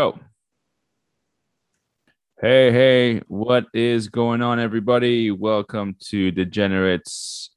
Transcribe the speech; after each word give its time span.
Go. 0.00 0.18
Hey, 2.40 2.72
hey, 2.72 3.18
what 3.28 3.66
is 3.74 4.08
going 4.08 4.40
on, 4.40 4.58
everybody? 4.58 5.30
Welcome 5.30 5.94
to 6.06 6.30
Degenerates, 6.30 7.50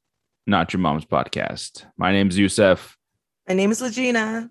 Not 0.46 0.70
Your 0.74 0.80
Mom's 0.80 1.06
podcast. 1.06 1.86
My 1.96 2.12
name's 2.12 2.36
Youssef. 2.38 2.98
My 3.48 3.54
name 3.54 3.70
is 3.70 3.80
Legina. 3.80 4.50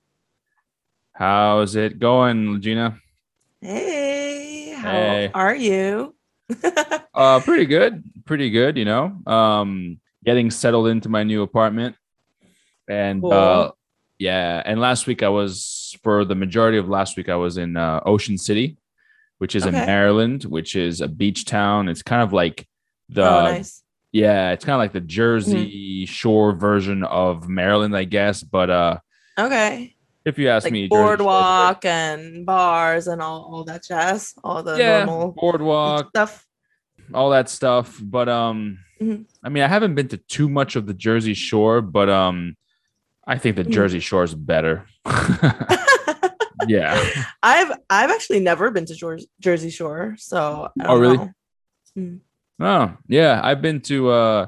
How's 1.13 1.75
it 1.75 1.99
going, 1.99 2.47
Legina? 2.57 2.97
Hey, 3.61 4.71
how 4.75 4.89
Hey. 4.91 5.32
are 5.32 5.55
you? 5.55 6.16
Uh, 7.14 7.39
pretty 7.41 7.66
good. 7.68 8.04
Pretty 8.25 8.50
good, 8.50 8.75
you 8.75 8.86
know. 8.86 9.16
Um, 9.28 10.00
getting 10.25 10.50
settled 10.50 10.88
into 10.88 11.10
my 11.10 11.21
new 11.21 11.44
apartment. 11.44 11.96
And 12.89 13.21
Cool. 13.21 13.34
uh 13.34 13.71
yeah, 14.18 14.64
and 14.66 14.82
last 14.82 15.05
week 15.05 15.21
I 15.21 15.30
was 15.30 15.82
for 16.04 16.25
the 16.25 16.36
majority 16.36 16.78
of 16.78 16.88
last 16.89 17.18
week 17.18 17.30
I 17.30 17.36
was 17.36 17.57
in 17.57 17.78
uh, 17.78 18.00
Ocean 18.05 18.38
City, 18.38 18.78
which 19.38 19.55
is 19.55 19.66
in 19.66 19.73
Maryland, 19.73 20.43
which 20.43 20.75
is 20.75 21.01
a 21.01 21.07
beach 21.07 21.46
town. 21.46 21.89
It's 21.89 22.01
kind 22.04 22.21
of 22.21 22.34
like 22.34 22.68
the 23.10 23.28
oh, 23.29 23.43
nice. 23.43 23.84
Yeah, 24.11 24.51
it's 24.51 24.64
kind 24.64 24.75
of 24.75 24.79
like 24.79 24.93
the 24.93 25.01
Jersey 25.01 26.06
Mm-hmm. 26.06 26.11
Shore 26.11 26.54
version 26.54 27.04
of 27.04 27.48
Maryland, 27.50 27.96
I 27.98 28.04
guess. 28.06 28.43
But 28.43 28.70
uh 28.70 28.98
Okay. 29.39 29.96
if 30.25 30.37
you 30.37 30.50
ask 30.50 30.65
Like 30.65 30.74
me, 30.74 30.87
boardwalk 30.87 31.84
and 31.86 32.45
bars 32.45 33.08
and 33.08 33.22
all, 33.22 33.42
all 33.52 33.64
that 33.66 33.84
jazz, 33.84 34.34
all 34.44 34.62
the 34.64 34.78
yeah, 34.78 35.06
normal 35.06 35.31
boardwalk, 35.31 36.09
stuff. 36.09 36.45
all 37.14 37.31
that 37.31 37.50
stuff. 37.50 38.00
But 38.02 38.30
um, 38.30 38.78
Mhm. 39.02 39.25
I 39.44 39.50
mean, 39.50 39.64
I 39.64 39.67
haven't 39.67 39.95
been 39.95 40.08
to 40.09 40.17
too 40.17 40.48
much 40.48 40.75
of 40.75 40.86
the 40.86 40.94
Jersey 40.94 41.34
Shore, 41.34 41.81
but 41.81 42.09
um, 42.09 42.56
I 43.25 43.38
think 43.38 43.55
the 43.55 43.63
Mhm. 43.63 43.72
Jersey 43.72 44.00
Shore 44.00 44.23
is 44.23 44.33
better. 44.36 44.86
yeah. 46.67 47.03
I've 47.41 47.72
I've 47.89 48.09
actually 48.09 48.39
never 48.39 48.72
been 48.72 48.86
to 48.86 48.95
George, 48.95 49.23
Jersey 49.39 49.69
Shore, 49.69 50.16
so 50.17 50.69
Oh, 50.83 50.97
really? 50.97 51.17
know. 51.95 52.20
Oh, 52.59 52.94
yeah. 53.08 53.39
I've 53.44 53.61
been 53.61 53.81
to 53.81 54.09
uh 54.09 54.45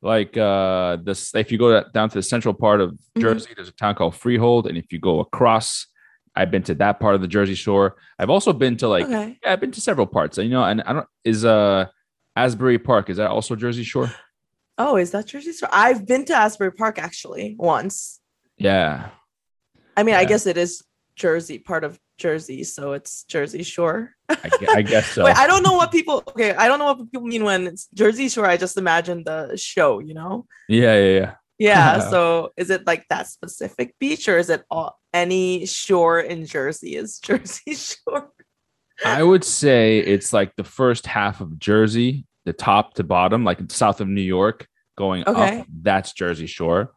like 0.00 0.36
uh 0.36 0.96
this 1.02 1.34
if 1.34 1.50
you 1.50 1.58
go 1.58 1.82
down 1.92 2.08
to 2.08 2.14
the 2.18 2.22
central 2.22 2.54
part 2.54 2.80
of 2.80 2.90
Mhm. 3.16 3.20
Jersey, 3.20 3.50
there's 3.56 3.68
a 3.68 3.72
town 3.72 3.94
called 3.94 4.14
Freehold, 4.14 4.66
and 4.66 4.76
if 4.78 4.92
you 4.92 4.98
go 4.98 5.20
across, 5.20 5.86
I've 6.36 6.50
been 6.50 6.62
to 6.64 6.74
that 6.76 7.00
part 7.00 7.14
of 7.14 7.20
the 7.20 7.28
Jersey 7.28 7.54
Shore. 7.54 7.96
I've 8.18 8.30
also 8.30 8.52
been 8.52 8.76
to 8.78 8.88
like 8.88 9.04
okay. 9.06 9.38
yeah, 9.42 9.52
I've 9.52 9.60
been 9.60 9.72
to 9.72 9.80
several 9.80 10.06
parts. 10.06 10.38
You 10.38 10.48
know, 10.50 10.64
and 10.64 10.82
I 10.82 10.92
don't 10.92 11.06
is 11.24 11.44
uh 11.44 11.86
Asbury 12.36 12.78
Park 12.78 13.10
is 13.10 13.16
that 13.16 13.30
also 13.30 13.56
Jersey 13.56 13.82
Shore? 13.84 14.10
Oh, 14.80 14.96
is 14.96 15.10
that 15.10 15.26
Jersey 15.26 15.52
Shore? 15.52 15.68
I've 15.72 16.06
been 16.06 16.24
to 16.26 16.34
Asbury 16.34 16.70
Park 16.72 16.98
actually 17.00 17.56
once. 17.58 18.17
Yeah. 18.58 19.10
I 19.96 20.02
mean, 20.02 20.14
I 20.14 20.24
guess 20.24 20.46
it 20.46 20.56
is 20.56 20.82
Jersey, 21.16 21.58
part 21.58 21.82
of 21.84 21.98
Jersey, 22.18 22.64
so 22.64 22.92
it's 22.92 23.24
Jersey 23.24 23.62
Shore. 23.62 24.14
I, 24.28 24.50
I 24.68 24.82
guess 24.82 25.06
so. 25.12 25.24
Wait, 25.24 25.36
I 25.36 25.46
don't 25.46 25.62
know 25.62 25.72
what 25.74 25.90
people. 25.90 26.22
Okay, 26.28 26.54
I 26.54 26.68
don't 26.68 26.78
know 26.78 26.86
what 26.86 26.98
people 26.98 27.26
mean 27.26 27.44
when 27.44 27.66
it's 27.66 27.88
Jersey 27.94 28.28
Shore. 28.28 28.46
I 28.46 28.56
just 28.56 28.76
imagine 28.76 29.24
the 29.24 29.56
show. 29.56 29.98
You 29.98 30.14
know? 30.14 30.46
yeah, 30.68 30.96
yeah, 30.98 31.18
yeah. 31.20 31.34
Yeah. 31.58 31.98
so 32.10 32.50
is 32.56 32.70
it 32.70 32.86
like 32.86 33.04
that 33.10 33.26
specific 33.26 33.94
beach, 33.98 34.28
or 34.28 34.38
is 34.38 34.50
it 34.50 34.64
all 34.70 34.98
any 35.12 35.66
shore 35.66 36.20
in 36.20 36.46
Jersey 36.46 36.94
is 36.96 37.18
Jersey 37.22 37.74
Shore? 37.74 38.30
I 39.04 39.22
would 39.22 39.44
say 39.44 39.98
it's 39.98 40.32
like 40.32 40.54
the 40.56 40.64
first 40.64 41.06
half 41.06 41.40
of 41.40 41.58
Jersey, 41.58 42.26
the 42.44 42.52
top 42.52 42.94
to 42.94 43.04
bottom, 43.04 43.44
like 43.44 43.58
south 43.70 44.00
of 44.00 44.08
New 44.08 44.22
York, 44.22 44.66
going 44.96 45.24
Okay. 45.26 45.60
up. 45.60 45.66
That's 45.82 46.12
Jersey 46.12 46.46
Shore. 46.46 46.92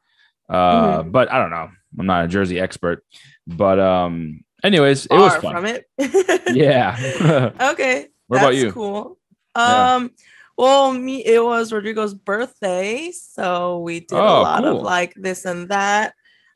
Uh, 0.52 1.04
Mhm. 1.04 1.12
but 1.12 1.32
I 1.32 1.40
don't 1.40 1.50
know. 1.52 1.70
I'm 1.98 2.06
not 2.06 2.26
a 2.26 2.28
Jersey 2.28 2.60
expert. 2.60 3.04
But 3.48 3.80
um, 3.80 4.44
anyways, 4.64 5.06
it 5.08 5.14
was 5.14 5.32
Far 5.34 5.42
fun. 5.42 5.56
from 5.56 5.66
it. 5.66 5.86
Yeah. 6.56 7.52
okay. 7.72 8.08
What 8.28 8.40
about 8.42 8.56
you? 8.56 8.72
Cool. 8.72 9.18
Yeah. 9.58 9.96
Um. 9.96 10.12
Well, 10.58 10.94
me, 10.94 11.26
it 11.26 11.44
was 11.44 11.72
Rodrigo's 11.74 12.14
birthday, 12.14 13.12
so 13.12 13.80
we 13.80 14.02
did 14.02 14.14
Oh, 14.14 14.42
a 14.42 14.44
lot 14.44 14.64
cool. 14.64 14.78
of 14.78 14.84
like 14.84 15.14
this 15.16 15.46
and 15.46 15.70
that. 15.70 16.14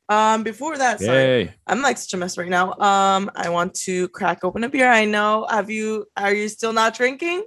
Um. 0.09 0.44
Before 0.44 0.78
that, 0.78 1.00
sorry. 1.00 1.17
Yay. 1.47 1.53
I'm 1.67 1.81
like 1.81 1.97
such 1.97 2.13
a 2.13 2.17
mess 2.17 2.38
right 2.38 2.50
now. 2.50 2.73
Um, 2.73 3.31
I 3.35 3.50
want 3.50 3.73
to 3.85 4.07
crack 4.09 4.44
open 4.44 4.63
a 4.63 4.69
beer. 4.69 4.88
I 4.91 5.05
know. 5.05 5.47
Have 5.50 5.69
you? 5.72 6.05
Are 6.16 6.34
you 6.34 6.47
still 6.50 6.73
not 6.73 6.94
drinking? 6.95 7.44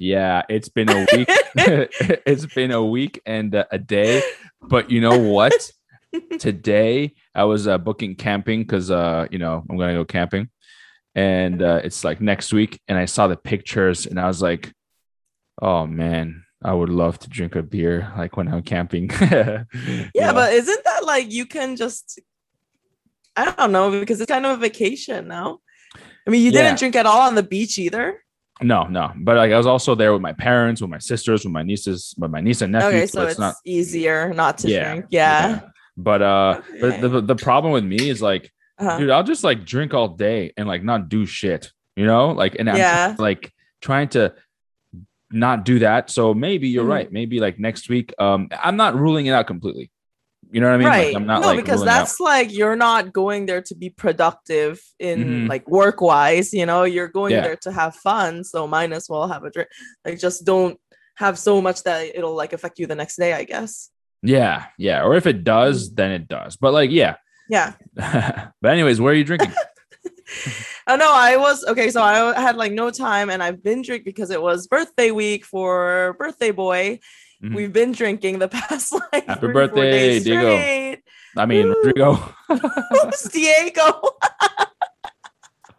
Yeah, 0.00 0.44
it's 0.48 0.70
been 0.70 0.88
a 0.88 1.06
week. 1.12 1.28
it's 2.26 2.46
been 2.46 2.70
a 2.70 2.82
week 2.82 3.20
and 3.26 3.54
a, 3.54 3.66
a 3.70 3.78
day. 3.78 4.22
But 4.62 4.90
you 4.90 5.02
know 5.02 5.18
what? 5.18 5.52
Today 6.38 7.14
I 7.34 7.44
was 7.44 7.68
uh, 7.68 7.76
booking 7.76 8.16
camping 8.16 8.62
because 8.62 8.90
uh, 8.90 9.26
you 9.30 9.38
know 9.38 9.62
I'm 9.68 9.76
gonna 9.76 9.92
go 9.92 10.06
camping, 10.06 10.48
and 11.14 11.60
uh, 11.62 11.82
it's 11.84 12.02
like 12.02 12.22
next 12.22 12.50
week. 12.50 12.80
And 12.88 12.96
I 12.96 13.04
saw 13.04 13.28
the 13.28 13.36
pictures, 13.36 14.06
and 14.06 14.18
I 14.18 14.26
was 14.26 14.40
like, 14.40 14.72
"Oh 15.60 15.86
man, 15.86 16.44
I 16.64 16.72
would 16.72 16.88
love 16.88 17.18
to 17.18 17.28
drink 17.28 17.54
a 17.54 17.62
beer 17.62 18.10
like 18.16 18.38
when 18.38 18.48
I'm 18.48 18.62
camping." 18.62 19.10
Yeah, 19.20 19.64
yeah, 20.14 20.32
but 20.32 20.54
isn't 20.54 20.84
that 20.84 21.04
like 21.04 21.30
you 21.30 21.44
can 21.44 21.76
just? 21.76 22.18
I 23.36 23.50
don't 23.52 23.70
know 23.70 24.00
because 24.00 24.18
it's 24.20 24.32
kind 24.32 24.46
of 24.46 24.56
a 24.56 24.60
vacation 24.60 25.28
now. 25.28 25.60
I 26.26 26.30
mean, 26.30 26.40
you 26.42 26.52
Yeah. 26.52 26.62
didn't 26.62 26.78
drink 26.78 26.96
at 26.96 27.04
all 27.06 27.28
on 27.28 27.34
the 27.34 27.42
beach 27.42 27.78
either. 27.78 28.24
No, 28.62 28.84
no. 28.84 29.12
But 29.16 29.36
like 29.36 29.52
I 29.52 29.56
was 29.56 29.66
also 29.66 29.94
there 29.94 30.12
with 30.12 30.22
my 30.22 30.32
parents, 30.32 30.80
with 30.80 30.90
my 30.90 30.98
sisters, 30.98 31.44
with 31.44 31.52
my 31.52 31.62
nieces, 31.62 32.14
with 32.18 32.30
my 32.30 32.40
niece 32.40 32.60
and 32.62 32.72
nephew. 32.72 32.88
okay, 32.88 33.06
so 33.06 33.22
it's, 33.26 33.38
not 33.38 33.54
easier 33.64 34.32
not 34.34 34.58
to 34.58 34.68
Yeah, 34.68 34.92
drink. 34.94 35.06
Yeah. 35.10 35.48
yeah. 35.48 35.60
But 35.96 36.22
uh, 36.22 36.60
but 36.80 37.00
the 37.00 37.20
the 37.20 37.36
problem 37.36 37.72
with 37.72 37.84
me 37.84 38.08
is 38.10 38.20
like. 38.22 38.50
Uh-huh. 38.78 38.96
dude 38.98 39.10
i'll 39.10 39.22
just 39.22 39.44
like 39.44 39.66
drink 39.66 39.92
all 39.92 40.08
day 40.08 40.54
and 40.56 40.66
like 40.66 40.82
not 40.82 41.10
do 41.10 41.26
shit 41.26 41.70
you 41.96 42.06
know 42.06 42.30
like 42.30 42.56
and 42.58 42.66
i'm 42.70 42.76
Yeah. 42.78 43.14
like 43.18 43.52
trying 43.82 44.08
to 44.16 44.32
not 45.30 45.66
do 45.66 45.80
that 45.80 46.08
so 46.08 46.32
maybe 46.32 46.68
you're 46.68 46.86
Mhm. 46.86 46.88
right 46.96 47.12
maybe 47.12 47.40
like 47.40 47.58
next 47.58 47.90
week 47.90 48.14
um 48.18 48.48
i'm 48.58 48.76
not 48.76 48.96
ruling 48.98 49.26
it 49.26 49.32
out 49.32 49.46
completely 49.46 49.90
you 50.52 50.60
know 50.60 50.66
what 50.68 50.74
i 50.74 50.78
mean 50.78 50.86
right. 50.88 51.06
like 51.08 51.16
i'm 51.16 51.26
not 51.26 51.40
no, 51.42 51.48
like 51.48 51.56
because 51.58 51.80
ruling 51.80 51.88
out- 51.90 51.98
that's 51.98 52.20
like 52.20 52.52
you're 52.52 52.76
not 52.76 53.12
going 53.12 53.46
there 53.46 53.62
to 53.62 53.74
be 53.74 53.88
productive 53.90 54.80
in 54.98 55.18
Mhm. 55.24 55.48
like 55.48 55.68
work 55.68 56.00
wise. 56.00 56.52
You 56.52 56.66
know, 56.66 56.82
you're 56.84 57.08
going 57.08 57.32
Yeah. 57.32 57.42
there 57.42 57.56
to 57.66 57.70
have 57.72 57.94
fun. 57.96 58.44
So 58.44 58.66
might 58.66 58.92
as 58.92 59.08
well 59.08 59.28
have 59.28 59.44
a 59.44 59.50
drink. 59.50 59.68
Like, 60.04 60.18
just 60.18 60.44
don't 60.44 60.76
have 61.16 61.38
so 61.38 61.60
much 61.62 61.82
that 61.84 62.00
it'll 62.16 62.34
like 62.34 62.52
affect 62.52 62.78
you 62.78 62.86
the 62.86 62.94
next 63.02 63.16
day. 63.16 63.32
I 63.32 63.44
guess. 63.44 63.90
yeah 64.22 64.66
yeah 64.76 64.98
or 65.06 65.14
if 65.20 65.26
it 65.26 65.36
Mm-hmm. 65.36 65.44
does 65.54 65.76
then 65.98 66.10
it 66.18 66.24
does 66.28 66.52
but 66.62 66.72
like 66.78 66.90
yeah 66.90 67.14
Yeah. 67.48 67.72
but 68.62 68.70
anyways 68.76 69.00
where 69.00 69.12
are 69.12 69.16
you 69.16 69.24
drinking 69.24 69.52
Oh 70.86 70.96
no, 70.96 71.10
I 71.12 71.36
was 71.36 71.64
okay. 71.64 71.90
So 71.90 72.02
I 72.02 72.38
had 72.40 72.56
like 72.56 72.72
no 72.72 72.90
time, 72.90 73.30
and 73.30 73.42
I've 73.42 73.62
been 73.62 73.82
drinking 73.82 74.04
because 74.12 74.30
it 74.30 74.40
was 74.42 74.66
birthday 74.66 75.10
week 75.10 75.44
for 75.44 76.16
birthday 76.18 76.50
boy. 76.50 76.98
Mhm. 77.42 77.54
We've 77.54 77.72
been 77.72 77.92
drinking 77.92 78.38
the 78.38 78.48
past 78.56 78.92
like 78.92 79.24
Happy 79.26 79.40
three, 79.40 79.52
four 79.52 79.68
birthday, 79.68 79.90
days 79.90 80.24
Diego. 80.24 80.56
straight. 80.56 81.02
i 81.36 81.46
mean 81.46 81.68
Woo. 81.68 81.74
rodrigo 81.84 82.34
Diego. 83.32 83.86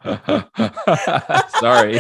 sorry 1.61 1.99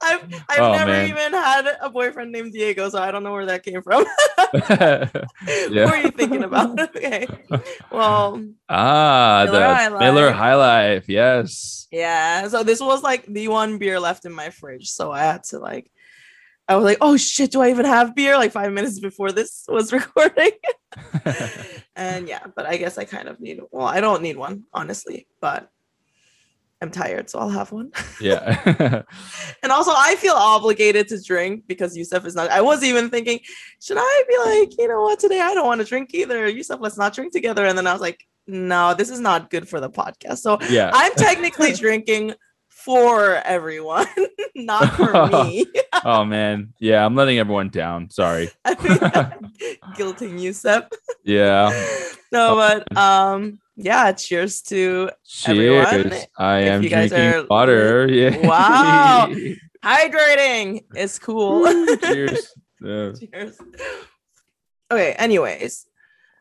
I've 0.00 0.24
I've 0.48 0.58
Oh, 0.58 0.72
never 0.72 0.90
man. 0.92 1.08
even 1.08 1.32
had 1.34 1.66
a 1.82 1.90
boyfriend 1.90 2.32
named 2.32 2.52
Diego, 2.52 2.88
so 2.88 2.98
I 2.98 3.10
don't 3.10 3.22
know 3.22 3.32
where 3.32 3.44
that 3.44 3.62
came 3.62 3.82
from. 3.82 4.06
Yeah. 4.54 5.84
What 5.84 5.90
were 5.90 5.96
you 5.96 6.10
thinking 6.12 6.44
about? 6.44 6.78
okay. 6.80 7.26
Well, 7.90 8.42
ah 8.70 9.42
Miller 9.44 9.58
the 9.60 9.74
High 9.74 9.88
miller 9.98 10.30
high 10.32 10.54
life 10.54 11.04
yes 11.08 11.86
yeah. 11.92 12.48
So 12.48 12.62
this 12.64 12.80
was 12.80 13.02
like 13.02 13.26
the 13.26 13.48
one 13.48 13.76
beer 13.76 14.00
left 14.00 14.24
in 14.24 14.32
my 14.32 14.48
fridge, 14.48 14.88
so 14.88 15.12
I 15.12 15.24
had 15.24 15.44
to 15.52 15.58
like. 15.58 15.90
I 16.68 16.76
was 16.76 16.84
like, 16.84 16.98
"Oh 17.00 17.16
shit! 17.16 17.50
Do 17.50 17.60
I 17.60 17.70
even 17.70 17.86
have 17.86 18.14
beer?" 18.14 18.36
Like 18.36 18.52
five 18.52 18.72
minutes 18.72 19.00
before 19.00 19.32
this 19.32 19.64
was 19.68 19.92
recording, 20.00 20.52
and 21.96 22.28
yeah. 22.28 22.46
But 22.54 22.66
I 22.66 22.76
guess 22.76 22.98
I 22.98 23.04
kind 23.04 23.28
of 23.28 23.40
need. 23.40 23.60
Well, 23.70 23.86
I 23.86 24.00
don't 24.00 24.22
need 24.22 24.36
one 24.36 24.64
honestly, 24.72 25.26
but 25.40 25.70
I'm 26.82 26.90
tired, 26.90 27.30
so 27.30 27.38
I'll 27.38 27.48
have 27.48 27.70
one. 27.70 27.92
yeah 28.20 29.02
And 29.62 29.70
also, 29.70 29.92
I 29.94 30.16
feel 30.16 30.34
obligated 30.34 31.06
to 31.08 31.22
drink 31.22 31.64
because 31.68 31.96
Youssef 31.96 32.26
is 32.26 32.34
not. 32.34 32.50
I 32.50 32.60
was 32.60 32.82
even 32.82 33.08
thinking, 33.08 33.38
should 33.80 33.98
I 34.00 34.24
be 34.28 34.36
like, 34.50 34.78
you 34.78 34.88
know 34.88 35.02
what, 35.02 35.20
today 35.20 35.40
I 35.40 35.54
don't 35.54 35.66
want 35.66 35.80
to 35.80 35.86
drink 35.86 36.12
either. 36.12 36.48
Youssef, 36.48 36.80
let's 36.80 36.98
not 36.98 37.14
drink 37.14 37.32
together. 37.32 37.64
And 37.66 37.78
then 37.78 37.86
I 37.86 37.92
was 37.92 38.02
like, 38.02 38.26
no, 38.48 38.94
this 38.94 39.10
is 39.10 39.20
not 39.20 39.48
good 39.48 39.68
for 39.68 39.80
the 39.80 39.90
podcast. 39.90 40.38
So 40.38 40.58
yeah 40.68 40.90
I'm 40.92 41.12
technically 41.14 41.72
drinking 41.74 42.34
for 42.84 43.36
everyone, 43.36 44.06
not 44.56 44.94
for 44.96 45.26
me. 45.26 45.66
oh 46.04 46.24
man 46.24 46.72
yeah 46.80 47.04
i'm 47.04 47.14
letting 47.14 47.38
everyone 47.38 47.68
down 47.68 48.10
sorry 48.10 48.50
I 48.64 48.74
mean, 48.82 48.98
guilting 49.94 50.38
you, 50.40 50.48
Youssef. 50.50 50.84
yeah 51.22 51.70
No, 52.32 52.56
but 52.56 52.96
um, 52.96 53.60
yeah, 53.76 54.10
cheers 54.12 54.62
to 54.62 55.10
cheers 55.24 55.86
Everyone, 55.86 56.12
i 56.38 56.58
if 56.60 56.72
am 56.72 56.82
you 56.82 56.88
guys 56.88 57.10
drinking 57.10 57.42
are 57.42 57.46
water 57.48 58.08
yeah 58.10 58.36
Wow. 58.48 59.28
hydrating. 59.84 60.84
It's 60.94 61.18
cool. 61.18 61.66
cheers 62.00 62.54
Yeah. 62.80 63.12
Cheers. 63.14 63.58
Okay, 64.90 65.12
anyways. 65.12 65.86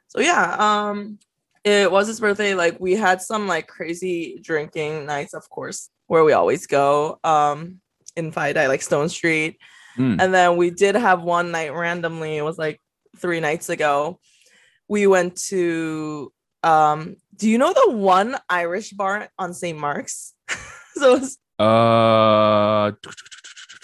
So 0.07 0.19
yeah, 0.21 0.55
um 0.59 1.19
It 1.63 1.91
was 1.91 2.07
his 2.07 2.19
birthday. 2.19 2.55
Like 2.55 2.79
we 2.79 2.93
had 2.95 3.21
some 3.21 3.47
like 3.47 3.67
crazy 3.67 4.39
drinking 4.41 5.05
nights, 5.05 5.33
of 5.33 5.47
course, 5.49 5.89
where 6.07 6.23
we 6.23 6.33
always 6.33 6.65
go. 6.67 7.19
Um 7.23 7.79
in 8.15 8.31
FiDi, 8.31 8.67
like 8.67 8.81
Stone 8.81 9.09
Street. 9.09 9.57
Mm. 9.97 10.21
And 10.21 10.33
then 10.33 10.57
we 10.57 10.69
did 10.69 10.95
have 10.95 11.21
one 11.21 11.51
night 11.51 11.73
randomly, 11.73 12.37
it 12.37 12.43
was 12.43 12.57
like 12.57 12.79
three 13.17 13.39
nights 13.39 13.69
ago. 13.69 14.19
We 14.87 15.07
went 15.07 15.35
to 15.49 16.31
um 16.63 17.15
do 17.35 17.49
you 17.49 17.57
know 17.57 17.73
the 17.73 17.91
one 17.91 18.35
Irish 18.49 18.91
bar 18.91 19.29
on 19.37 19.53
St. 19.53 19.77
Mark's? 19.77 20.33
so 20.95 21.15
it's, 21.15 21.37
Uh, 21.59 22.91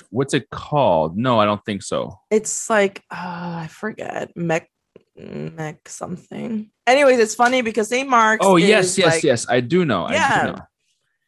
what's 0.09 0.33
it 0.33 0.49
called? 0.49 1.17
No, 1.17 1.39
I 1.39 1.45
don't 1.45 1.63
think 1.63 1.83
so. 1.83 2.19
it's 2.31 2.69
like 2.69 3.03
uh, 3.11 3.65
I 3.65 3.67
forget. 3.69 4.31
Mech 4.35 4.69
Mech 5.17 5.87
something. 5.89 6.69
Anyways, 6.85 7.19
it's 7.19 7.35
funny 7.35 7.61
because 7.61 7.89
St. 7.89 8.07
Mark's 8.07 8.45
Oh 8.45 8.55
yes, 8.57 8.97
yes, 8.97 9.15
like- 9.15 9.23
yes. 9.23 9.45
I 9.49 9.59
do 9.59 9.83
know. 9.85 10.05
I 10.05 10.13
Yeah. 10.13 10.45
do 10.45 10.51
know. 10.53 10.59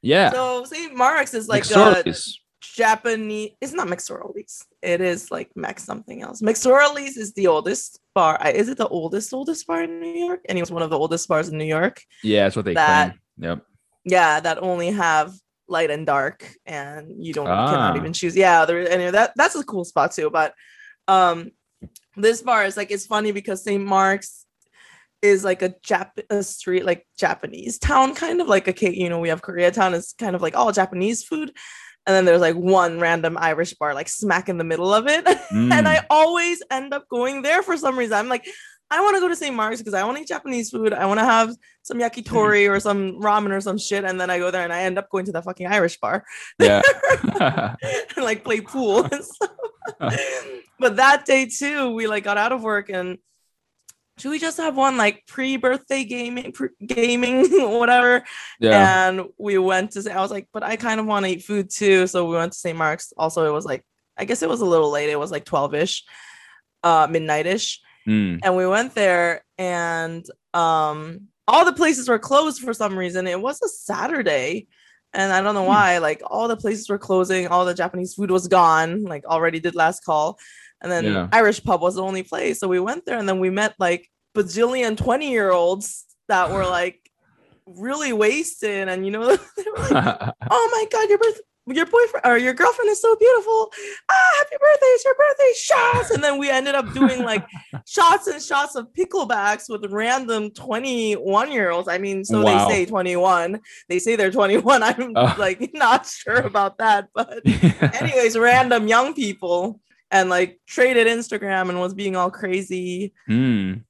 Yeah. 0.01 0.31
So 0.31 0.63
St. 0.65 0.95
Mark's 0.95 1.33
is 1.33 1.47
like 1.47 1.69
a 1.69 2.13
Japanese. 2.61 3.51
It's 3.61 3.73
not 3.73 3.87
McSorley's. 3.87 4.63
It 4.81 5.01
is 5.01 5.31
like 5.31 5.49
Mech 5.55 5.79
something 5.79 6.21
else. 6.21 6.41
McSorley's 6.41 7.17
is 7.17 7.33
the 7.33 7.47
oldest 7.47 7.99
bar. 8.13 8.39
Is 8.53 8.69
it 8.69 8.77
the 8.77 8.87
oldest 8.87 9.33
oldest 9.33 9.65
bar 9.67 9.83
in 9.83 9.99
New 9.99 10.13
York? 10.25 10.41
And 10.47 10.57
it 10.57 10.61
was 10.61 10.71
one 10.71 10.81
of 10.83 10.89
the 10.89 10.97
oldest 10.99 11.27
bars 11.27 11.49
in 11.49 11.57
New 11.57 11.65
York. 11.65 12.01
Yeah, 12.23 12.43
that's 12.43 12.55
what 12.55 12.65
they 12.65 12.73
that- 12.75 13.11
claim. 13.11 13.19
Yep. 13.49 13.65
Yeah, 14.05 14.39
that 14.39 14.61
only 14.61 14.91
have 14.91 15.33
light 15.67 15.91
and 15.91 16.05
dark, 16.05 16.49
and 16.65 17.23
you 17.23 17.33
don't 17.33 17.45
you 17.45 17.51
cannot 17.51 17.93
Ah. 17.93 17.97
even 17.97 18.13
choose. 18.13 18.35
Yeah, 18.35 18.65
there 18.65 18.89
and 18.89 19.13
that 19.13 19.33
that's 19.35 19.55
a 19.55 19.63
cool 19.63 19.83
spot 19.85 20.11
too. 20.13 20.29
But 20.29 20.53
um, 21.07 21.51
this 22.21 22.41
bar 22.41 22.65
is 22.65 22.77
like 22.77 22.91
it's 22.91 23.05
funny 23.05 23.31
because 23.31 23.63
St. 23.63 23.83
Mark's 23.83 24.45
is 25.21 25.43
like 25.43 25.61
a 25.61 25.69
Jap 25.85 26.11
a 26.29 26.43
street 26.43 26.85
like 26.85 27.05
Japanese 27.17 27.77
town, 27.79 28.15
kind 28.15 28.41
of 28.41 28.47
like 28.47 28.67
a. 28.67 28.95
You 28.97 29.09
know, 29.09 29.19
we 29.19 29.29
have 29.29 29.41
Koreatown 29.41 29.93
is 29.93 30.13
kind 30.17 30.35
of 30.35 30.41
like 30.41 30.55
all 30.55 30.71
Japanese 30.71 31.23
food. 31.23 31.51
And 32.05 32.15
then 32.15 32.25
there's 32.25 32.41
like 32.41 32.55
one 32.55 32.99
random 32.99 33.37
Irish 33.37 33.73
bar, 33.75 33.93
like 33.93 34.07
smack 34.09 34.49
in 34.49 34.57
the 34.57 34.63
middle 34.63 34.93
of 34.93 35.07
it. 35.07 35.27
and 35.51 35.71
Mm. 35.71 35.85
I 35.85 36.05
always 36.09 36.63
end 36.71 36.93
up 36.93 37.07
going 37.09 37.41
there 37.41 37.61
for 37.61 37.77
some 37.77 37.99
reason. 37.99 38.17
I'm 38.17 38.29
like, 38.29 38.47
I 38.91 39.01
want 39.01 39.15
to 39.15 39.21
go 39.21 39.27
to 39.27 39.35
St. 39.35 39.55
Mark's 39.55 39.79
because 39.79 39.93
I 39.93 40.03
want 40.03 40.17
to 40.17 40.23
eat 40.23 40.27
Japanese 40.27 40.71
food. 40.71 40.93
I 40.93 41.05
want 41.05 41.19
to 41.19 41.25
have 41.25 41.55
some 41.83 41.99
yakitori 41.99 42.69
or 42.69 42.79
some 42.79 43.21
ramen 43.21 43.51
or 43.51 43.61
some 43.61 43.77
shit. 43.77 44.03
And 44.03 44.19
then 44.19 44.29
I 44.29 44.39
go 44.39 44.49
there 44.49 44.63
and 44.63 44.73
I 44.73 44.81
end 44.81 44.97
up 44.97 45.09
going 45.09 45.25
to 45.25 45.31
that 45.33 45.43
fucking 45.43 45.67
Irish 45.67 45.99
bar 45.99 46.25
yeah. 46.57 46.81
and 47.39 48.25
like 48.25 48.43
play 48.43 48.61
pool 48.61 49.07
but 50.79 50.95
that 50.95 51.25
day 51.25 51.45
too, 51.45 51.93
we 51.93 52.07
like 52.07 52.23
got 52.23 52.37
out 52.37 52.51
of 52.51 52.63
work 52.63 52.89
and 52.89 53.17
should 54.17 54.31
we 54.31 54.39
just 54.39 54.57
have 54.57 54.75
one 54.75 54.97
like 54.97 55.23
pre-birthday 55.27 56.03
gaming, 56.03 56.51
pre- 56.51 56.69
gaming, 56.85 57.47
whatever? 57.79 58.23
yeah. 58.59 59.07
And 59.07 59.27
we 59.37 59.57
went 59.57 59.91
to 59.91 60.01
say, 60.01 60.11
I 60.11 60.21
was 60.21 60.31
like, 60.31 60.47
but 60.51 60.63
I 60.63 60.75
kind 60.75 60.99
of 60.99 61.05
want 61.05 61.25
to 61.25 61.31
eat 61.31 61.43
food 61.43 61.69
too. 61.69 62.05
So 62.07 62.25
we 62.25 62.35
went 62.35 62.51
to 62.51 62.57
St. 62.57 62.77
Mark's. 62.77 63.13
Also, 63.17 63.47
it 63.47 63.53
was 63.53 63.65
like, 63.65 63.85
I 64.17 64.25
guess 64.25 64.41
it 64.41 64.49
was 64.49 64.61
a 64.61 64.65
little 64.65 64.91
late. 64.91 65.09
It 65.09 65.19
was 65.19 65.31
like 65.31 65.45
12 65.45 65.73
ish, 65.75 66.03
uh, 66.83 67.07
midnight 67.09 67.45
ish. 67.45 67.81
Mm. 68.07 68.39
And 68.43 68.55
we 68.55 68.65
went 68.67 68.95
there 68.95 69.43
and 69.57 70.25
um, 70.53 71.27
all 71.47 71.65
the 71.65 71.73
places 71.73 72.07
were 72.07 72.19
closed 72.19 72.61
for 72.61 72.73
some 72.73 72.97
reason. 72.97 73.27
It 73.27 73.41
was 73.41 73.61
a 73.61 73.67
Saturday. 73.69 74.67
And 75.13 75.33
I 75.33 75.41
don't 75.41 75.55
know 75.55 75.61
Hmm. 75.63 75.67
why, 75.67 75.97
like 75.97 76.21
all 76.25 76.47
the 76.47 76.55
places 76.57 76.87
were 76.87 76.99
closing, 76.99 77.47
all 77.47 77.65
the 77.65 77.73
Japanese 77.73 78.13
food 78.13 78.29
was 78.31 78.47
gone, 78.47 79.03
like 79.03 79.25
already 79.25 79.59
did 79.59 79.73
last 79.75 80.03
call. 80.05 80.37
And 80.81 80.91
then 80.91 81.05
Yeah. 81.05 81.27
Irish 81.33 81.63
pub 81.63 81.81
was 81.81 81.95
the 81.95 82.03
only 82.03 82.23
place. 82.23 82.59
So 82.59 82.67
we 82.67 82.79
went 82.79 83.05
there 83.05 83.17
and 83.17 83.27
then 83.27 83.39
we 83.39 83.49
met 83.49 83.73
like 83.79 84.07
bajillion 84.35 84.95
20 84.95 85.29
year 85.31 85.49
olds 85.51 86.05
that 86.27 86.51
were 86.51 86.65
like 86.79 87.01
really 87.65 88.13
wasted. 88.13 88.87
And 88.87 89.03
you 89.05 89.11
know, 89.11 89.35
they 89.57 89.63
were 89.71 89.79
like, 89.89 90.33
oh 90.51 90.69
my 90.71 90.85
god, 90.91 91.09
your 91.09 91.17
birth 91.17 91.41
your 91.71 91.85
boyfriend 91.85 92.25
or 92.25 92.37
your 92.37 92.53
girlfriend 92.53 92.89
is 92.89 93.01
so 93.01 93.15
beautiful. 93.15 93.71
Ah, 94.09 94.15
happy 94.39 94.55
birthday, 94.59 94.85
it's 94.87 95.05
your 95.05 95.15
birthday 95.15 95.53
shots. 95.55 96.11
And 96.11 96.23
then 96.23 96.37
we 96.37 96.49
ended 96.49 96.75
up 96.75 96.91
doing 96.93 97.23
like 97.23 97.45
shots 97.87 98.27
and 98.27 98.41
shots 98.41 98.75
of 98.75 98.87
picklebacks 98.93 99.69
with 99.69 99.89
random 99.91 100.51
21 100.51 101.51
year 101.51 101.71
olds. 101.71 101.87
I 101.87 101.97
mean, 101.97 102.23
so 102.25 102.43
Wow. 102.43 102.67
they 102.67 102.73
say 102.73 102.85
21. 102.85 103.59
They 103.87 103.99
say 103.99 104.15
they're 104.15 104.31
21. 104.31 104.83
I'm 104.83 105.13
Oh. 105.15 105.35
like 105.37 105.71
not 105.73 106.05
sure 106.05 106.37
about 106.41 106.77
that, 106.79 107.09
but 107.13 107.41
anyways, 107.45 108.37
random 108.37 108.87
young 108.87 109.13
people 109.13 109.79
and 110.11 110.29
like 110.29 110.59
traded 110.67 111.07
Instagram 111.07 111.69
and 111.69 111.79
was 111.79 111.93
being 111.93 112.15
all 112.15 112.31
crazy. 112.31 113.13
Mm. 113.29 113.83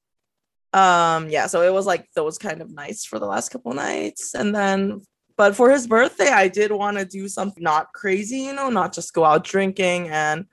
Um, 0.71 1.29
yeah, 1.29 1.47
so 1.47 1.61
it 1.61 1.73
was 1.73 1.87
like 1.87 2.07
those 2.13 2.37
kind 2.37 2.61
of 2.61 2.69
nights 2.71 3.03
for 3.05 3.17
the 3.17 3.25
last 3.25 3.49
couple 3.49 3.73
nights. 3.73 4.35
And 4.35 4.53
then 4.53 5.01
but 5.39 5.55
for 5.55 5.71
his 5.71 5.87
birthday, 5.87 6.27
I 6.27 6.49
did 6.49 6.69
want 6.73 6.97
to 6.97 7.05
do 7.05 7.29
something 7.29 7.63
not 7.63 7.93
crazy, 7.93 8.39
you 8.39 8.51
know, 8.51 8.69
not 8.69 8.91
just 8.91 9.13
go 9.13 9.23
out 9.23 9.45
drinking. 9.45 10.09
And 10.09 10.43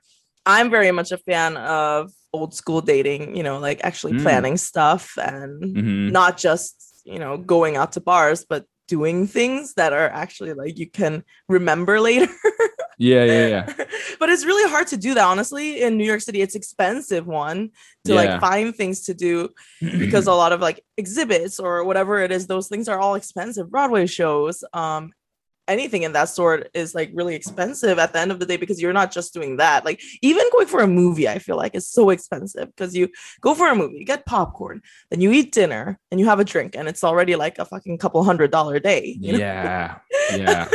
I'm 0.46 0.70
very 0.70 0.92
much 0.92 1.10
a 1.10 1.18
fan 1.18 1.56
of 1.56 2.12
old 2.32 2.54
school 2.54 2.80
dating, 2.80 3.36
you 3.36 3.42
know, 3.42 3.58
like 3.58 3.80
actually 3.82 4.12
Mm. 4.12 4.22
planning 4.22 4.56
stuff 4.56 5.18
and 5.18 5.60
Mhm. 5.60 6.12
not 6.12 6.38
just, 6.38 7.02
you 7.04 7.18
know, 7.18 7.36
going 7.36 7.76
out 7.76 7.90
to 7.94 8.00
bars, 8.00 8.46
but 8.48 8.64
doing 8.86 9.26
things 9.26 9.74
that 9.74 9.92
are 9.92 10.08
actually 10.08 10.52
like 10.52 10.78
you 10.78 10.88
can 10.88 11.24
remember 11.48 11.98
later. 12.08 12.30
Yeah, 12.98 13.24
yeah, 13.24 13.46
yeah. 13.48 13.66
but 14.18 14.28
it's 14.30 14.44
really 14.44 14.70
hard 14.70 14.86
to 14.88 14.96
do 14.96 15.14
that, 15.14 15.24
honestly. 15.24 15.82
In 15.82 15.96
New 15.96 16.04
York 16.04 16.20
City, 16.22 16.40
it's 16.40 16.54
expensive 16.54 17.26
one 17.26 17.70
to 18.04 18.14
Yeah. 18.14 18.16
like 18.16 18.40
find 18.40 18.74
things 18.74 19.02
to 19.02 19.14
do 19.14 19.50
because 19.80 20.26
a 20.26 20.32
lot 20.32 20.52
of 20.52 20.60
like 20.60 20.82
exhibits 20.96 21.58
or 21.60 21.84
whatever 21.84 22.20
it 22.20 22.32
is 22.32 22.46
those 22.46 22.68
things 22.68 22.88
are 22.88 22.98
all 22.98 23.14
expensive 23.16 23.70
broadway 23.70 24.06
shows 24.06 24.62
um 24.72 25.12
anything 25.68 26.04
in 26.04 26.12
that 26.12 26.28
sort 26.28 26.70
is 26.74 26.94
like 26.94 27.10
really 27.12 27.34
expensive 27.34 27.98
at 27.98 28.12
the 28.12 28.20
end 28.20 28.30
of 28.30 28.38
the 28.38 28.46
day 28.46 28.56
because 28.56 28.80
you're 28.80 28.92
not 28.92 29.10
just 29.10 29.34
doing 29.34 29.56
that 29.56 29.84
like 29.84 30.00
even 30.22 30.44
going 30.52 30.68
for 30.68 30.80
a 30.80 30.86
movie 30.86 31.28
i 31.28 31.40
feel 31.40 31.56
like 31.56 31.74
is 31.74 31.88
so 31.88 32.10
expensive 32.10 32.68
because 32.68 32.94
you 32.94 33.08
go 33.40 33.52
for 33.52 33.68
a 33.68 33.74
movie 33.74 33.98
you 33.98 34.04
get 34.04 34.24
popcorn 34.26 34.80
then 35.10 35.20
you 35.20 35.32
eat 35.32 35.50
dinner 35.52 35.98
and 36.12 36.20
you 36.20 36.26
have 36.26 36.38
a 36.38 36.44
drink 36.44 36.76
and 36.76 36.86
it's 36.88 37.02
already 37.02 37.34
like 37.34 37.58
a 37.58 37.64
fucking 37.64 37.98
couple 37.98 38.22
hundred 38.22 38.52
dollar 38.52 38.78
day 38.78 39.18
you 39.20 39.32
know? 39.32 39.38
yeah. 39.38 39.98
Yeah. 40.32 40.68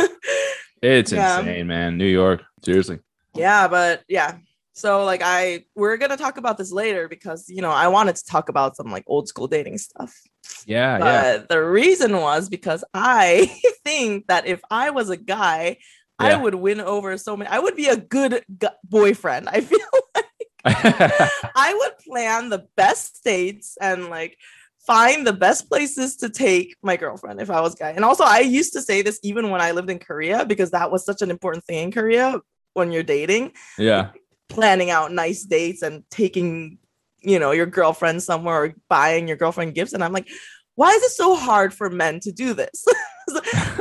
It's 0.82 1.12
Yeah. 1.12 1.40
insane, 1.40 1.68
man. 1.68 1.98
New 1.98 2.06
York. 2.08 2.44
Seriously. 2.64 3.00
yeah 3.36 3.68
but 3.68 4.04
yeah 4.10 4.38
so 4.74 5.04
like 5.06 5.22
i 5.24 5.64
we're 5.74 5.96
gonna 5.98 6.18
talk 6.18 6.38
about 6.38 6.58
this 6.58 6.72
later 6.72 7.08
because 7.08 7.48
you 7.50 7.62
know 7.62 7.72
i 7.72 7.88
wanted 7.88 8.16
to 8.16 8.26
talk 8.26 8.50
about 8.50 8.76
some 8.76 8.92
like 8.92 9.04
old 9.08 9.28
school 9.28 9.48
dating 9.48 9.78
stuff 9.78 10.14
Yeah, 10.66 11.00
but 11.00 11.06
yeah. 11.40 11.44
the 11.50 11.64
reason 11.64 12.12
was 12.18 12.50
because 12.50 12.84
i 12.94 13.50
think 13.86 14.28
that 14.28 14.46
if 14.48 14.60
i 14.70 14.90
was 14.92 15.10
a 15.10 15.18
guy 15.18 15.78
i 16.20 16.36
would 16.36 16.56
win 16.56 16.82
over 16.82 17.18
so 17.18 17.36
many 17.38 17.50
i 17.50 17.58
would 17.58 17.76
be 17.76 17.88
a 17.88 17.98
good 17.98 18.44
gu- 18.60 18.78
boyfriend 18.84 19.48
i 19.50 19.62
feel 19.62 19.80
like 20.16 20.26
i 21.56 21.74
would 21.80 21.98
plan 22.08 22.50
the 22.50 22.68
best 22.76 23.22
dates 23.24 23.78
and 23.82 24.10
like 24.10 24.38
find 24.88 25.26
the 25.28 25.34
best 25.34 25.70
places 25.70 26.16
to 26.18 26.30
take 26.30 26.76
my 26.82 26.96
girlfriend 26.98 27.40
if 27.40 27.50
i 27.50 27.62
was 27.62 27.76
guy 27.76 27.92
and 27.92 28.04
also 28.04 28.24
i 28.24 28.40
used 28.40 28.74
to 28.74 28.82
say 28.82 29.02
this 29.02 29.20
even 29.24 29.50
when 29.52 29.62
i 29.62 29.72
lived 29.72 29.90
in 29.90 30.00
korea 30.00 30.46
because 30.46 30.72
that 30.72 30.92
was 30.92 31.06
such 31.06 31.22
an 31.22 31.30
important 31.30 31.64
thing 31.66 31.84
in 31.84 31.92
korea 31.92 32.40
when 32.74 32.92
you're 32.92 33.04
dating. 33.04 33.52
Yeah. 33.78 34.12
planning 34.48 34.90
out 34.90 35.12
nice 35.12 35.44
dates 35.44 35.82
and 35.82 36.04
taking 36.10 36.78
you 37.22 37.38
know 37.38 37.52
your 37.52 37.66
girlfriend 37.66 38.24
somewhere 38.24 38.64
or 38.64 38.74
buying 38.90 39.28
your 39.28 39.38
girlfriend 39.38 39.76
gifts. 39.76 39.94
And 39.94 40.04
i'm 40.04 40.14
like 40.14 40.28
why 40.76 40.92
is 40.92 41.04
it 41.04 41.12
so 41.12 41.36
hard 41.36 41.74
for 41.74 41.90
men 41.90 42.20
to 42.22 42.32
do 42.32 42.54
this? 42.54 42.86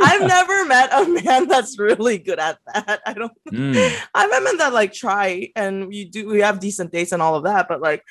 I've 0.02 0.26
never 0.36 0.66
met 0.66 0.92
a 0.92 1.08
man 1.08 1.46
that's 1.48 1.78
really 1.78 2.18
good 2.18 2.38
at 2.40 2.58
that. 2.74 3.00
I 3.06 3.12
don't 3.14 3.32
Mm. 3.50 3.74
i've 4.14 4.30
met 4.30 4.42
men 4.42 4.58
that 4.58 4.72
like 4.72 4.92
try 4.92 5.50
and 5.56 5.92
you 5.94 6.04
do 6.10 6.28
we 6.28 6.40
have 6.40 6.60
decent 6.60 6.92
dates 6.92 7.12
and 7.12 7.22
all 7.22 7.34
of 7.36 7.44
that 7.44 7.66
but 7.68 7.80
like 7.80 8.04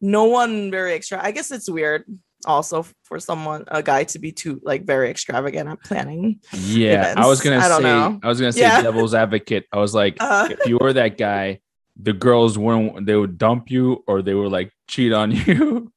no 0.00 0.24
one 0.24 0.70
very 0.70 0.92
extra 0.94 1.18
i 1.22 1.30
guess 1.30 1.50
it's 1.50 1.68
weird 1.70 2.04
also 2.46 2.84
for 3.04 3.18
someone 3.20 3.64
a 3.68 3.82
guy 3.82 4.04
to 4.04 4.18
be 4.18 4.32
too 4.32 4.60
like 4.64 4.84
very 4.84 5.08
extravagant 5.10 5.68
at 5.68 5.82
planning 5.84 6.40
Yeah. 6.52 7.14
I 7.16 7.26
was 7.26 7.40
gonna 7.40 7.58
I 7.58 7.68
don't 7.68 7.82
say 7.82 7.88
know. 7.88 8.20
I 8.22 8.28
was 8.28 8.40
gonna 8.40 8.52
say 8.52 8.60
Yeah. 8.60 8.82
devil's 8.88 9.14
advocate. 9.14 9.66
I 9.72 9.78
was 9.78 9.94
like, 9.94 10.16
uh, 10.20 10.48
if 10.50 10.66
you 10.66 10.78
were 10.80 10.92
that 10.92 11.16
guy, 11.18 11.60
the 12.00 12.12
girls 12.12 12.56
weren't 12.58 13.06
they 13.06 13.14
would 13.16 13.38
dump 13.38 13.70
you 13.70 14.02
or 14.06 14.22
they 14.22 14.34
would 14.34 14.50
like 14.52 14.72
cheat 14.88 15.12
on 15.12 15.30
you. 15.46 15.92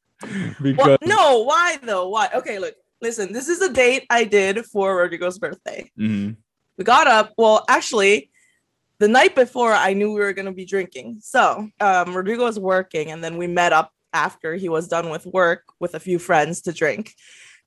because 0.61 0.77
well, 0.87 0.97
no 1.03 1.43
why 1.43 1.77
though 1.83 2.07
why 2.09 2.29
okay 2.33 2.57
look 2.59 2.73
listen 3.01 3.33
this 3.33 3.47
is 3.49 3.61
a 3.61 3.71
date 3.71 4.05
i 4.09 4.23
did 4.23 4.65
for 4.65 4.95
rodrigo's 4.95 5.37
birthday 5.37 5.89
Mhm. 5.99 6.37
we 6.77 6.83
got 6.85 7.05
up 7.07 7.33
well 7.37 7.65
actually 7.67 8.31
the 8.99 9.09
night 9.09 9.35
before 9.35 9.73
i 9.73 9.91
knew 9.93 10.13
we 10.13 10.21
were 10.21 10.31
going 10.33 10.45
to 10.45 10.53
be 10.53 10.65
drinking 10.65 11.17
so 11.21 11.67
um, 11.81 12.15
rodrigo 12.15 12.45
was 12.45 12.57
working 12.57 13.11
and 13.11 13.21
then 13.23 13.37
we 13.37 13.45
met 13.45 13.73
up 13.73 13.91
after 14.15 14.55
he 14.55 14.69
was 14.69 14.87
done 14.87 15.09
with 15.09 15.25
work 15.25 15.63
with 15.79 15.93
a 15.93 15.99
few 15.99 16.17
friends 16.17 16.61
to 16.61 16.71
drink 16.71 17.13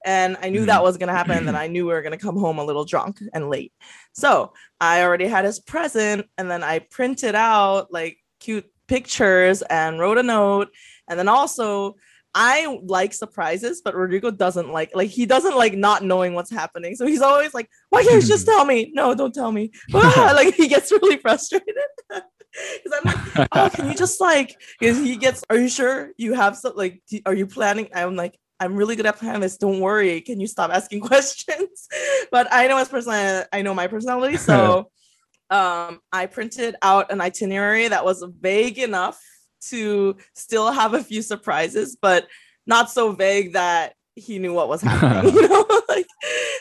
and 0.04 0.36
i 0.40 0.48
knew 0.48 0.64
that 0.64 0.80
mm. 0.80 0.84
was 0.84 0.96
going 0.96 1.08
to 1.08 1.14
happen 1.14 1.36
and 1.36 1.46
then 1.46 1.54
i 1.54 1.66
knew 1.66 1.86
we 1.86 1.92
were 1.92 2.02
going 2.02 2.18
to 2.18 2.24
come 2.24 2.38
home 2.38 2.58
a 2.58 2.64
little 2.64 2.84
drunk 2.84 3.18
and 3.34 3.50
late 3.50 3.72
so 4.12 4.52
i 4.80 5.02
already 5.02 5.26
had 5.26 5.44
his 5.44 5.60
present 5.60 6.26
and 6.38 6.50
then 6.50 6.64
i 6.64 6.78
printed 6.78 7.34
out 7.34 7.92
like 7.92 8.16
cute 8.40 8.66
pictures 8.86 9.60
and 9.62 10.00
wrote 10.00 10.18
a 10.18 10.22
note 10.22 10.68
and 11.08 11.18
then 11.18 11.28
also 11.28 11.94
I 12.34 12.78
like 12.84 13.14
surprises, 13.14 13.80
but 13.82 13.96
Rodrigo 13.96 14.30
doesn't 14.30 14.70
like 14.70 14.94
like 14.94 15.10
he 15.10 15.26
doesn't 15.26 15.56
like 15.56 15.74
not 15.74 16.04
knowing 16.04 16.34
what's 16.34 16.50
happening. 16.50 16.94
So 16.94 17.06
he's 17.06 17.22
always 17.22 17.54
like, 17.54 17.68
"Why 17.88 18.04
can't 18.04 18.22
you 18.22 18.28
just 18.28 18.46
mm. 18.46 18.50
tell 18.50 18.64
me?" 18.64 18.92
No, 18.94 19.14
don't 19.14 19.34
tell 19.34 19.50
me. 19.50 19.72
like 19.92 20.54
he 20.54 20.68
gets 20.68 20.92
really 20.92 21.16
frustrated. 21.16 21.74
Because 22.84 23.00
I'm 23.04 23.36
like, 23.36 23.48
oh, 23.52 23.70
can 23.72 23.88
you 23.88 23.94
just 23.94 24.20
like? 24.20 24.56
Because 24.78 24.98
he 24.98 25.16
gets, 25.16 25.44
are 25.50 25.56
you 25.56 25.68
sure 25.68 26.10
you 26.16 26.34
have 26.34 26.56
some 26.56 26.72
like? 26.76 27.02
Are 27.26 27.34
you 27.34 27.46
planning? 27.46 27.88
I'm 27.94 28.16
like, 28.16 28.38
I'm 28.60 28.74
really 28.74 28.96
good 28.96 29.06
at 29.06 29.18
planning 29.18 29.40
this. 29.40 29.56
Don't 29.56 29.80
worry. 29.80 30.20
Can 30.20 30.40
you 30.40 30.46
stop 30.46 30.70
asking 30.70 31.00
questions? 31.12 31.88
but 32.30 32.48
I 32.50 32.66
know 32.68 32.78
his 32.78 32.88
personality. 32.88 33.48
I 33.52 33.62
know 33.62 33.74
my 33.74 33.86
personality, 33.86 34.36
so 34.36 34.90
um, 35.50 36.00
I 36.12 36.26
printed 36.26 36.76
out 36.82 37.12
an 37.12 37.20
itinerary 37.20 37.88
that 37.88 38.04
was 38.04 38.24
vague 38.40 38.78
enough 38.78 39.20
to 39.60 40.16
still 40.34 40.70
have 40.70 40.94
a 40.94 41.02
few 41.02 41.22
surprises, 41.22 41.96
but 42.00 42.26
not 42.66 42.90
so 42.90 43.12
vague 43.12 43.54
that 43.54 43.94
he 44.14 44.38
knew 44.38 44.52
what 44.52 44.68
was 44.68 44.82
happening. 44.82 45.34
you 45.34 45.48
know, 45.48 45.66
like 45.88 46.06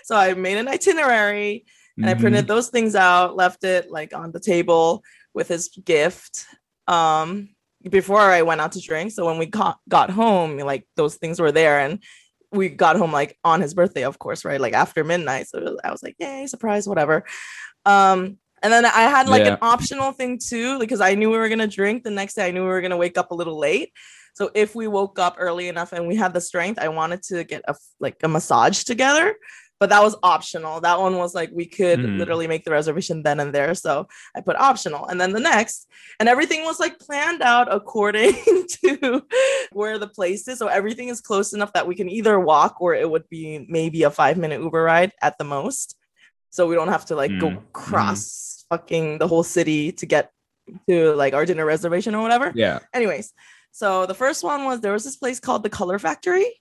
so 0.03 0.15
I 0.15 0.33
made 0.33 0.57
an 0.57 0.67
itinerary 0.67 1.65
and 1.97 2.05
mm-hmm. 2.05 2.17
I 2.17 2.21
printed 2.21 2.47
those 2.47 2.69
things 2.69 2.95
out, 2.95 3.35
left 3.35 3.63
it 3.63 3.91
like 3.91 4.13
on 4.13 4.31
the 4.31 4.39
table 4.39 5.03
with 5.37 5.47
his 5.47 5.69
gift. 5.69 6.45
Um 6.87 7.49
before 7.89 8.19
I 8.19 8.41
went 8.41 8.59
out 8.59 8.73
to 8.73 8.81
drink. 8.81 9.11
So 9.11 9.25
when 9.25 9.37
we 9.37 9.45
got 9.45 9.77
got 9.87 10.09
home, 10.09 10.57
like 10.57 10.85
those 10.95 11.15
things 11.15 11.39
were 11.39 11.51
there 11.51 11.79
and 11.79 12.03
we 12.51 12.69
got 12.69 12.95
home 12.97 13.11
like 13.11 13.37
on 13.43 13.61
his 13.61 13.73
birthday, 13.73 14.03
of 14.03 14.19
course, 14.19 14.43
right? 14.43 14.59
Like 14.59 14.73
after 14.73 15.03
midnight. 15.03 15.47
So 15.47 15.77
I 15.83 15.91
was 15.91 16.03
like, 16.03 16.15
yay, 16.19 16.47
surprise, 16.47 16.87
whatever. 16.87 17.25
Um, 17.85 18.37
and 18.63 18.73
then 18.73 18.85
I 18.85 19.03
had 19.15 19.29
like 19.29 19.45
yeah. 19.45 19.53
an 19.53 19.59
optional 19.61 20.11
thing 20.11 20.39
too, 20.39 20.79
because 20.79 21.01
I 21.01 21.13
knew 21.15 21.29
we 21.29 21.37
were 21.37 21.49
gonna 21.49 21.67
drink 21.67 22.03
the 22.03 22.11
next 22.11 22.33
day. 22.33 22.47
I 22.47 22.51
knew 22.51 22.63
we 22.63 22.69
were 22.69 22.81
gonna 22.81 22.97
wake 22.97 23.17
up 23.17 23.31
a 23.31 23.35
little 23.35 23.59
late. 23.59 23.91
So 24.33 24.49
if 24.53 24.75
we 24.75 24.87
woke 24.87 25.19
up 25.19 25.35
early 25.39 25.67
enough 25.67 25.93
and 25.93 26.07
we 26.07 26.15
had 26.15 26.33
the 26.33 26.41
strength, 26.41 26.79
I 26.79 26.89
wanted 26.89 27.21
to 27.23 27.43
get 27.43 27.61
a 27.67 27.75
like 27.99 28.17
a 28.23 28.27
massage 28.27 28.83
together. 28.83 29.35
But 29.79 29.89
that 29.89 30.01
was 30.01 30.15
optional. 30.23 30.81
That 30.81 30.99
one 30.99 31.17
was 31.17 31.35
like 31.35 31.51
we 31.53 31.65
could 31.65 31.99
mm. 31.99 32.17
literally 32.17 32.47
make 32.47 32.63
the 32.63 32.71
reservation 32.71 33.21
then 33.21 33.39
and 33.39 33.53
there. 33.53 33.75
So 33.75 34.07
I 34.35 34.41
put 34.41 34.55
optional. 34.55 35.05
And 35.05 35.21
then 35.21 35.33
the 35.33 35.39
next, 35.39 35.87
and 36.19 36.27
everything 36.27 36.63
was 36.63 36.79
like 36.79 36.97
planned 36.99 37.43
out 37.43 37.67
according 37.71 38.33
to 38.83 39.23
where 39.71 39.99
the 39.99 40.07
place 40.07 40.47
is. 40.47 40.57
So 40.57 40.67
everything 40.67 41.09
is 41.09 41.21
close 41.21 41.53
enough 41.53 41.73
that 41.73 41.87
we 41.87 41.95
can 41.95 42.09
either 42.09 42.39
walk 42.39 42.81
or 42.81 42.95
it 42.95 43.09
would 43.09 43.29
be 43.29 43.65
maybe 43.69 44.03
a 44.03 44.09
five 44.09 44.37
minute 44.37 44.61
Uber 44.61 44.81
ride 44.81 45.11
at 45.21 45.37
the 45.37 45.43
most 45.43 45.95
so 46.49 46.67
we 46.67 46.75
don't 46.75 46.87
have 46.87 47.05
to 47.05 47.15
like 47.15 47.31
mm. 47.31 47.39
go 47.39 47.63
cross 47.73 48.65
mm. 48.65 48.65
fucking 48.69 49.17
the 49.19 49.27
whole 49.27 49.43
city 49.43 49.91
to 49.91 50.05
get 50.05 50.31
to 50.89 51.13
like 51.13 51.33
our 51.33 51.45
dinner 51.45 51.65
reservation 51.65 52.15
or 52.15 52.21
whatever. 52.21 52.51
Yeah. 52.55 52.79
Anyways, 52.93 53.33
so 53.71 54.05
the 54.05 54.15
first 54.15 54.43
one 54.43 54.65
was 54.65 54.81
there 54.81 54.93
was 54.93 55.03
this 55.03 55.15
place 55.15 55.39
called 55.39 55.63
the 55.63 55.69
Color 55.69 55.99
Factory, 55.99 56.59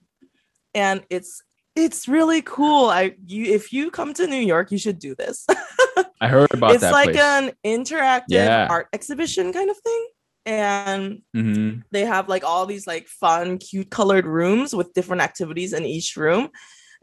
and 0.73 1.03
it's 1.09 1.41
it's 1.77 2.07
really 2.07 2.41
cool. 2.41 2.89
I 2.89 3.13
you 3.27 3.45
if 3.53 3.71
you 3.71 3.91
come 3.91 4.13
to 4.15 4.27
New 4.27 4.39
York, 4.39 4.71
you 4.71 4.79
should 4.79 4.97
do 4.97 5.13
this. 5.13 5.45
I 6.21 6.27
heard 6.27 6.51
about 6.53 6.71
it's 6.71 6.81
that. 6.81 6.87
It's 6.87 6.93
like 6.93 7.13
place. 7.13 7.19
an 7.21 7.51
interactive 7.63 8.23
yeah. 8.29 8.67
art 8.69 8.87
exhibition 8.93 9.53
kind 9.53 9.69
of 9.69 9.77
thing. 9.77 10.07
And 10.47 11.21
mm-hmm. 11.35 11.81
they 11.91 12.05
have 12.05 12.29
like 12.29 12.43
all 12.43 12.65
these 12.65 12.87
like 12.87 13.07
fun, 13.07 13.57
cute 13.59 13.91
colored 13.91 14.25
rooms 14.25 14.73
with 14.73 14.93
different 14.93 15.21
activities 15.21 15.73
in 15.73 15.85
each 15.85 16.15
room. 16.15 16.49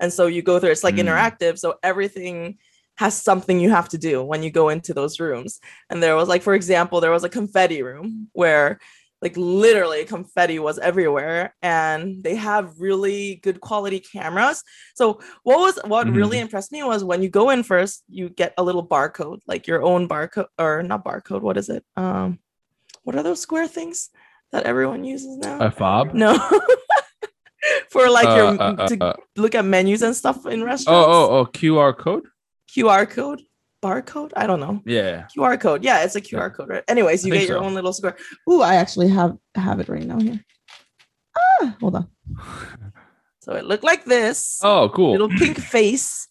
And 0.00 0.12
so 0.12 0.26
you 0.26 0.42
go 0.42 0.58
through, 0.58 0.70
it's 0.70 0.82
like 0.82 0.96
mm. 0.96 1.06
interactive. 1.06 1.58
So 1.58 1.74
everything 1.82 2.58
has 2.96 3.20
something 3.20 3.60
you 3.60 3.70
have 3.70 3.88
to 3.90 3.98
do 3.98 4.24
when 4.24 4.42
you 4.42 4.50
go 4.50 4.70
into 4.70 4.94
those 4.94 5.20
rooms. 5.20 5.60
And 5.90 6.02
there 6.02 6.16
was 6.16 6.28
like, 6.28 6.42
for 6.42 6.54
example, 6.54 7.00
there 7.00 7.10
was 7.10 7.22
a 7.22 7.28
confetti 7.28 7.82
room 7.82 8.28
where 8.32 8.80
like 9.22 9.36
literally 9.36 10.04
confetti 10.04 10.58
was 10.58 10.78
everywhere 10.78 11.54
and 11.62 12.22
they 12.22 12.34
have 12.34 12.78
really 12.78 13.36
good 13.36 13.60
quality 13.60 14.00
cameras. 14.00 14.62
So 14.94 15.20
what 15.42 15.58
was 15.58 15.78
what 15.84 16.06
mm-hmm. 16.06 16.16
really 16.16 16.38
impressed 16.38 16.72
me 16.72 16.82
was 16.82 17.04
when 17.04 17.22
you 17.22 17.28
go 17.28 17.50
in 17.50 17.62
first 17.62 18.04
you 18.08 18.28
get 18.28 18.54
a 18.58 18.62
little 18.62 18.86
barcode 18.86 19.40
like 19.46 19.66
your 19.66 19.82
own 19.82 20.08
barcode 20.08 20.46
or 20.58 20.82
not 20.82 21.04
barcode 21.04 21.42
what 21.42 21.56
is 21.56 21.68
it? 21.68 21.84
Um 21.96 22.38
what 23.02 23.16
are 23.16 23.22
those 23.22 23.40
square 23.40 23.68
things 23.68 24.10
that 24.52 24.64
everyone 24.64 25.04
uses 25.04 25.36
now? 25.38 25.58
A 25.58 25.70
fob? 25.70 26.14
No. 26.14 26.36
For 27.90 28.10
like 28.10 28.26
uh, 28.26 28.36
your 28.36 28.62
uh, 28.62 28.88
to 28.88 29.04
uh, 29.04 29.12
look 29.36 29.54
at 29.54 29.64
menus 29.64 30.02
and 30.02 30.14
stuff 30.14 30.44
in 30.44 30.62
restaurants 30.62 31.08
oh 31.08 31.28
oh 31.30 31.38
oh 31.38 31.46
qr 31.46 31.96
code? 31.96 32.26
QR 32.74 33.08
code, 33.08 33.42
barcode. 33.84 34.32
I 34.34 34.46
don't 34.46 34.60
know. 34.60 34.82
Yeah. 34.86 35.26
QR 35.36 35.60
code. 35.60 35.84
Yeah, 35.84 36.02
it's 36.04 36.16
a 36.16 36.20
QR 36.20 36.54
code, 36.54 36.70
right? 36.70 36.84
Anyways, 36.88 37.24
you 37.24 37.32
get 37.32 37.46
your 37.48 37.58
so. 37.58 37.64
own 37.64 37.74
little 37.74 37.92
square. 37.92 38.16
Ooh, 38.50 38.62
I 38.62 38.76
actually 38.76 39.08
have 39.08 39.36
have 39.54 39.78
it 39.80 39.88
right 39.88 40.06
now 40.06 40.18
here. 40.18 40.40
Ah, 41.36 41.76
hold 41.80 41.96
on. 41.96 42.08
so 43.40 43.52
it 43.52 43.66
looked 43.66 43.84
like 43.84 44.04
this. 44.06 44.60
Oh, 44.62 44.88
cool. 44.88 45.12
Little 45.12 45.28
pink 45.28 45.58
face, 45.60 46.28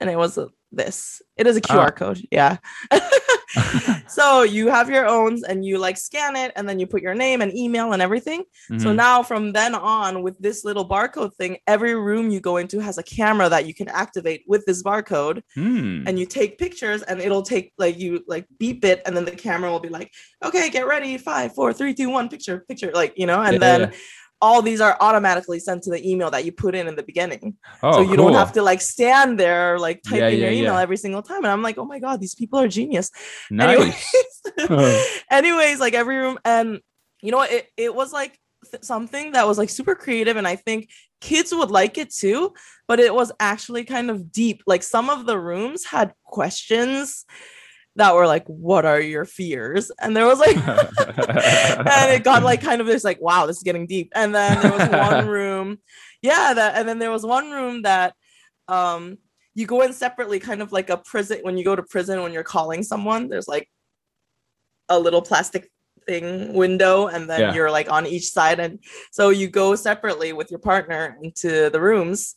and 0.00 0.10
it 0.10 0.16
was 0.16 0.36
a, 0.36 0.48
this. 0.72 1.22
It 1.36 1.46
is 1.46 1.56
a 1.56 1.60
QR 1.60 1.86
ah. 1.86 1.90
code. 1.90 2.20
Yeah. 2.32 2.56
so 4.08 4.42
you 4.42 4.68
have 4.68 4.90
your 4.90 5.06
own 5.06 5.40
and 5.48 5.64
you 5.64 5.78
like 5.78 5.96
scan 5.96 6.36
it 6.36 6.52
and 6.56 6.68
then 6.68 6.78
you 6.78 6.86
put 6.86 7.02
your 7.02 7.14
name 7.14 7.40
and 7.40 7.56
email 7.56 7.92
and 7.92 8.02
everything. 8.02 8.40
Mm-hmm. 8.70 8.78
So 8.78 8.92
now 8.92 9.22
from 9.22 9.52
then 9.52 9.74
on 9.74 10.22
with 10.22 10.38
this 10.38 10.64
little 10.64 10.88
barcode 10.88 11.34
thing, 11.34 11.58
every 11.66 11.94
room 11.94 12.30
you 12.30 12.40
go 12.40 12.56
into 12.56 12.80
has 12.80 12.98
a 12.98 13.02
camera 13.02 13.48
that 13.48 13.66
you 13.66 13.74
can 13.74 13.88
activate 13.88 14.44
with 14.46 14.64
this 14.66 14.82
barcode 14.82 15.42
mm. 15.56 16.06
and 16.06 16.18
you 16.18 16.26
take 16.26 16.58
pictures 16.58 17.02
and 17.02 17.20
it'll 17.20 17.42
take 17.42 17.72
like 17.78 17.98
you 17.98 18.22
like 18.26 18.46
beep 18.58 18.84
it 18.84 19.02
and 19.06 19.16
then 19.16 19.24
the 19.24 19.32
camera 19.32 19.70
will 19.70 19.80
be 19.80 19.88
like, 19.88 20.12
okay, 20.44 20.70
get 20.70 20.86
ready. 20.86 21.18
Five, 21.18 21.54
four, 21.54 21.72
three, 21.72 21.94
two, 21.94 22.10
one, 22.10 22.28
picture, 22.28 22.64
picture, 22.68 22.90
like, 22.92 23.14
you 23.16 23.26
know, 23.26 23.40
and 23.40 23.54
yeah, 23.54 23.58
then 23.58 23.80
yeah 23.80 23.96
all 24.40 24.60
these 24.60 24.80
are 24.80 24.96
automatically 25.00 25.58
sent 25.58 25.82
to 25.84 25.90
the 25.90 26.08
email 26.08 26.30
that 26.30 26.44
you 26.44 26.52
put 26.52 26.74
in 26.74 26.86
in 26.88 26.96
the 26.96 27.02
beginning. 27.02 27.56
Oh, 27.82 27.92
so 27.92 28.00
you 28.00 28.08
cool. 28.08 28.16
don't 28.16 28.34
have 28.34 28.52
to 28.52 28.62
like 28.62 28.80
stand 28.80 29.38
there 29.40 29.78
like 29.78 30.02
typing 30.02 30.20
yeah, 30.20 30.28
yeah, 30.28 30.44
your 30.44 30.50
email 30.50 30.74
yeah. 30.74 30.80
every 30.80 30.96
single 30.96 31.22
time. 31.22 31.38
And 31.38 31.48
I'm 31.48 31.62
like, 31.62 31.78
oh 31.78 31.84
my 31.84 31.98
god, 31.98 32.20
these 32.20 32.34
people 32.34 32.58
are 32.58 32.68
genius. 32.68 33.10
Nice. 33.50 34.04
Anyways, 34.58 35.22
anyways 35.30 35.80
like 35.80 35.94
every 35.94 36.16
room, 36.16 36.38
and 36.44 36.80
you 37.22 37.30
know 37.30 37.38
what? 37.38 37.50
It 37.50 37.68
it 37.76 37.94
was 37.94 38.12
like 38.12 38.38
th- 38.70 38.84
something 38.84 39.32
that 39.32 39.46
was 39.46 39.58
like 39.58 39.70
super 39.70 39.94
creative, 39.94 40.36
and 40.36 40.46
I 40.46 40.56
think 40.56 40.90
kids 41.20 41.54
would 41.54 41.70
like 41.70 41.96
it 41.96 42.12
too. 42.12 42.52
But 42.88 43.00
it 43.00 43.14
was 43.14 43.32
actually 43.40 43.84
kind 43.84 44.10
of 44.10 44.30
deep. 44.30 44.62
Like 44.66 44.82
some 44.82 45.08
of 45.08 45.26
the 45.26 45.38
rooms 45.38 45.86
had 45.86 46.12
questions 46.24 47.24
that 47.96 48.14
were 48.14 48.26
like, 48.26 48.46
what 48.46 48.84
are 48.84 49.00
your 49.00 49.24
fears? 49.24 49.90
And 50.00 50.16
there 50.16 50.26
was 50.26 50.38
like, 50.38 50.56
and 50.56 52.12
it 52.12 52.24
got 52.24 52.42
like 52.42 52.60
kind 52.60 52.80
of 52.80 52.86
this 52.86 53.04
like, 53.04 53.20
wow, 53.20 53.46
this 53.46 53.56
is 53.56 53.62
getting 53.62 53.86
deep. 53.86 54.12
And 54.14 54.34
then 54.34 54.60
there 54.62 54.72
was 54.72 54.88
one 54.88 55.26
room, 55.38 55.78
yeah, 56.22 56.52
that, 56.54 56.76
and 56.76 56.88
then 56.88 56.98
there 56.98 57.10
was 57.10 57.24
one 57.24 57.50
room 57.50 57.82
that, 57.82 58.14
um, 58.68 59.18
you 59.54 59.66
go 59.66 59.80
in 59.80 59.94
separately, 59.94 60.38
kind 60.38 60.60
of 60.60 60.70
like 60.70 60.90
a 60.90 60.98
prison. 60.98 61.38
When 61.40 61.56
you 61.56 61.64
go 61.64 61.74
to 61.74 61.82
prison, 61.82 62.22
when 62.22 62.32
you're 62.32 62.44
calling 62.44 62.82
someone, 62.82 63.30
there's 63.30 63.48
like 63.48 63.70
a 64.90 64.98
little 64.98 65.22
plastic 65.22 65.70
thing 66.06 66.52
window, 66.52 67.06
and 67.06 67.28
then 67.28 67.40
yeah. 67.40 67.54
you're 67.54 67.70
like 67.70 67.90
on 67.90 68.06
each 68.06 68.30
side, 68.30 68.60
and 68.60 68.78
so 69.12 69.30
you 69.30 69.48
go 69.48 69.74
separately 69.74 70.34
with 70.34 70.50
your 70.50 70.60
partner 70.60 71.16
into 71.22 71.70
the 71.70 71.80
rooms 71.80 72.34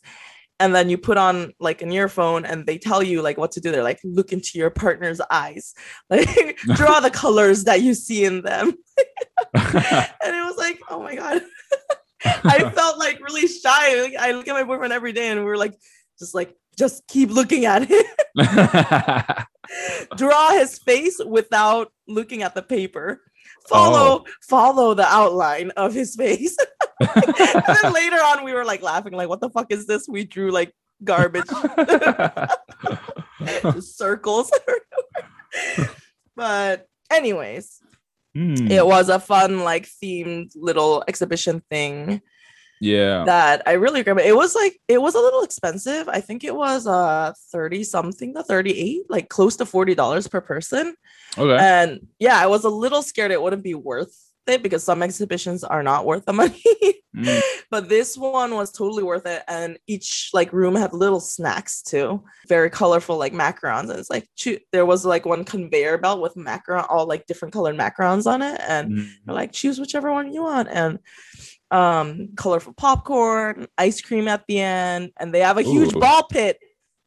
and 0.60 0.74
then 0.74 0.90
you 0.90 0.98
put 0.98 1.16
on 1.16 1.52
like 1.58 1.80
an 1.80 1.90
earphone 1.90 2.44
and 2.44 2.66
they 2.66 2.76
tell 2.76 3.02
you 3.02 3.22
like 3.22 3.38
what 3.38 3.50
to 3.52 3.60
do. 3.60 3.72
They're 3.72 3.82
like 3.82 3.98
look 4.04 4.32
into 4.32 4.58
your 4.58 4.70
partner's 4.70 5.20
eyes. 5.30 5.74
Like 6.10 6.58
draw 6.58 7.00
the 7.00 7.10
colors 7.24 7.64
that 7.64 7.82
you 7.82 7.94
see 7.94 8.24
in 8.24 8.42
them. 8.42 8.74
And 9.54 10.36
it 10.36 10.44
was 10.44 10.56
like 10.58 10.80
oh 10.90 11.02
my 11.02 11.14
god. 11.16 11.42
I 12.24 12.70
felt 12.70 12.98
like 12.98 13.20
really 13.20 13.48
shy. 13.48 14.14
I 14.18 14.32
look 14.32 14.46
at 14.46 14.52
my 14.52 14.64
boyfriend 14.64 14.92
every 14.92 15.12
day 15.12 15.28
and 15.28 15.44
we 15.44 15.50
are 15.50 15.56
like 15.56 15.78
just 16.18 16.34
like 16.34 16.54
just 16.78 17.06
keep 17.08 17.30
looking 17.30 17.64
at 17.64 17.86
it 17.90 18.06
draw 20.16 20.50
his 20.50 20.78
face 20.78 21.20
without 21.24 21.92
looking 22.08 22.42
at 22.42 22.54
the 22.54 22.62
paper 22.62 23.22
follow 23.70 24.24
oh. 24.26 24.32
follow 24.42 24.94
the 24.94 25.06
outline 25.06 25.70
of 25.72 25.94
his 25.94 26.16
face. 26.16 26.56
and 27.00 27.76
then 27.82 27.92
later 27.92 28.16
on, 28.16 28.44
we 28.44 28.52
were 28.52 28.64
like 28.64 28.82
laughing, 28.82 29.12
like, 29.12 29.28
"What 29.28 29.40
the 29.40 29.50
fuck 29.50 29.72
is 29.72 29.86
this?" 29.86 30.08
We 30.08 30.24
drew 30.24 30.50
like 30.50 30.74
garbage 31.02 31.46
circles. 33.80 34.50
but 36.36 36.86
anyways, 37.10 37.80
mm. 38.36 38.70
it 38.70 38.84
was 38.84 39.08
a 39.08 39.20
fun, 39.20 39.60
like 39.60 39.88
themed 40.02 40.52
little 40.54 41.04
exhibition 41.08 41.62
thing. 41.70 42.20
Yeah. 42.80 43.24
That 43.24 43.62
I 43.66 43.72
really 43.72 44.00
remember. 44.00 44.22
It 44.22 44.34
was 44.34 44.54
like 44.54 44.80
it 44.88 45.00
was 45.02 45.14
a 45.14 45.20
little 45.20 45.42
expensive. 45.42 46.08
I 46.08 46.20
think 46.20 46.44
it 46.44 46.54
was 46.54 46.86
uh 46.86 47.34
30 47.52 47.84
something 47.84 48.34
to 48.34 48.42
38, 48.42 49.02
like 49.10 49.28
close 49.28 49.56
to 49.56 49.64
$40 49.64 50.30
per 50.30 50.40
person. 50.40 50.94
Okay. 51.36 51.62
And 51.62 52.06
yeah, 52.18 52.38
I 52.38 52.46
was 52.46 52.64
a 52.64 52.70
little 52.70 53.02
scared 53.02 53.30
it 53.30 53.42
wouldn't 53.42 53.62
be 53.62 53.74
worth 53.74 54.29
it 54.46 54.62
because 54.62 54.82
some 54.84 55.02
exhibitions 55.02 55.62
are 55.64 55.82
not 55.82 56.04
worth 56.06 56.24
the 56.24 56.32
money. 56.32 56.62
Mm. 57.16 57.40
but 57.70 57.88
this 57.88 58.16
one 58.16 58.54
was 58.54 58.70
totally 58.70 59.02
worth 59.02 59.26
it 59.26 59.42
and 59.48 59.78
each 59.88 60.30
like 60.32 60.52
room 60.52 60.76
had 60.76 60.92
little 60.92 61.18
snacks 61.18 61.82
too 61.82 62.22
very 62.46 62.70
colorful 62.70 63.16
like 63.18 63.32
macarons 63.32 63.90
and 63.90 63.98
it's 63.98 64.10
like 64.10 64.28
choo- 64.36 64.60
there 64.70 64.86
was 64.86 65.04
like 65.04 65.26
one 65.26 65.44
conveyor 65.44 65.98
belt 65.98 66.20
with 66.20 66.36
macaron 66.36 66.86
all 66.88 67.06
like 67.06 67.26
different 67.26 67.52
colored 67.52 67.76
macarons 67.76 68.26
on 68.26 68.42
it 68.42 68.60
and 68.68 68.92
Mm. 68.92 69.08
you're 69.26 69.34
like 69.34 69.50
choose 69.50 69.80
whichever 69.80 70.12
one 70.12 70.32
you 70.32 70.44
want 70.44 70.68
and 70.68 71.00
um 71.72 72.28
colorful 72.36 72.74
popcorn 72.74 73.66
ice 73.76 74.00
cream 74.00 74.28
at 74.28 74.44
the 74.46 74.60
end 74.60 75.10
and 75.18 75.34
they 75.34 75.40
have 75.40 75.58
a 75.58 75.62
huge 75.62 75.92
ball 75.94 76.22
pit 76.24 76.58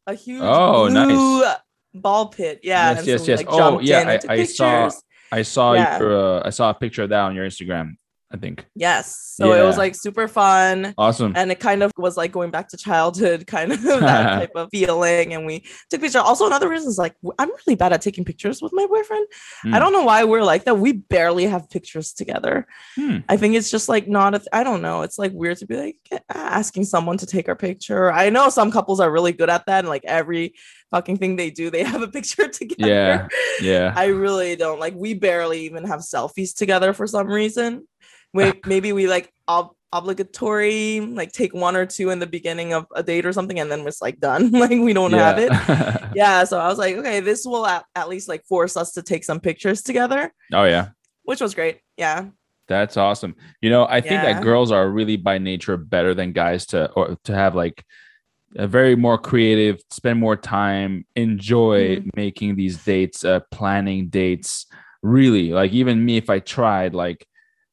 a 0.06 0.14
huge 0.14 0.42
Oh, 0.42 0.86
nice. 0.88 1.56
ball 1.94 2.26
pit 2.28 2.60
yeah 2.62 2.90
Yes, 2.90 2.98
and 2.98 3.06
yes, 3.08 3.20
so 3.20 3.24
we, 3.24 3.28
yes. 3.30 3.38
like, 3.38 3.48
Oh, 3.50 3.80
yeah, 3.80 4.18
I- 4.28 4.32
I 4.34 4.44
saw-. 4.44 4.90
I 5.38 5.42
saw 5.42 5.72
Yeah. 5.74 5.98
your 5.98 6.12
uh, 6.16 6.42
I 6.48 6.50
saw 6.50 6.70
a 6.70 6.74
picture 6.74 7.02
of 7.02 7.08
that 7.10 7.20
on 7.28 7.34
your 7.34 7.46
Instagram. 7.46 7.96
I 8.34 8.36
think. 8.36 8.66
Yes. 8.74 9.34
So 9.36 9.52
it 9.52 9.62
was 9.64 9.78
like 9.78 9.94
super 9.94 10.26
fun. 10.28 10.92
Awesome. 10.98 11.32
and 11.36 11.50
it 11.52 11.60
kind 11.60 11.82
of 11.84 11.92
was 11.96 12.16
like 12.16 12.32
going 12.32 12.50
back 12.50 12.68
to 12.70 12.76
childhood 12.76 13.46
kind 13.54 13.72
of 13.72 13.80
that 13.82 14.00
type 14.40 14.50
of 14.56 14.68
feeling. 14.72 15.32
And 15.34 15.46
we 15.46 15.60
took 15.88 16.00
pictures. 16.00 16.16
Also 16.16 16.46
another 16.46 16.68
reason 16.68 16.88
is 16.88 16.98
like 16.98 17.14
I'm 17.38 17.50
really 17.66 17.76
bad 17.76 17.92
at 17.92 18.02
taking 18.02 18.24
pictures 18.24 18.60
with 18.60 18.72
my 18.74 18.86
boyfriend. 18.86 19.26
I 19.64 19.68
Mm. 19.68 19.78
don't 19.78 19.92
know 19.92 20.02
why 20.04 20.24
we're 20.24 20.42
like 20.42 20.64
that. 20.64 20.78
We 20.78 20.92
barely 20.92 21.46
have 21.46 21.70
pictures 21.70 22.12
together. 22.12 22.66
Hmm. 22.96 23.18
i 23.28 23.36
think 23.36 23.54
it's 23.54 23.70
just 23.70 23.88
like 23.88 24.08
not 24.08 24.34
a 24.34 24.38
th- 24.38 24.48
i 24.52 24.62
don't 24.64 24.82
know. 24.82 25.02
It's 25.02 25.18
like 25.18 25.32
weird 25.32 25.58
to 25.58 25.66
be 25.66 25.76
like 25.76 26.22
asking 26.28 26.84
someone 26.84 27.18
to 27.18 27.26
take 27.26 27.48
our 27.48 27.56
picture. 27.56 28.10
I 28.12 28.30
know 28.30 28.48
some 28.48 28.70
couples 28.72 28.98
are 29.00 29.10
really 29.10 29.32
good 29.32 29.50
at 29.50 29.66
that 29.66 29.80
and 29.80 29.88
like 29.88 30.04
every 30.04 30.54
fucking 30.90 31.16
thing 31.18 31.36
they 31.36 31.50
do 31.50 31.70
they 31.70 31.82
have 31.84 32.02
a 32.02 32.08
picture 32.18 32.48
together. 32.48 32.88
Yeah, 32.90 33.28
yeah. 33.60 33.92
I 33.96 34.06
really 34.06 34.56
don't. 34.56 34.80
Like. 34.80 34.94
We 34.94 35.12
barely 35.14 35.60
even 35.66 35.84
have 35.84 36.00
selfies 36.00 36.54
together 36.54 36.92
for 36.92 37.06
some 37.06 37.26
reason. 37.26 37.86
We 38.34 38.52
maybe 38.66 38.92
we 38.92 39.06
like 39.06 39.32
ob- 39.48 39.72
obligatory 39.92 41.00
like 41.00 41.32
take 41.32 41.54
one 41.54 41.76
or 41.76 41.86
two 41.86 42.10
in 42.10 42.18
the 42.18 42.26
beginning 42.26 42.72
of 42.74 42.84
a 42.94 43.02
date 43.02 43.24
or 43.24 43.32
something, 43.32 43.58
and 43.60 43.70
then 43.70 43.86
it's 43.86 44.02
like 44.02 44.20
done. 44.20 44.50
like 44.64 44.70
we 44.70 44.92
don't 44.92 45.12
have 45.12 45.38
it. 45.38 45.52
Yeah. 46.14 46.44
So 46.44 46.58
I 46.60 46.68
was 46.68 46.78
like, 46.78 46.94
okay, 46.96 47.18
this 47.20 47.44
will 47.44 47.66
at, 47.66 47.84
at 47.96 48.08
least 48.08 48.28
like 48.28 48.44
force 48.44 48.76
us 48.76 48.92
to 48.92 49.02
take 49.02 49.24
some 49.24 49.40
pictures 49.40 49.82
together, 49.82 50.32
oh 50.52 50.64
yeah. 50.64 50.90
which 51.24 51.40
was 51.40 51.54
great. 51.54 51.80
Yeah. 51.96 52.26
That's 52.68 52.96
awesome. 52.96 53.34
You 53.60 53.70
know, 53.70 53.84
I 53.86 54.00
think 54.00 54.22
Yeah. 54.22 54.32
that 54.34 54.42
girls 54.42 54.70
are 54.70 54.88
really 54.88 55.16
by 55.16 55.38
nature 55.38 55.76
better 55.76 56.14
than 56.14 56.32
guys 56.32 56.66
to 56.66 56.90
or 56.92 57.16
to 57.24 57.34
have 57.34 57.54
like 57.56 57.84
a 58.56 58.68
very 58.68 58.94
more 58.94 59.18
creative, 59.18 59.80
spend 59.90 60.20
more 60.20 60.36
time, 60.36 61.04
enjoy 61.16 61.96
Mhm. 61.96 62.10
making 62.16 62.54
these 62.56 62.82
dates, 62.84 63.24
uh, 63.24 63.40
planning 63.50 64.08
dates. 64.08 64.66
Really, 65.02 65.50
like 65.50 65.72
even 65.72 66.04
me, 66.04 66.16
if 66.16 66.30
I 66.30 66.38
tried, 66.38 66.94
like 66.94 67.26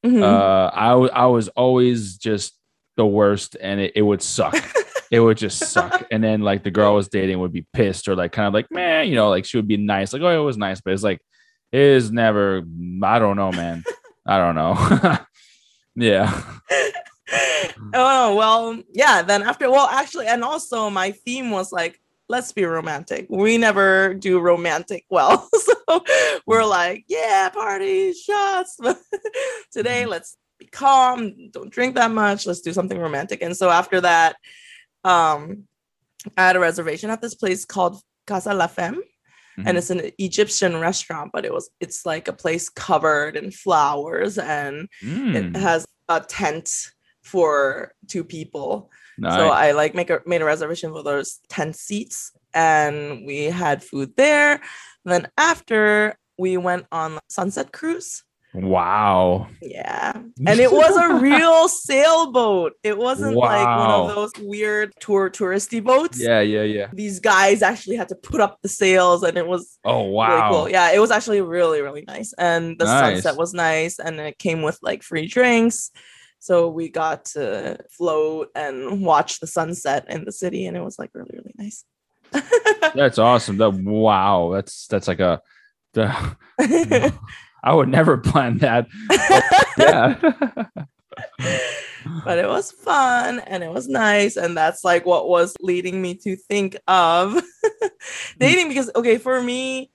Mhm. 0.05 0.23
uh, 0.23 0.71
I 0.73 0.91
I 0.93 1.25
was 1.27 1.47
always 1.49 2.17
just 2.17 2.53
the 2.97 3.05
worst, 3.05 3.55
and 3.61 3.79
it, 3.79 3.93
it 3.95 4.01
would 4.01 4.21
suck. 4.21 4.55
it 5.11 5.19
would 5.19 5.37
just 5.37 5.59
suck. 5.59 6.05
And 6.11 6.23
then 6.23 6.41
like 6.41 6.63
the 6.63 6.71
girl 6.71 6.91
I 6.91 6.95
was 6.95 7.07
dating 7.07 7.39
would 7.39 7.53
be 7.53 7.65
pissed 7.73 8.07
or 8.07 8.15
like 8.15 8.31
kind 8.31 8.47
of 8.47 8.53
like 8.53 8.71
man, 8.71 9.07
you 9.07 9.15
know, 9.15 9.29
like 9.29 9.45
she 9.45 9.57
would 9.57 9.67
be 9.67 9.77
nice, 9.77 10.13
like 10.13 10.21
oh 10.23 10.41
it 10.41 10.43
was 10.43 10.57
nice, 10.57 10.81
but 10.81 10.93
it's 10.93 11.03
like 11.03 11.21
it 11.71 11.79
is 11.79 12.11
never. 12.11 12.63
I 13.03 13.19
don't 13.19 13.37
know, 13.37 13.51
man. 13.51 13.83
I 14.25 14.37
don't 14.37 14.55
know. 14.55 15.17
yeah. 15.95 16.41
oh 17.93 18.35
well, 18.35 18.81
yeah. 18.91 19.21
Then 19.21 19.43
after, 19.43 19.69
well, 19.69 19.87
actually, 19.87 20.27
and 20.27 20.43
also 20.43 20.89
my 20.89 21.11
theme 21.11 21.51
was 21.51 21.71
like, 21.71 22.00
let's 22.31 22.51
be 22.53 22.63
romantic. 22.65 23.27
We 23.29 23.57
never 23.57 24.13
do 24.13 24.39
romantic 24.39 25.03
well, 25.09 25.49
so 25.67 26.03
we're 26.47 26.63
like, 26.79 27.03
yeah, 27.07 27.49
party, 27.49 28.13
shots. 28.13 28.77
But 28.79 28.97
today, 29.71 30.05
let's 30.05 30.37
be 30.57 30.65
calm. 30.67 31.17
Don't 31.51 31.69
drink 31.71 31.95
that 31.95 32.11
much. 32.11 32.47
Let's 32.47 32.61
do 32.61 32.73
something 32.73 32.97
romantic. 32.97 33.41
And 33.41 33.55
so 33.55 33.69
after 33.69 34.01
that, 34.01 34.37
um, 35.03 35.63
I 36.37 36.41
had 36.47 36.55
a 36.55 36.59
reservation 36.59 37.09
at 37.09 37.21
this 37.21 37.35
place 37.35 37.65
called 37.65 38.01
Casa 38.27 38.53
La 38.53 38.67
Femme 38.67 39.01
Mhm. 39.57 39.67
and 39.67 39.77
it's 39.77 39.89
an 39.89 40.01
Egyptian 40.17 40.79
restaurant, 40.79 41.31
but 41.33 41.43
it 41.43 41.51
was 41.53 41.69
it's 41.81 42.05
like 42.05 42.29
a 42.29 42.33
place 42.43 42.69
covered 42.69 43.35
in 43.35 43.51
flowers 43.51 44.37
and 44.37 44.87
Mm, 45.03 45.35
it 45.35 45.59
has 45.59 45.85
a 46.07 46.21
tent 46.21 46.69
for 47.21 47.93
two 48.07 48.23
people. 48.23 48.89
Nice. 49.21 49.35
So 49.35 49.49
I 49.49 49.71
like 49.71 49.95
make 49.95 50.09
a 50.09 50.19
made 50.25 50.41
a 50.41 50.45
reservation 50.45 50.91
for 50.91 51.03
those 51.03 51.39
tent 51.49 51.75
seats 51.75 52.31
and 52.53 53.25
we 53.25 53.45
had 53.45 53.83
food 53.83 54.13
there. 54.17 54.61
Then 55.05 55.27
after 55.37 56.15
we 56.37 56.57
went 56.57 56.85
on 56.91 57.19
sunset 57.29 57.71
cruise. 57.71 58.23
wow. 58.53 59.47
Yeah. 59.61 60.13
And 60.47 60.59
it 60.59 60.71
was 60.71 60.97
a 60.97 61.21
real 61.21 61.67
sailboat. 61.67 62.73
It 62.83 62.97
wasn't 62.97 63.35
like 63.35 63.65
one 63.65 63.91
of 63.91 64.07
those 64.15 64.31
weird 64.41 64.91
tour 64.99 65.29
touristy 65.29 65.83
boats. 65.83 66.19
Yeah, 66.19 66.41
yeah, 66.41 66.63
yeah. 66.63 66.87
These 66.93 67.19
guys 67.19 67.61
actually 67.61 67.95
had 67.97 68.09
to 68.09 68.15
put 68.15 68.41
up 68.41 68.57
the 68.61 68.69
sails 68.69 69.21
and 69.23 69.37
it 69.37 69.45
was 69.47 69.77
Oh 69.85 70.01
wow. 70.03 70.27
really 70.29 70.41
wow. 70.41 70.49
cool. 70.51 70.69
Yeah, 70.69 70.91
it 70.91 70.99
was 70.99 71.11
actually 71.11 71.41
really, 71.41 71.81
really 71.81 72.03
nice. 72.07 72.33
And 72.37 72.77
the 72.79 72.85
Nice. 72.85 73.21
sunset 73.23 73.37
was 73.37 73.53
nice. 73.53 73.99
And 73.99 74.19
it 74.19 74.37
came 74.39 74.63
with 74.63 74.79
like 74.81 75.03
free 75.03 75.27
drinks. 75.27 75.91
So 76.41 76.69
we 76.69 76.89
got 76.89 77.25
to 77.25 77.77
float 77.91 78.49
and 78.55 79.03
watch 79.03 79.39
the 79.39 79.45
sunset 79.45 80.07
in 80.09 80.25
the 80.25 80.31
city. 80.31 80.65
And 80.65 80.75
it 80.75 80.81
was 80.81 80.97
like 80.97 81.11
really, 81.13 81.29
really 81.33 81.53
nice. 81.55 81.85
That's 82.95 83.19
awesome. 83.19 83.57
That 83.57 83.75
wow. 83.75 84.49
That's 84.51 84.87
that's 84.87 85.07
like 85.07 85.19
a. 85.19 85.39
The, 85.93 86.35
I 87.63 87.75
would 87.75 87.89
never 87.89 88.17
plan 88.17 88.57
that. 88.57 88.87
yeah. 89.77 90.17
but 92.25 92.39
it 92.39 92.47
was 92.47 92.71
fun 92.71 93.39
and 93.41 93.63
it 93.63 93.69
was 93.69 93.87
nice. 93.87 94.35
And 94.35 94.57
that's 94.57 94.83
like 94.83 95.05
what 95.05 95.29
was 95.29 95.53
leading 95.61 96.01
me 96.01 96.15
to 96.15 96.35
think 96.35 96.75
of 96.87 97.33
hmm. 97.33 97.87
dating 98.39 98.69
because, 98.69 98.89
okay, 98.95 99.19
for 99.19 99.43
me, 99.43 99.91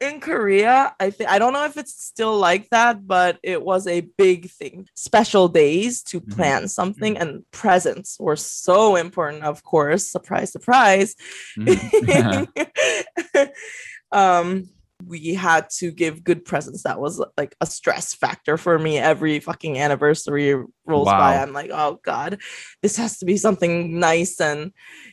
in 0.00 0.20
Korea, 0.20 0.94
I 1.00 1.10
think 1.10 1.28
I 1.30 1.38
don't 1.38 1.52
know 1.52 1.64
if 1.64 1.76
it's 1.76 2.04
still 2.04 2.38
like 2.38 2.68
that, 2.70 3.06
but 3.06 3.38
it 3.42 3.62
was 3.62 3.86
a 3.86 4.02
big 4.16 4.48
thing. 4.50 4.86
Special 4.94 5.48
days 5.48 6.02
to 6.04 6.20
Mhm. 6.20 6.30
plan 6.36 6.68
something 6.68 7.18
and 7.18 7.42
presents 7.50 8.16
were 8.20 8.36
so 8.36 8.94
important, 8.96 9.42
of 9.42 9.62
course. 9.64 10.06
Surprise, 10.06 10.52
surprise. 10.52 11.16
Mhm. 11.58 12.46
um 14.12 14.68
we 15.06 15.32
had 15.34 15.70
to 15.70 15.92
give 15.92 16.24
good 16.24 16.44
presents 16.44 16.82
that 16.82 16.98
was 16.98 17.22
like 17.36 17.54
a 17.60 17.66
stress 17.66 18.14
factor 18.14 18.56
for 18.56 18.76
me 18.80 18.98
every 18.98 19.38
fucking 19.38 19.78
anniversary 19.78 20.54
rolls 20.86 21.06
by 21.06 21.36
i'm 21.36 21.52
like 21.52 21.70
oh 21.72 22.00
god 22.02 22.40
this 22.82 22.96
has 22.96 23.18
to 23.18 23.24
be 23.24 23.36
something 23.36 24.00
nice 24.00 24.40
and 24.40 24.72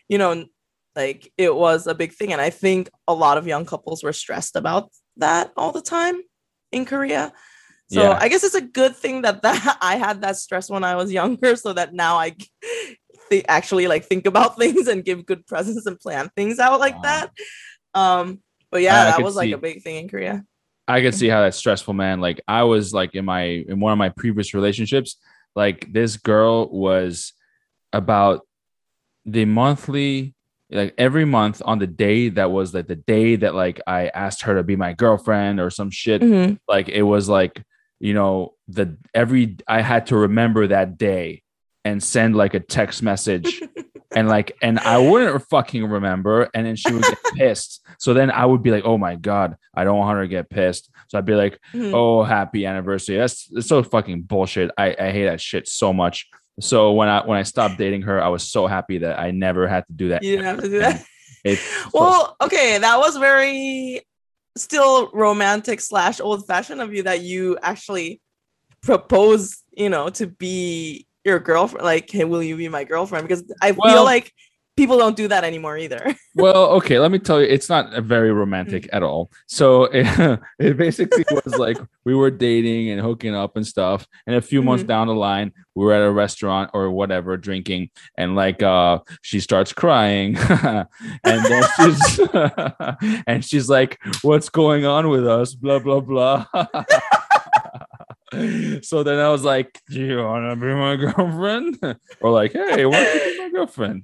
you 0.09 0.17
know 0.17 0.43
like 0.95 1.31
it 1.37 1.53
was 1.55 1.87
a 1.87 1.95
big 1.95 2.13
thing 2.13 2.31
and 2.31 2.41
i 2.41 2.49
think 2.49 2.89
a 3.07 3.13
lot 3.13 3.37
of 3.37 3.47
young 3.47 3.65
couples 3.65 4.03
were 4.03 4.13
stressed 4.13 4.55
about 4.55 4.89
that 5.17 5.51
all 5.57 5.71
the 5.71 5.81
time 5.81 6.21
in 6.71 6.85
korea 6.85 7.33
so 7.87 8.01
Yeah. 8.01 8.17
i 8.19 8.27
guess 8.29 8.43
it's 8.43 8.55
a 8.55 8.61
good 8.61 8.95
thing 8.95 9.21
that 9.23 9.41
that 9.41 9.77
i 9.81 9.95
had 9.95 10.21
that 10.21 10.37
stress 10.37 10.69
when 10.69 10.83
i 10.83 10.95
was 10.95 11.11
younger 11.11 11.55
so 11.55 11.73
that 11.73 11.93
now 11.93 12.17
i 12.17 12.35
th- 13.29 13.45
actually 13.47 13.87
like 13.87 14.05
think 14.05 14.25
about 14.25 14.57
things 14.61 14.87
and 14.87 15.05
give 15.05 15.25
good 15.25 15.45
presents 15.47 15.85
and 15.85 15.99
plan 15.99 16.29
things 16.35 16.59
out 16.59 16.79
like 16.79 16.95
Wow. 16.95 17.01
that 17.03 17.31
um 17.93 18.41
but 18.71 18.81
yeah 18.81 19.01
I 19.01 19.05
that 19.05 19.21
was 19.21 19.35
like 19.35 19.51
a 19.51 19.57
big 19.57 19.83
thing 19.83 19.97
in 19.97 20.09
korea 20.09 20.43
I 20.87 21.01
could 21.01 21.15
see 21.15 21.27
how 21.27 21.41
that's 21.41 21.57
stressful, 21.57 21.95
man. 21.95 22.21
Like 22.21 22.41
I 22.47 22.61
was 22.61 22.93
like 22.93 23.15
in 23.15 23.25
my 23.25 23.41
in 23.41 23.79
one 23.79 23.91
of 23.91 23.97
my 23.97 24.09
previous 24.09 24.53
relationships, 24.53 25.17
like 25.55 25.91
this 25.91 26.15
girl 26.15 26.69
was 26.69 27.33
about 27.91 28.45
the 29.25 29.45
monthly 29.45 30.34
like 30.75 30.93
every 30.97 31.25
month 31.25 31.61
on 31.65 31.79
the 31.79 31.87
day 31.87 32.29
that 32.29 32.51
was 32.51 32.73
like 32.73 32.87
the 32.87 32.95
day 32.95 33.35
that 33.37 33.55
like 33.55 33.79
I 33.87 34.07
asked 34.09 34.43
her 34.43 34.55
to 34.55 34.63
be 34.63 34.75
my 34.75 34.93
girlfriend 34.93 35.59
or 35.59 35.69
some 35.69 35.89
shit. 35.89 36.21
Mhm. 36.21 36.59
Like 36.67 36.89
it 36.89 37.03
was 37.03 37.27
like, 37.29 37.63
you 37.99 38.13
know, 38.13 38.53
the 38.67 38.97
every 39.13 39.57
I 39.67 39.81
had 39.81 40.07
to 40.07 40.17
remember 40.17 40.67
that 40.67 40.97
day 40.97 41.41
and 41.83 42.01
send 42.03 42.35
like 42.35 42.53
a 42.53 42.59
text 42.59 43.03
message 43.03 43.61
and 44.15 44.27
like 44.27 44.55
and 44.61 44.79
I 44.79 44.97
wouldn't 44.97 45.47
fucking 45.49 45.85
remember 45.85 46.49
and 46.53 46.65
then 46.65 46.75
she 46.75 46.91
would 46.93 47.03
get 47.03 47.17
pissed. 47.35 47.81
So 47.97 48.13
then 48.13 48.29
I 48.31 48.45
would 48.45 48.61
be 48.63 48.71
like, 48.71 48.83
"Oh 48.85 48.97
my 48.97 49.15
god, 49.15 49.55
I 49.73 49.83
don't 49.83 49.97
want 49.97 50.15
her 50.17 50.23
to 50.23 50.27
get 50.27 50.49
pissed." 50.49 50.89
So 51.07 51.17
I'd 51.17 51.25
be 51.25 51.35
like, 51.35 51.59
Mhm. 51.73 51.93
"Oh, 51.93 52.23
happy 52.23 52.65
anniversary." 52.65 53.17
That's, 53.17 53.45
that's 53.47 53.67
so 53.67 53.81
fucking 53.83 54.23
bullshit. 54.23 54.71
I, 54.77 54.95
I 54.99 55.11
hate 55.11 55.25
that 55.25 55.39
shit 55.41 55.67
so 55.67 55.93
much. 55.93 56.27
So 56.59 56.93
when 56.93 57.09
I 57.09 57.25
when 57.25 57.37
I 57.37 57.43
stopped 57.43 57.77
dating 57.77 58.03
her, 58.03 58.21
I 58.21 58.29
was 58.29 58.43
so 58.43 58.65
happy 58.67 58.99
that 58.99 59.19
I 59.19 59.31
never 59.31 59.67
had 59.67 59.85
to 59.87 59.93
do 59.93 60.09
that. 60.09 60.23
you 60.23 60.31
didn't 60.37 60.45
have 60.45 60.61
to 60.61 60.69
do 60.69 60.79
that 60.79 61.03
well 61.93 62.35
okay 62.41 62.77
that 62.79 62.97
was 62.97 63.17
very 63.17 64.01
still 64.57 65.11
romantic 65.13 65.79
slash 65.79 66.19
old 66.19 66.47
fashioned 66.47 66.81
of 66.81 66.91
you 66.93 67.03
that 67.03 67.21
you 67.21 67.57
actually 67.61 68.19
propose 68.81 69.61
you 69.75 69.89
know 69.89 70.09
to 70.09 70.27
be 70.27 71.05
your 71.23 71.39
girlfriend 71.39 71.85
like 71.85 72.09
hey 72.09 72.23
will 72.23 72.41
you 72.41 72.55
be 72.57 72.67
my 72.69 72.83
girlfriend 72.83 73.27
because 73.27 73.43
i 73.61 73.71
Well- 73.71 73.93
feel 73.93 74.03
like 74.03 74.31
people 74.77 74.97
don't 74.97 75.15
do 75.15 75.27
that 75.27 75.43
anymore 75.43 75.77
either. 75.77 76.15
well, 76.35 76.71
okay, 76.71 76.99
let 76.99 77.11
me 77.11 77.19
tell 77.19 77.39
you, 77.41 77.47
it's 77.47 77.69
not 77.69 77.93
very 78.03 78.31
romantic 78.31 78.89
at 78.91 79.03
all. 79.03 79.31
So 79.47 79.85
it, 79.91 80.39
it 80.59 80.77
basically 80.77 81.23
was 81.45 81.57
like 81.57 81.77
we 82.03 82.13
were 82.13 82.31
dating 82.31 82.89
and 82.89 82.99
hooking 83.01 83.33
up 83.35 83.55
and 83.55 83.65
stuff. 83.65 84.07
And 84.27 84.35
a 84.35 84.41
few 84.41 84.61
months 84.61 84.83
Mhm. 84.83 84.87
down 84.87 85.07
the 85.07 85.15
line, 85.15 85.53
we 85.75 85.85
were 85.85 85.93
at 85.93 86.01
a 86.01 86.11
restaurant 86.11 86.71
or 86.73 86.91
whatever 86.91 87.37
drinking, 87.37 87.89
and 88.17 88.35
like 88.35 88.61
uh 88.63 88.99
she 89.21 89.39
starts 89.39 89.71
crying, 89.73 90.37
and 90.49 90.87
then 91.23 91.63
she's 91.77 92.19
and 93.27 93.43
she's 93.45 93.69
like, 93.69 93.99
"What's 94.21 94.49
going 94.49 94.85
on 94.85 95.09
with 95.09 95.25
us?" 95.27 95.53
Blah 95.55 95.79
blah 95.79 95.99
blah. 96.01 96.45
so 98.81 99.03
then 99.03 99.19
I 99.19 99.29
was 99.29 99.43
like, 99.43 99.79
"Do 99.89 99.99
you 100.01 100.17
want 100.17 100.49
to 100.51 100.55
be 100.55 100.73
my 100.73 100.95
girlfriend?" 100.95 101.77
or 102.21 102.31
like, 102.31 102.53
"Hey, 102.53 102.85
why 102.85 103.03
don't 103.03 103.15
you 103.15 103.31
be 103.31 103.39
my 103.43 103.49
girlfriend?" 103.49 104.03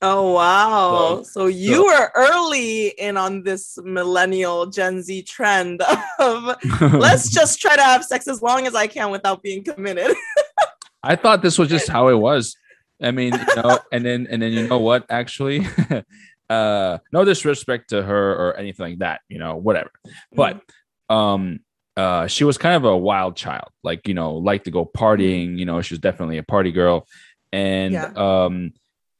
Oh 0.00 0.32
wow! 0.32 1.22
So- 1.22 1.22
So, 1.24 1.46
you 1.46 1.74
so- 1.74 1.84
were 1.86 2.10
early 2.14 2.88
in 2.88 3.16
on 3.16 3.42
this 3.42 3.78
millennial 3.82 4.66
Gen 4.66 5.02
Z 5.02 5.22
trend 5.22 5.82
of 6.18 6.56
let's 6.92 7.30
just 7.30 7.60
try 7.60 7.74
to 7.76 7.82
have 7.82 8.04
sex 8.04 8.28
as 8.28 8.40
long 8.42 8.66
as 8.66 8.74
I 8.74 8.86
can 8.86 9.10
without 9.10 9.42
being 9.42 9.64
committed. 9.64 10.14
I 11.02 11.16
thought 11.16 11.42
this 11.42 11.58
was 11.58 11.68
just 11.68 11.88
how 11.88 12.08
it 12.08 12.14
was. 12.16 12.56
I 13.02 13.12
mean, 13.12 13.32
you 13.34 13.56
know, 13.62 13.78
and 13.92 14.04
then 14.04 14.26
and 14.30 14.42
then 14.42 14.52
you 14.52 14.66
know 14.68 14.78
what? 14.78 15.06
Actually, 15.10 15.66
uh, 16.50 16.98
no 17.12 17.24
disrespect 17.24 17.90
to 17.90 18.02
her 18.02 18.32
or 18.34 18.56
anything 18.56 18.90
like 18.90 18.98
that. 18.98 19.20
You 19.28 19.38
know, 19.38 19.56
whatever. 19.56 19.90
But 20.32 20.60
um, 21.08 21.60
uh, 21.96 22.26
she 22.26 22.44
was 22.44 22.58
kind 22.58 22.74
of 22.76 22.84
a 22.84 22.96
wild 22.96 23.36
child. 23.36 23.68
Like 23.84 24.06
you 24.08 24.14
know, 24.14 24.34
liked 24.34 24.64
to 24.66 24.70
go 24.70 24.84
partying. 24.84 25.58
You 25.58 25.64
know, 25.66 25.80
she 25.82 25.94
was 25.94 26.00
definitely 26.00 26.38
a 26.38 26.42
party 26.42 26.72
girl. 26.72 27.06
And 27.52 27.92
Yeah. 27.94 28.12
um, 28.16 28.72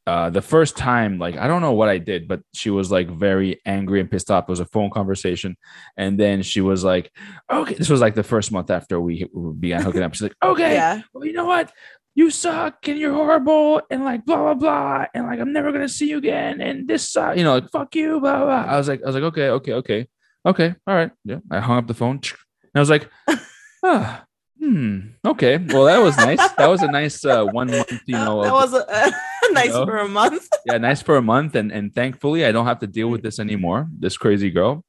uh, 0.08 0.30
the 0.30 0.40
first 0.40 0.74
time, 0.74 1.18
like 1.18 1.36
I 1.36 1.46
don't 1.46 1.60
know 1.60 1.74
what 1.74 1.90
I 1.90 1.98
did, 1.98 2.28
but 2.28 2.40
she 2.54 2.70
was 2.70 2.90
like 2.90 3.10
very 3.10 3.60
angry 3.66 4.00
and 4.00 4.10
pissed 4.10 4.30
off. 4.30 4.44
It 4.44 4.48
was 4.48 4.58
a 4.60 4.64
phone 4.64 4.88
conversation, 4.88 5.54
and 5.98 6.18
then 6.18 6.40
she 6.40 6.62
was 6.62 6.82
like, 6.82 7.12
"Okay." 7.52 7.74
This 7.74 7.90
was 7.90 8.00
like 8.00 8.14
the 8.14 8.22
first 8.22 8.50
month 8.50 8.70
after 8.70 8.98
we 8.98 9.28
began 9.60 9.82
hooking 9.82 10.02
up. 10.02 10.14
She's 10.14 10.22
like, 10.22 10.36
"Okay." 10.42 10.72
yeah, 10.72 11.02
well, 11.12 11.26
you 11.26 11.34
know 11.34 11.44
what? 11.44 11.70
You 12.14 12.30
suck 12.30 12.88
and 12.88 12.98
you're 12.98 13.12
horrible 13.12 13.82
and 13.90 14.02
like 14.02 14.24
blah 14.24 14.38
blah 14.38 14.54
blah 14.54 15.06
and 15.12 15.26
like 15.26 15.40
I'm 15.40 15.52
never 15.52 15.72
gonna 15.72 15.90
see 15.90 16.08
you 16.08 16.16
again 16.16 16.62
and 16.62 16.88
this 16.88 17.08
suck, 17.10 17.36
you 17.36 17.44
know, 17.44 17.56
like 17.56 17.70
fuck 17.70 17.94
you, 17.94 18.18
blah 18.18 18.44
blah. 18.46 18.64
I 18.64 18.78
was 18.78 18.88
like, 18.88 19.02
I 19.02 19.06
was 19.06 19.14
like, 19.14 19.24
okay, 19.24 19.50
okay, 19.50 19.74
okay, 19.74 20.08
okay, 20.46 20.74
all 20.86 20.94
right, 20.94 21.12
yeah. 21.24 21.40
I 21.50 21.60
hung 21.60 21.76
up 21.76 21.86
the 21.86 21.92
phone 21.92 22.16
and 22.16 22.74
I 22.74 22.80
was 22.80 22.90
like, 22.90 23.10
ah, 23.84 24.24
hmm, 24.58 25.00
okay. 25.24 25.58
Well, 25.58 25.84
that 25.84 25.98
was 25.98 26.16
nice. 26.16 26.40
That 26.56 26.68
was 26.68 26.82
a 26.82 26.90
nice 26.90 27.24
uh, 27.24 27.44
one 27.44 27.70
month, 27.70 27.92
you 28.06 28.16
know, 28.24 28.42
that 28.42 28.52
was 28.52 28.72
a, 28.72 29.12
nice 29.52 29.72
know? 29.72 29.84
for 29.84 29.98
a 29.98 30.08
month. 30.08 30.48
yeah, 30.66 30.78
nice 30.78 31.02
for 31.02 31.16
a 31.16 31.22
month, 31.22 31.54
and 31.54 31.72
and 31.72 31.94
thankfully 31.94 32.44
I 32.44 32.52
don't 32.52 32.66
have 32.66 32.80
to 32.80 32.86
deal 32.86 33.08
with 33.08 33.22
this 33.22 33.38
anymore. 33.38 33.88
This 33.98 34.16
crazy 34.16 34.50
girl, 34.50 34.84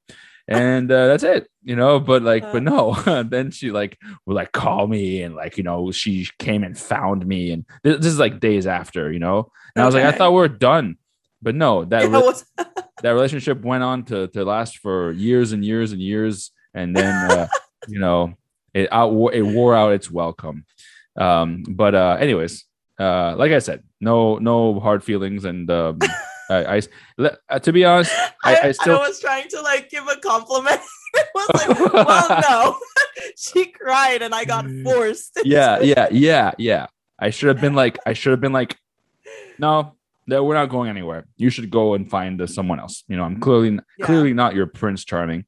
and 0.48 0.92
uh, 0.92 1.08
that's 1.08 1.24
it, 1.24 1.48
you 1.64 1.76
know. 1.76 2.00
But 2.00 2.24
like, 2.24 2.44
but 2.52 2.64
no, 2.64 2.94
then 3.24 3.52
she 3.52 3.72
like 3.72 3.98
would 4.26 4.36
like 4.36 4.52
call 4.52 4.88
me, 4.88 5.22
and 5.22 5.36
like 5.36 5.58
you 5.58 5.64
know 5.64 5.92
she 5.92 6.28
came 6.40 6.64
and 6.64 6.78
found 6.78 7.26
me, 7.26 7.52
and 7.52 7.66
this, 7.84 7.98
this 7.98 8.08
is 8.08 8.20
like 8.20 8.40
days 8.40 8.68
after, 8.68 9.12
you 9.12 9.20
know. 9.20 9.52
And 9.76 9.84
I 9.84 9.86
was 9.86 9.96
like, 9.96 10.06
I 10.06 10.12
thought 10.12 10.34
we 10.34 10.42
are 10.42 10.48
done, 10.48 10.98
but 11.42 11.56
no, 11.56 11.86
that 11.86 12.10
re- 12.10 12.66
that 13.02 13.12
relationship 13.12 13.62
went 13.62 13.84
on 13.84 14.04
to 14.06 14.28
to 14.30 14.44
last 14.44 14.80
for 14.80 15.12
years 15.12 15.52
and 15.52 15.64
years 15.64 15.92
and 15.92 16.02
years, 16.02 16.52
and 16.74 16.96
then 16.96 17.32
uh, 17.32 17.48
you 17.88 18.00
know 18.00 18.34
it 18.74 18.90
out 18.92 19.12
it 19.34 19.44
wore 19.44 19.76
out 19.76 19.94
its 19.94 20.10
welcome. 20.10 20.66
Um, 21.16 21.64
but 21.68 21.96
uh, 21.96 22.18
anyways, 22.20 22.66
uh, 23.00 23.36
like 23.38 23.52
I 23.52 23.60
said, 23.60 23.84
no 24.02 24.38
no 24.38 24.80
hard 24.80 25.04
feelings, 25.04 25.46
and 25.46 25.70
um, 25.72 26.00
I, 26.50 26.78
I 26.78 26.82
uh, 27.50 27.60
to 27.60 27.72
be 27.74 27.86
honest, 27.86 28.12
I, 28.44 28.56
I, 28.56 28.56
I 28.56 28.68
I 28.68 28.72
still 28.72 29.00
was 29.00 29.20
trying 29.20 29.48
to 29.50 29.62
like 29.62 29.90
give 29.90 30.08
a 30.08 30.18
compliment. 30.18 30.82
it 31.14 31.28
was 31.34 31.50
like, 31.68 31.94
well, 31.94 32.42
no. 32.50 32.78
she 33.38 33.68
cried 33.72 34.22
and 34.22 34.34
I 34.36 34.46
got 34.46 34.66
forced. 34.84 35.40
yeah 35.44 35.80
yeah 35.80 36.08
yeah 36.12 36.52
yeah. 36.58 36.88
I 37.20 37.32
should 37.32 37.50
have 37.50 37.60
been 37.62 37.74
like 37.74 37.98
I 38.06 38.14
should 38.14 38.32
have 38.32 38.42
been 38.42 38.54
like, 38.54 38.78
no. 39.58 39.96
No, 40.28 40.44
we're 40.44 40.54
not 40.54 40.70
going 40.70 40.90
anywhere. 40.92 41.26
You 41.38 41.50
should 41.50 41.72
go 41.72 41.96
and 41.96 42.08
find 42.08 42.40
uh, 42.40 42.46
someone 42.46 42.80
else. 42.80 43.04
You 43.08 43.18
know, 43.18 43.24
I'm 43.24 43.40
clearly 43.40 43.80
Yeah. 43.98 44.06
clearly 44.06 44.32
not 44.32 44.54
your 44.54 44.68
Prince 44.68 45.04
Charming. 45.04 45.46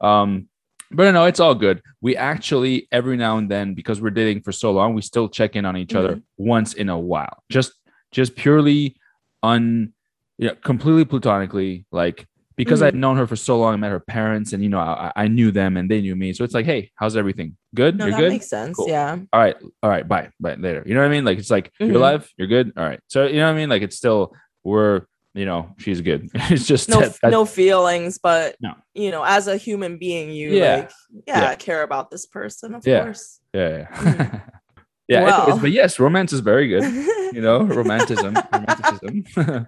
Um, 0.00 0.48
but 0.90 1.10
no, 1.12 1.24
it's 1.24 1.40
all 1.40 1.54
good. 1.54 1.82
We 2.00 2.16
actually 2.16 2.88
every 2.92 3.16
now 3.16 3.38
and 3.38 3.50
then, 3.50 3.74
because 3.74 4.00
we're 4.00 4.10
dating 4.10 4.42
for 4.42 4.52
so 4.52 4.70
long, 4.72 4.94
we 4.94 5.02
still 5.02 5.28
check 5.28 5.56
in 5.56 5.64
on 5.64 5.76
each 5.76 5.94
other 5.94 6.20
once 6.36 6.74
in 6.74 6.88
a 6.88 6.98
while. 6.98 7.42
Just 7.50 7.72
just 8.12 8.36
purely 8.36 8.96
un 9.42 9.92
yeah, 10.38 10.50
completely 10.62 11.04
platonically, 11.04 11.86
like 11.92 12.26
because 12.56 12.80
I'd 12.82 12.94
known 12.94 13.16
her 13.18 13.26
for 13.26 13.36
so 13.36 13.58
long, 13.58 13.74
I 13.74 13.76
met 13.76 13.90
her 13.90 14.00
parents, 14.00 14.52
and 14.54 14.62
you 14.62 14.68
know, 14.70 14.78
I, 14.80 15.12
I 15.14 15.28
knew 15.28 15.50
them 15.50 15.76
and 15.76 15.90
they 15.90 16.00
knew 16.00 16.16
me. 16.16 16.32
So 16.32 16.42
it's 16.44 16.54
like, 16.54 16.64
hey, 16.66 16.90
how's 16.94 17.14
everything? 17.16 17.56
Good? 17.74 17.98
No, 17.98 18.06
You're 18.06 18.12
that 18.14 18.20
good? 18.20 18.28
makes 18.30 18.48
sense. 18.48 18.76
Cool. 18.76 18.88
Yeah. 18.88 19.18
all 19.32 19.40
right, 19.40 19.56
all 19.82 19.90
right, 19.90 20.06
bye, 20.08 20.30
bye 20.40 20.54
later. 20.54 20.82
You 20.86 20.94
know 20.94 21.00
what 21.00 21.06
I 21.08 21.10
mean? 21.10 21.24
Like 21.24 21.38
it's 21.38 21.50
like 21.50 21.70
Mhm. 21.80 21.88
you're 21.88 21.96
alive, 21.96 22.30
you're 22.38 22.48
good, 22.48 22.72
all 22.76 22.84
right. 22.84 23.00
So 23.08 23.26
you 23.26 23.36
know 23.36 23.46
what 23.46 23.54
I 23.54 23.56
mean? 23.56 23.68
Like 23.68 23.82
it's 23.82 23.96
still 23.96 24.32
we're 24.64 25.02
you 25.36 25.44
know 25.44 25.74
she's 25.78 26.00
good. 26.00 26.30
it's 26.34 26.66
just 26.66 26.88
No, 26.88 27.00
that- 27.00 27.18
that- 27.22 27.30
no 27.30 27.44
feelings, 27.44 28.18
but 28.18 28.56
No. 28.60 28.72
you 28.94 29.10
know, 29.12 29.22
as 29.22 29.46
a 29.46 29.56
human 29.56 29.98
being, 29.98 30.30
you 30.30 30.50
Yeah. 30.50 30.76
like, 30.76 30.90
yeah, 31.28 31.40
Yeah. 31.42 31.54
care 31.54 31.82
about 31.82 32.10
this 32.10 32.24
person, 32.26 32.74
of 32.74 32.86
Yeah. 32.86 33.04
course. 33.04 33.38
yeah, 33.52 33.68
yeah. 33.78 33.86
Mm. 33.94 34.42
yeah. 35.08 35.20
anyways, 35.44 35.60
but 35.60 35.70
yes, 35.70 35.98
romance 36.00 36.32
is 36.32 36.40
very 36.40 36.66
good. 36.68 36.82
You 37.36 37.42
know, 37.42 37.62
romanticism, 37.62 38.34
romanticism. 38.52 39.24
Yeah. 39.36 39.64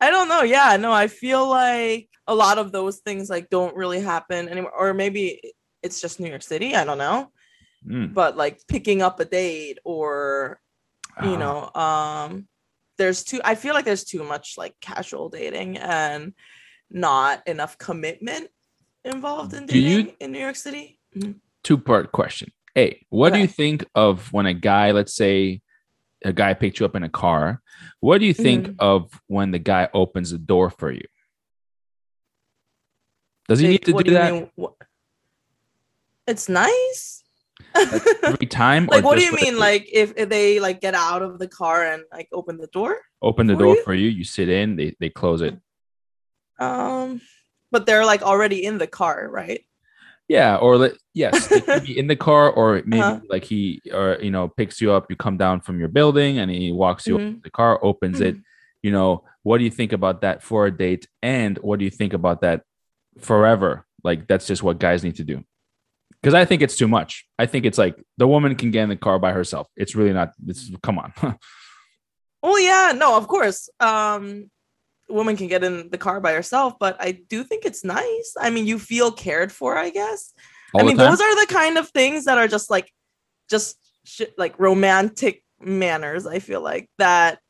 I 0.00 0.10
don't 0.10 0.28
know. 0.28 0.42
Yeah, 0.42 0.76
no, 0.76 0.92
I 0.92 1.06
feel 1.06 1.48
like 1.48 2.08
a 2.26 2.34
lot 2.34 2.58
of 2.58 2.72
those 2.72 2.98
things 2.98 3.30
like 3.30 3.48
don't 3.50 3.74
really 3.76 4.00
happen 4.00 4.48
anymore, 4.48 4.72
or 4.76 4.92
maybe 4.94 5.40
it's 5.82 6.00
just 6.00 6.18
New 6.18 6.28
York 6.28 6.42
City. 6.42 6.74
I 6.74 6.84
don't 6.84 6.98
know, 6.98 7.30
Mm. 7.86 8.12
but 8.12 8.36
like 8.36 8.58
picking 8.68 9.00
up 9.00 9.20
a 9.20 9.24
date 9.24 9.78
or 9.84 10.58
you 11.22 11.34
Ah, 11.36 11.42
know 11.42 11.80
um 11.80 12.48
there's 12.98 13.24
too 13.24 13.40
i 13.44 13.54
feel 13.54 13.72
like 13.74 13.84
there's 13.84 14.04
too 14.04 14.22
much 14.24 14.54
like 14.58 14.74
casual 14.80 15.28
dating 15.28 15.78
and 15.78 16.34
not 16.90 17.46
enough 17.46 17.78
commitment 17.78 18.48
involved 19.04 19.54
in 19.54 19.66
Do 19.66 19.78
you- 19.78 20.02
dating 20.02 20.16
in 20.20 20.32
new 20.32 20.40
york 20.40 20.56
city 20.56 20.98
Mhm. 21.16 21.36
two 21.62 21.78
part 21.78 22.12
question. 22.12 22.52
Hey, 22.74 23.06
what 23.08 23.32
do 23.32 23.38
you 23.40 23.46
think 23.48 23.84
of 23.94 24.32
when 24.32 24.46
a 24.46 24.54
guy, 24.54 24.92
let's 24.92 25.14
say 25.14 25.62
a 26.24 26.32
guy 26.32 26.54
picked 26.54 26.78
you 26.78 26.86
up 26.86 26.94
in 26.94 27.02
a 27.02 27.08
car? 27.08 27.60
What 28.00 28.18
do 28.18 28.26
you 28.26 28.34
think 28.34 28.66
Mhm. 28.68 28.76
of 28.78 29.20
when 29.26 29.50
the 29.50 29.58
guy 29.58 29.88
opens 29.94 30.30
the 30.30 30.38
door 30.38 30.70
for 30.70 30.92
you? 30.92 31.06
Does 33.48 33.58
he 33.60 33.68
need 33.68 33.84
to 33.86 33.92
do 33.92 34.10
you 34.12 34.16
that 34.18 34.32
mean? 34.32 34.50
It's 36.26 36.48
nice 36.48 37.24
every 37.74 38.46
time? 38.46 38.86
like 38.90 39.04
what 39.04 39.18
do 39.18 39.24
you 39.24 39.32
mean 39.32 39.58
like 39.58 39.88
if, 39.92 40.12
if 40.16 40.28
they 40.28 40.60
like 40.60 40.80
get 40.80 40.94
out 40.94 41.22
of 41.22 41.38
the 41.38 41.48
car 41.48 41.84
and 41.84 42.02
like 42.12 42.28
open 42.32 42.56
the 42.58 42.66
door 42.68 42.96
open 43.22 43.46
the 43.46 43.54
for 43.54 43.58
door 43.60 43.74
you? 43.74 43.82
for 43.84 43.94
you? 43.94 44.08
You 44.08 44.24
sit 44.24 44.48
in, 44.48 44.76
they 44.76 44.94
they 45.00 45.10
close 45.10 45.42
it. 45.42 45.56
um 46.58 47.20
but 47.70 47.86
they're 47.86 48.06
like 48.06 48.22
already 48.22 48.64
in 48.64 48.78
the 48.78 48.86
car 48.86 49.28
right 49.30 49.60
Yeah, 50.28 50.56
or 50.60 50.76
let, 50.76 50.92
yes, 51.14 51.48
be 51.86 51.96
in 51.98 52.06
the 52.06 52.16
car, 52.16 52.50
or 52.52 52.82
maybe 52.84 53.00
Uh-huh. 53.00 53.20
like 53.32 53.44
he 53.48 53.80
or 53.92 54.18
you 54.20 54.30
know 54.30 54.44
picks 54.48 54.76
you 54.80 54.92
up. 54.92 55.08
You 55.08 55.16
come 55.16 55.38
down 55.38 55.62
from 55.64 55.78
your 55.80 55.88
building, 55.88 56.36
and 56.38 56.50
he 56.50 56.68
walks 56.70 57.06
you 57.08 57.14
up 57.16 57.22
Mhm. 57.24 57.34
to 57.36 57.40
the 57.48 57.54
car, 57.60 57.80
opens 57.82 58.20
it. 58.20 58.36
Mhm. 58.36 58.42
You 58.84 58.92
know, 58.92 59.24
what 59.42 59.56
do 59.58 59.64
you 59.64 59.70
think 59.72 59.92
about 59.96 60.20
that 60.20 60.42
for 60.44 60.66
a 60.68 60.70
date? 60.70 61.08
And 61.22 61.56
what 61.64 61.78
do 61.80 61.84
you 61.88 61.90
think 62.00 62.12
about 62.12 62.42
that 62.44 62.60
forever? 63.18 63.86
Like 64.04 64.28
that's 64.28 64.46
just 64.46 64.62
what 64.62 64.76
guys 64.78 65.00
need 65.02 65.16
to 65.16 65.24
do. 65.24 65.47
Because 66.28 66.42
I 66.42 66.44
think 66.44 66.60
it's 66.60 66.76
too 66.76 66.88
much. 66.88 67.24
I 67.38 67.46
think 67.46 67.64
it's 67.64 67.78
like 67.78 67.96
the 68.18 68.28
woman 68.28 68.54
can 68.54 68.70
get 68.70 68.82
in 68.82 68.90
the 68.90 68.96
car 68.96 69.18
by 69.18 69.32
herself. 69.32 69.66
It's 69.76 69.94
really 69.94 70.12
not. 70.12 70.34
It's 70.46 70.70
come 70.82 70.98
on. 70.98 71.14
Well, 72.42 72.60
yeah, 72.60 72.92
no, 72.94 73.16
of 73.16 73.26
course. 73.26 73.68
Um, 73.80 74.48
woman 75.08 75.36
can 75.36 75.48
get 75.48 75.64
in 75.64 75.90
the 75.90 75.98
car 75.98 76.20
by 76.20 76.34
herself, 76.34 76.74
but 76.78 76.96
I 77.00 77.12
do 77.12 77.42
think 77.42 77.64
it's 77.64 77.82
nice. 77.82 78.34
I 78.38 78.50
mean, 78.50 78.64
you 78.64 78.78
feel 78.78 79.10
cared 79.10 79.50
for, 79.50 79.76
I 79.76 79.90
guess. 79.90 80.32
All 80.72 80.82
I 80.82 80.84
mean, 80.84 80.98
those 80.98 81.20
are 81.20 81.40
the 81.40 81.52
kind 81.52 81.78
of 81.78 81.88
things 81.88 82.26
that 82.26 82.38
are 82.38 82.46
just 82.46 82.70
like, 82.70 82.92
just 83.50 83.76
like 84.36 84.56
romantic 84.60 85.42
manners. 85.60 86.26
I 86.26 86.38
feel 86.38 86.60
like 86.60 86.88
that. 86.98 87.40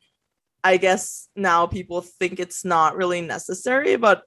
I 0.63 0.77
guess 0.77 1.27
now 1.35 1.67
people 1.67 2.01
think 2.01 2.39
it's 2.39 2.65
not 2.65 2.95
really 2.95 3.21
necessary, 3.21 3.95
but 3.95 4.23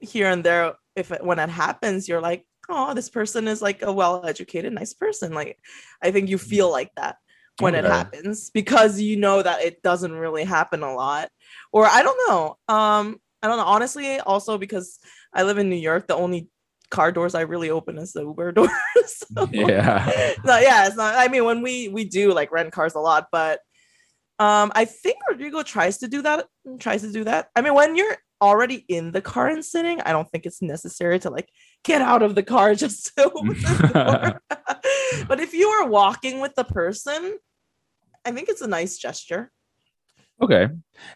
here 0.00 0.28
and 0.28 0.44
there, 0.44 0.74
if 0.96 1.12
it, 1.12 1.24
when 1.24 1.38
it 1.38 1.48
happens, 1.48 2.08
you're 2.08 2.20
like, 2.20 2.44
oh, 2.68 2.94
this 2.94 3.10
person 3.10 3.48
is 3.48 3.62
like 3.62 3.82
a 3.82 3.92
well-educated, 3.92 4.72
nice 4.72 4.94
person. 4.94 5.32
Like, 5.32 5.58
I 6.02 6.10
think 6.10 6.28
you 6.28 6.38
feel 6.38 6.70
like 6.70 6.90
that 6.96 7.16
when 7.60 7.74
it 7.74 7.84
happens 7.84 8.50
because 8.50 9.00
you 9.00 9.16
know 9.16 9.42
that 9.42 9.62
it 9.62 9.82
doesn't 9.82 10.12
really 10.12 10.44
happen 10.44 10.84
a 10.84 10.94
lot 10.94 11.28
or 11.72 11.86
i 11.86 12.04
don't 12.04 12.20
know 12.28 12.56
um 12.72 13.18
i 13.42 13.48
don't 13.48 13.56
know 13.56 13.64
honestly 13.64 14.20
also 14.20 14.58
because 14.58 15.00
i 15.34 15.42
live 15.42 15.58
in 15.58 15.68
new 15.68 15.74
york 15.74 16.06
the 16.06 16.14
only 16.14 16.48
car 16.90 17.10
doors 17.10 17.34
i 17.34 17.40
really 17.40 17.68
open 17.68 17.98
is 17.98 18.12
the 18.12 18.22
uber 18.22 18.52
doors 18.58 18.70
so, 19.04 19.48
yeah. 19.52 20.34
no, 20.44 20.56
yeah 20.58 20.86
it's 20.86 20.94
not 20.94 21.16
i 21.16 21.26
mean 21.26 21.44
when 21.44 21.60
we 21.60 21.88
we 21.88 22.04
do 22.04 22.32
like 22.32 22.52
rent 22.52 22.72
cars 22.72 22.94
a 22.94 23.00
lot 23.00 23.26
but 23.32 23.58
Um, 24.38 24.70
I 24.74 24.84
think 24.86 25.16
Rodrigo 25.28 25.64
tries 25.64 25.98
to 25.98 26.06
do 26.06 26.22
that. 26.22 26.46
Tries 26.78 27.02
to 27.02 27.10
do 27.10 27.24
that. 27.24 27.48
I 27.56 27.60
mean, 27.60 27.74
when 27.74 27.96
you're 27.96 28.16
already 28.40 28.84
in 28.86 29.10
the 29.10 29.20
car 29.20 29.48
and 29.48 29.64
sitting, 29.64 30.00
I 30.00 30.12
don't 30.12 30.30
think 30.30 30.46
it's 30.46 30.62
necessary 30.62 31.18
to 31.20 31.30
like 31.30 31.50
get 31.84 32.02
out 32.02 32.22
of 32.22 32.34
the 32.34 32.42
car 32.42 32.74
just 32.74 33.12
to 33.16 33.24
open 33.24 33.48
the 33.48 33.90
door. 33.92 34.58
but 35.28 35.40
if 35.40 35.54
you 35.54 35.68
are 35.68 35.88
walking 35.88 36.40
with 36.40 36.54
the 36.54 36.64
person, 36.64 37.38
I 38.24 38.32
think 38.32 38.48
it's 38.48 38.60
a 38.60 38.68
nice 38.68 38.98
gesture. 38.98 39.50
Okay. 40.40 40.68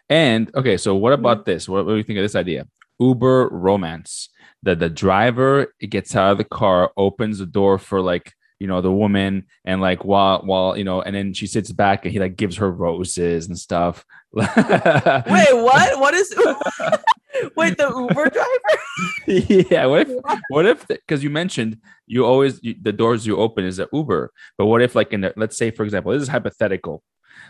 And 0.09 0.53
okay, 0.55 0.77
so 0.77 0.95
what 0.95 1.13
about 1.13 1.39
mm-hmm. 1.39 1.51
this? 1.51 1.69
What, 1.69 1.85
what 1.85 1.91
do 1.91 1.97
you 1.97 2.03
think 2.03 2.19
of 2.19 2.23
this 2.23 2.35
idea? 2.35 2.67
Uber 2.99 3.49
romance. 3.49 4.29
That 4.63 4.79
the 4.79 4.89
driver 4.89 5.73
gets 5.89 6.15
out 6.15 6.31
of 6.31 6.37
the 6.37 6.45
car, 6.45 6.93
opens 6.95 7.39
the 7.39 7.45
door 7.45 7.77
for 7.77 7.99
like 7.99 8.31
you 8.63 8.67
know 8.69 8.79
the 8.79 8.93
woman, 8.93 9.45
and 9.65 9.81
like 9.81 10.05
while 10.05 10.39
while 10.39 10.77
you 10.77 10.85
know, 10.85 11.01
and 11.01 11.13
then 11.13 11.33
she 11.33 11.47
sits 11.47 11.69
back 11.69 12.05
and 12.05 12.13
he 12.13 12.19
like 12.19 12.37
gives 12.37 12.55
her 12.55 12.71
roses 12.71 13.47
and 13.47 13.59
stuff. 13.59 14.05
Wait, 14.31 14.47
what? 14.47 15.99
What 15.99 16.13
is? 16.13 16.33
Wait, 17.57 17.77
the 17.77 17.89
Uber 17.89 18.29
driver? 18.29 19.67
yeah. 19.69 19.85
What 19.85 20.07
if? 20.07 20.23
What 20.47 20.65
if? 20.65 20.87
Because 20.87 21.25
you 21.25 21.29
mentioned 21.29 21.79
you 22.07 22.25
always 22.25 22.63
you, 22.63 22.73
the 22.81 22.93
doors 22.93 23.27
you 23.27 23.35
open 23.35 23.65
is 23.65 23.79
an 23.79 23.87
Uber, 23.91 24.31
but 24.57 24.67
what 24.67 24.81
if 24.81 24.95
like 24.95 25.11
in 25.11 25.19
the, 25.19 25.33
let's 25.35 25.57
say 25.57 25.69
for 25.69 25.83
example, 25.83 26.13
this 26.13 26.21
is 26.21 26.29
hypothetical 26.29 27.03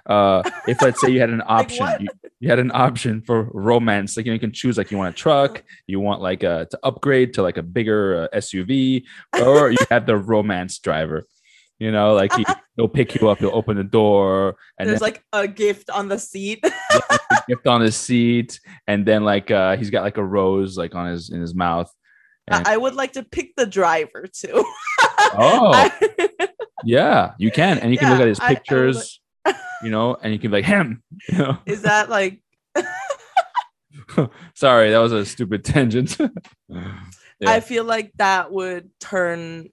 uh 0.07 0.41
if 0.67 0.81
let's 0.81 0.99
say 1.01 1.09
you 1.09 1.19
had 1.19 1.29
an 1.29 1.41
option 1.47 1.85
what? 1.85 2.01
you, 2.01 2.07
you 2.39 2.49
had 2.49 2.59
an 2.59 2.71
option 2.73 3.21
for 3.21 3.49
romance 3.53 4.17
like 4.17 4.25
you, 4.25 4.31
know, 4.31 4.33
you 4.33 4.39
can 4.39 4.51
choose 4.51 4.77
like 4.77 4.91
you 4.91 4.97
want 4.97 5.13
a 5.13 5.17
truck 5.17 5.63
you 5.87 5.99
want 5.99 6.21
like 6.21 6.43
uh 6.43 6.65
to 6.65 6.77
upgrade 6.83 7.33
to 7.33 7.41
like 7.41 7.55
a 7.57 7.63
bigger 7.63 8.27
uh, 8.33 8.37
suv 8.37 9.03
or 9.41 9.71
you 9.71 9.77
have 9.89 10.05
the 10.05 10.17
romance 10.17 10.77
driver 10.79 11.23
you 11.79 11.91
know 11.91 12.13
like 12.13 12.33
he, 12.35 12.45
he'll 12.75 12.87
pick 12.89 13.15
you 13.15 13.29
up 13.29 13.39
he'll 13.39 13.55
open 13.55 13.77
the 13.77 13.83
door 13.83 14.55
and 14.77 14.89
There's 14.89 14.99
then 14.99 15.07
like 15.07 15.23
a 15.33 15.47
gift 15.47 15.89
on 15.89 16.07
the 16.09 16.19
seat. 16.19 16.63
gift 17.47 17.65
on 17.67 17.81
his 17.81 17.95
seat 17.95 18.59
and 18.87 19.05
then 19.05 19.23
like 19.23 19.51
uh 19.51 19.75
he's 19.77 19.89
got 19.89 20.03
like 20.03 20.17
a 20.17 20.23
rose 20.23 20.77
like 20.77 20.95
on 20.95 21.09
his 21.11 21.29
in 21.29 21.39
his 21.41 21.55
mouth 21.55 21.89
And- 22.47 22.67
I 22.67 22.75
would 22.77 22.93
like 22.95 23.13
to 23.13 23.23
pick 23.23 23.55
the 23.55 23.65
driver 23.65 24.27
too. 24.31 24.63
oh 25.35 25.71
I- 25.73 26.49
yeah 26.85 27.31
you 27.37 27.51
can 27.51 27.79
and 27.79 27.91
you 27.91 27.97
can 27.97 28.09
look 28.11 28.19
at 28.19 28.27
his 28.27 28.39
pictures 28.39 29.19
you 29.83 29.89
know 29.89 30.15
and 30.21 30.33
you 30.33 30.39
can 30.39 30.51
be 30.51 30.57
like 30.57 30.65
him 30.65 31.03
you 31.29 31.37
know 31.37 31.57
is 31.65 31.81
that 31.83 32.09
like 32.09 32.41
Sorry, 34.55 34.91
that 34.91 34.99
was 34.99 35.11
a 35.11 35.25
stupid 35.25 35.63
tangent. 35.65 36.17
Yeah. 36.69 36.97
I 37.45 37.59
feel 37.59 37.83
like 37.83 38.13
that 38.17 38.51
would 38.51 38.89
turn 38.99 39.69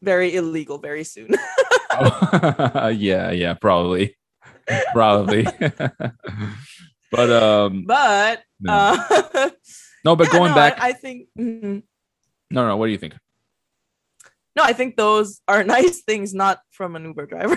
very 0.00 0.34
illegal 0.34 0.78
very 0.78 1.04
soon. 1.04 1.34
yeah, 1.94 3.30
yeah, 3.30 3.54
probably, 3.54 4.16
probably. 4.92 5.46
but 7.10 7.30
um, 7.30 7.84
but 7.86 8.42
no, 8.60 8.72
uh, 8.72 9.50
no 10.04 10.16
but 10.16 10.26
yeah, 10.26 10.32
going 10.32 10.50
no, 10.50 10.54
back, 10.56 10.80
I, 10.80 10.88
I 10.88 10.92
think 10.92 11.28
mhm. 11.38 11.82
no, 12.50 12.66
no. 12.66 12.76
What 12.76 12.86
do 12.86 12.92
you 12.92 12.98
think? 12.98 13.14
no, 14.56 14.64
I 14.64 14.72
think 14.72 14.96
those 14.96 15.40
are 15.46 15.62
nice 15.62 16.02
things, 16.02 16.34
not 16.34 16.60
from 16.72 16.96
an 16.96 17.04
Uber 17.04 17.26
driver. 17.26 17.56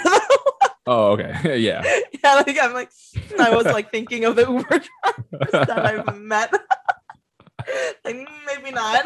Oh, 0.87 1.13
okay, 1.13 1.57
yeah, 1.59 1.83
yeah, 2.23 2.35
like 2.35 2.57
I'm 2.61 2.73
like 2.73 2.91
I 3.39 3.55
was 3.55 3.65
like 3.65 3.91
thinking 3.91 4.25
of 4.25 4.35
the 4.35 4.43
Uber 4.43 4.63
drivers 4.69 5.67
that 5.67 5.85
I've 5.85 6.15
met. 6.15 6.53
like 8.05 8.15
mm, 8.15 8.25
maybe 8.45 8.71
not, 8.71 9.05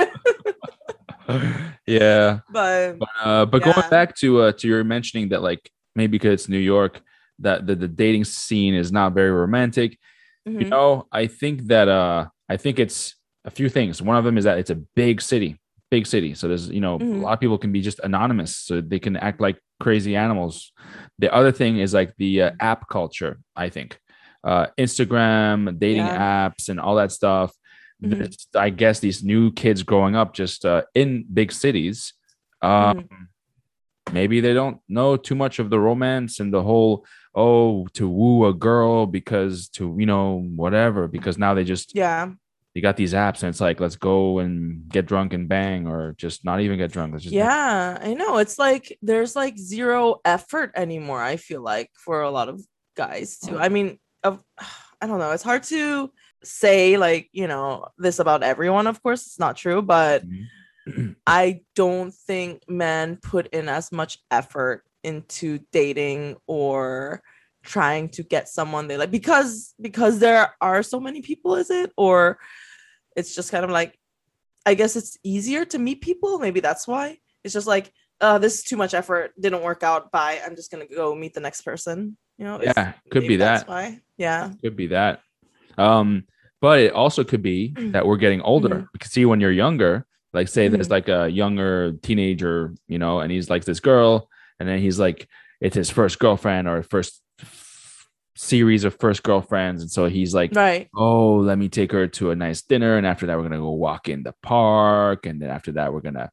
yeah. 1.86 2.40
but 2.52 3.00
But 3.00 3.10
uh, 3.24 3.46
but 3.46 3.62
Yeah. 3.66 3.74
going 3.74 3.90
back 3.90 4.16
to 4.18 4.42
uh 4.42 4.52
to 4.54 4.68
your 4.68 4.84
mentioning 4.84 5.30
that 5.30 5.42
like 5.42 5.70
maybe 5.96 6.12
because 6.18 6.34
it's 6.34 6.50
New 6.50 6.58
York 6.60 7.02
that 7.40 7.66
the, 7.66 7.76
the 7.76 7.88
dating 7.88 8.26
scene 8.26 8.74
is 8.74 8.92
not 8.92 9.14
very 9.14 9.32
romantic. 9.32 9.98
You 10.46 10.66
mhm. 10.66 10.70
know, 10.70 11.08
I 11.12 11.28
think 11.28 11.68
that 11.68 11.88
uh 11.88 12.28
I 12.50 12.58
think 12.58 12.80
it's 12.80 13.16
a 13.46 13.52
few 13.52 13.70
things. 13.70 14.02
One 14.02 14.18
of 14.18 14.26
them 14.26 14.38
is 14.38 14.44
that 14.44 14.58
it's 14.58 14.70
a 14.70 14.76
big 14.76 15.22
city, 15.22 15.60
big 15.92 16.06
city. 16.08 16.34
So 16.34 16.48
there's, 16.48 16.70
you 16.70 16.82
know, 16.82 17.00
Mhm. 17.00 17.20
a 17.20 17.24
lot 17.24 17.34
of 17.34 17.40
people 17.40 17.58
can 17.58 17.72
be 17.72 17.82
just 17.82 18.00
anonymous, 18.00 18.58
so 18.58 18.82
they 18.82 19.00
can 19.00 19.16
act 19.16 19.40
like 19.40 19.58
crazy 19.80 20.16
animals. 20.16 20.72
The 21.20 21.34
other 21.34 21.52
thing 21.52 21.80
is 21.80 21.94
like 21.94 22.14
the 22.18 22.42
uh, 22.44 22.52
app 22.60 22.88
culture, 22.90 23.40
I 23.56 23.70
think. 23.70 24.00
Uh 24.44 24.68
Instagram, 24.78 25.78
dating 25.80 26.06
Yeah. 26.06 26.50
apps 26.50 26.70
and 26.70 26.80
all 26.80 26.96
that 26.96 27.12
stuff. 27.12 27.52
Mhm. 28.04 28.18
This- 28.20 28.48
I 28.56 28.70
guess 28.70 29.00
these 29.00 29.24
new 29.24 29.52
kids 29.52 29.84
growing 29.84 30.16
up 30.16 30.34
just 30.34 30.64
uh, 30.66 30.84
in 30.96 31.26
big 31.34 31.52
cities 31.52 32.14
um 32.62 33.08
maybe 34.12 34.42
they 34.42 34.54
don't 34.54 34.80
know 34.88 35.16
too 35.18 35.36
much 35.36 35.60
of 35.60 35.70
the 35.70 35.80
romance 35.80 36.40
and 36.42 36.54
the 36.54 36.64
whole 36.64 37.06
oh 37.36 37.88
to 37.94 38.10
woo 38.10 38.46
a 38.48 38.54
girl 38.54 39.06
because 39.06 39.70
to 39.70 39.96
you 40.00 40.06
know 40.06 40.42
whatever 40.56 41.08
because 41.08 41.38
now 41.38 41.54
they 41.54 41.64
just 41.64 41.96
yeah, 41.96 42.32
you 42.74 42.82
got 42.82 42.98
these 42.98 43.14
apps 43.14 43.42
and 43.42 43.50
it's 43.50 43.62
like 43.62 43.80
let's 43.80 43.96
go 43.96 44.40
and 44.40 44.88
get 44.90 45.06
drunk 45.06 45.34
and 45.34 45.50
bang 45.50 45.88
or 45.88 46.14
just 46.18 46.46
not 46.46 46.62
even 46.62 46.78
get 46.78 46.92
drunk 46.92 47.14
let's 47.14 47.24
just 47.24 47.34
yeah, 47.36 47.98
I 48.02 48.14
know. 48.14 48.38
It's 48.38 48.60
like 48.60 48.98
there's 49.02 49.36
like 49.36 49.58
zero 49.58 50.22
effort 50.24 50.72
anymore. 50.76 51.22
I 51.22 51.38
feel 51.38 51.62
like 51.62 51.90
for 51.96 52.22
a 52.22 52.32
lot 52.32 52.48
of 52.50 52.62
guys 52.96 53.40
too. 53.40 53.58
I 53.58 53.70
mean, 53.70 54.00
of 54.24 54.44
I 55.02 55.08
don't 55.08 55.20
know. 55.20 55.32
It's 55.32 55.44
hard 55.44 55.64
to 55.64 56.12
say 56.44 56.98
like 56.98 57.30
you 57.32 57.48
know 57.48 57.88
this 57.98 58.20
about 58.20 58.44
everyone. 58.44 58.88
Of 58.88 59.02
course, 59.02 59.26
it's 59.26 59.40
not 59.40 59.56
true, 59.58 59.82
but 59.82 60.24
Mhm. 60.26 61.16
I 61.28 61.62
don't 61.76 62.14
think 62.14 62.64
men 62.68 63.18
put 63.22 63.48
in 63.48 63.70
as 63.70 63.92
much 63.92 64.18
effort 64.32 64.84
into 65.04 65.60
dating 65.72 66.36
or 66.48 67.22
trying 67.64 68.10
to 68.10 68.24
get 68.24 68.48
someone 68.48 68.88
they 68.88 68.98
like 68.98 69.12
because 69.12 69.74
because 69.82 70.20
there 70.20 70.56
are 70.62 70.82
so 70.84 71.00
many 71.00 71.22
people 71.22 71.56
is 71.56 71.70
it? 71.70 71.92
Or 71.98 72.40
it's 73.16 73.36
just 73.36 73.52
kind 73.52 73.64
of 73.66 73.70
like 73.72 73.98
I 74.66 74.74
guess 74.76 74.96
it's 74.96 75.18
easier 75.24 75.66
to 75.66 75.80
meet 75.80 76.02
people 76.02 76.40
maybe 76.40 76.60
that's 76.60 76.88
why. 76.88 77.18
It's 77.44 77.54
just 77.54 77.68
like 77.68 77.92
uh 78.22 78.38
this 78.38 78.60
is 78.60 78.64
too 78.64 78.78
much 78.78 78.94
effort 78.94 79.34
didn't 79.40 79.62
work 79.64 79.84
out 79.84 80.12
bye 80.12 80.40
I'm 80.46 80.56
just 80.56 80.72
to 80.72 80.86
go 80.96 81.16
meet 81.16 81.34
the 81.34 81.40
next 81.42 81.62
person 81.62 82.18
you 82.38 82.46
know? 82.46 82.62
Yeah 82.62 82.94
could 83.12 83.28
be 83.28 83.36
that's 83.36 83.64
that. 83.64 83.70
why. 83.70 84.00
Yeah. 84.18 84.52
Could 84.62 84.76
be 84.76 84.88
that. 84.88 85.22
Um 85.78 86.24
but 86.62 86.80
it 86.80 86.94
also 86.94 87.24
could 87.24 87.42
be 87.42 87.74
that 87.94 88.06
we're 88.06 88.18
getting 88.18 88.42
older. 88.42 88.70
Mhm. 88.70 88.88
we 88.94 89.00
can 89.00 89.10
see 89.12 89.26
when 89.26 89.40
you're 89.42 89.52
younger 89.52 90.06
like 90.34 90.48
say 90.48 90.68
there's 90.68 90.88
Mhm. 90.88 90.92
like 90.92 91.10
a 91.10 91.28
younger 91.30 91.94
teenager 92.04 92.74
you 92.88 93.00
know 93.00 93.20
and 93.20 93.32
he's 93.32 93.50
like 93.50 93.66
this 93.66 93.80
girl 93.80 94.30
and 94.60 94.68
then 94.70 94.80
he's 94.80 95.00
like 95.00 95.28
it's 95.62 95.76
his 95.76 95.90
first 95.90 96.20
girlfriend 96.20 96.68
or 96.68 96.84
first 96.84 97.22
series 98.42 98.86
of 98.86 98.96
first 99.00 99.22
girlfriends. 99.24 99.82
And 99.82 99.92
so 99.92 100.06
he's 100.08 100.34
like 100.34 100.52
right. 100.56 100.88
Oh 100.96 101.36
let 101.36 101.58
me 101.58 101.68
take 101.68 101.92
her 101.92 102.08
to 102.08 102.32
a 102.32 102.36
nice 102.36 102.62
dinner. 102.62 102.96
And 102.96 103.06
after 103.06 103.26
that 103.26 103.36
we're 103.38 103.44
gonna 103.44 103.58
go 103.58 103.72
walk 103.72 104.08
in 104.08 104.24
the 104.24 104.34
park. 104.42 105.26
And 105.26 105.42
then 105.42 105.50
after 105.50 105.74
that 105.74 105.92
we're 105.94 106.02
gonna 106.02 106.32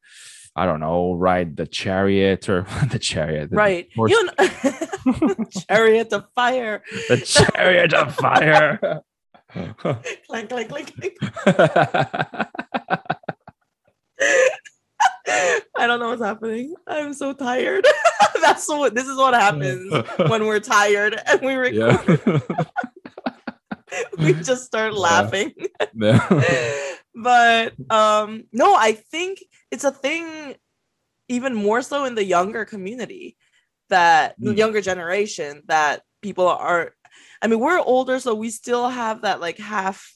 i 0.58 0.64
don't 0.64 0.80
know 0.80 1.12
ride 1.12 1.54
the 1.56 1.66
chariot 1.66 2.48
or 2.48 2.62
the 2.90 2.98
chariot 2.98 3.50
the 3.50 3.56
right. 3.56 3.88
horse- 3.94 4.10
you 4.12 4.24
know 4.24 5.34
chariot 5.68 6.12
of 6.12 6.24
fire. 6.34 6.82
The 7.08 7.18
chariot 7.18 7.92
of 7.92 8.14
fire. 8.14 9.02
Clank 9.52 10.48
clank 10.48 10.68
clank 10.68 10.94
clank 10.94 11.16
I 15.28 15.86
don't 15.86 15.98
know 16.00 16.08
what's 16.10 16.22
happening. 16.22 16.74
I'm 16.86 17.12
so 17.14 17.32
tired. 17.32 17.86
That's 18.40 18.68
what 18.68 18.94
this 18.94 19.06
is 19.08 19.16
what 19.16 19.34
happens 19.34 19.92
when 20.28 20.46
we're 20.46 20.60
tired 20.60 21.18
and 21.26 21.40
we 21.40 21.54
record. 21.54 21.74
yeah 22.26 22.38
We 24.18 24.32
just 24.34 24.64
start 24.66 24.94
laughing. 24.94 25.52
Yeah. 25.94 26.26
but 27.14 27.72
um 27.90 28.44
no, 28.52 28.74
I 28.74 28.92
think 28.92 29.42
it's 29.70 29.84
a 29.84 29.90
thing 29.92 30.54
even 31.28 31.54
more 31.54 31.82
so 31.82 32.04
in 32.04 32.14
the 32.14 32.24
younger 32.24 32.64
community 32.64 33.36
that 33.88 34.34
the 34.38 34.52
Mm. 34.52 34.56
younger 34.58 34.80
generation 34.80 35.62
that 35.66 36.02
people 36.22 36.46
are 36.48 36.92
I 37.42 37.46
mean, 37.48 37.60
we're 37.60 37.78
older 37.80 38.18
so 38.20 38.34
we 38.34 38.50
still 38.50 38.88
have 38.88 39.22
that 39.22 39.40
like 39.40 39.58
half 39.58 40.12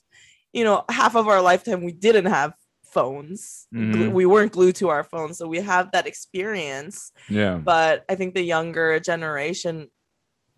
you 0.53 0.65
know, 0.65 0.85
half 0.89 1.15
of 1.15 1.29
our 1.29 1.41
lifetime 1.41 1.85
we 1.85 1.93
didn't 1.93 2.27
have 2.27 2.53
phones. 2.93 3.67
Mhm. 3.75 4.13
We 4.13 4.27
weren't 4.27 4.53
glued 4.53 4.77
to 4.77 4.89
our 4.89 5.05
phones, 5.05 5.39
so 5.39 5.47
we 5.49 5.61
have 5.61 5.93
that 5.93 6.07
experience. 6.07 7.13
yeah 7.29 7.57
But 7.57 8.05
I 8.09 8.15
think 8.15 8.35
the 8.35 8.43
younger 8.43 9.01
generation 9.01 9.89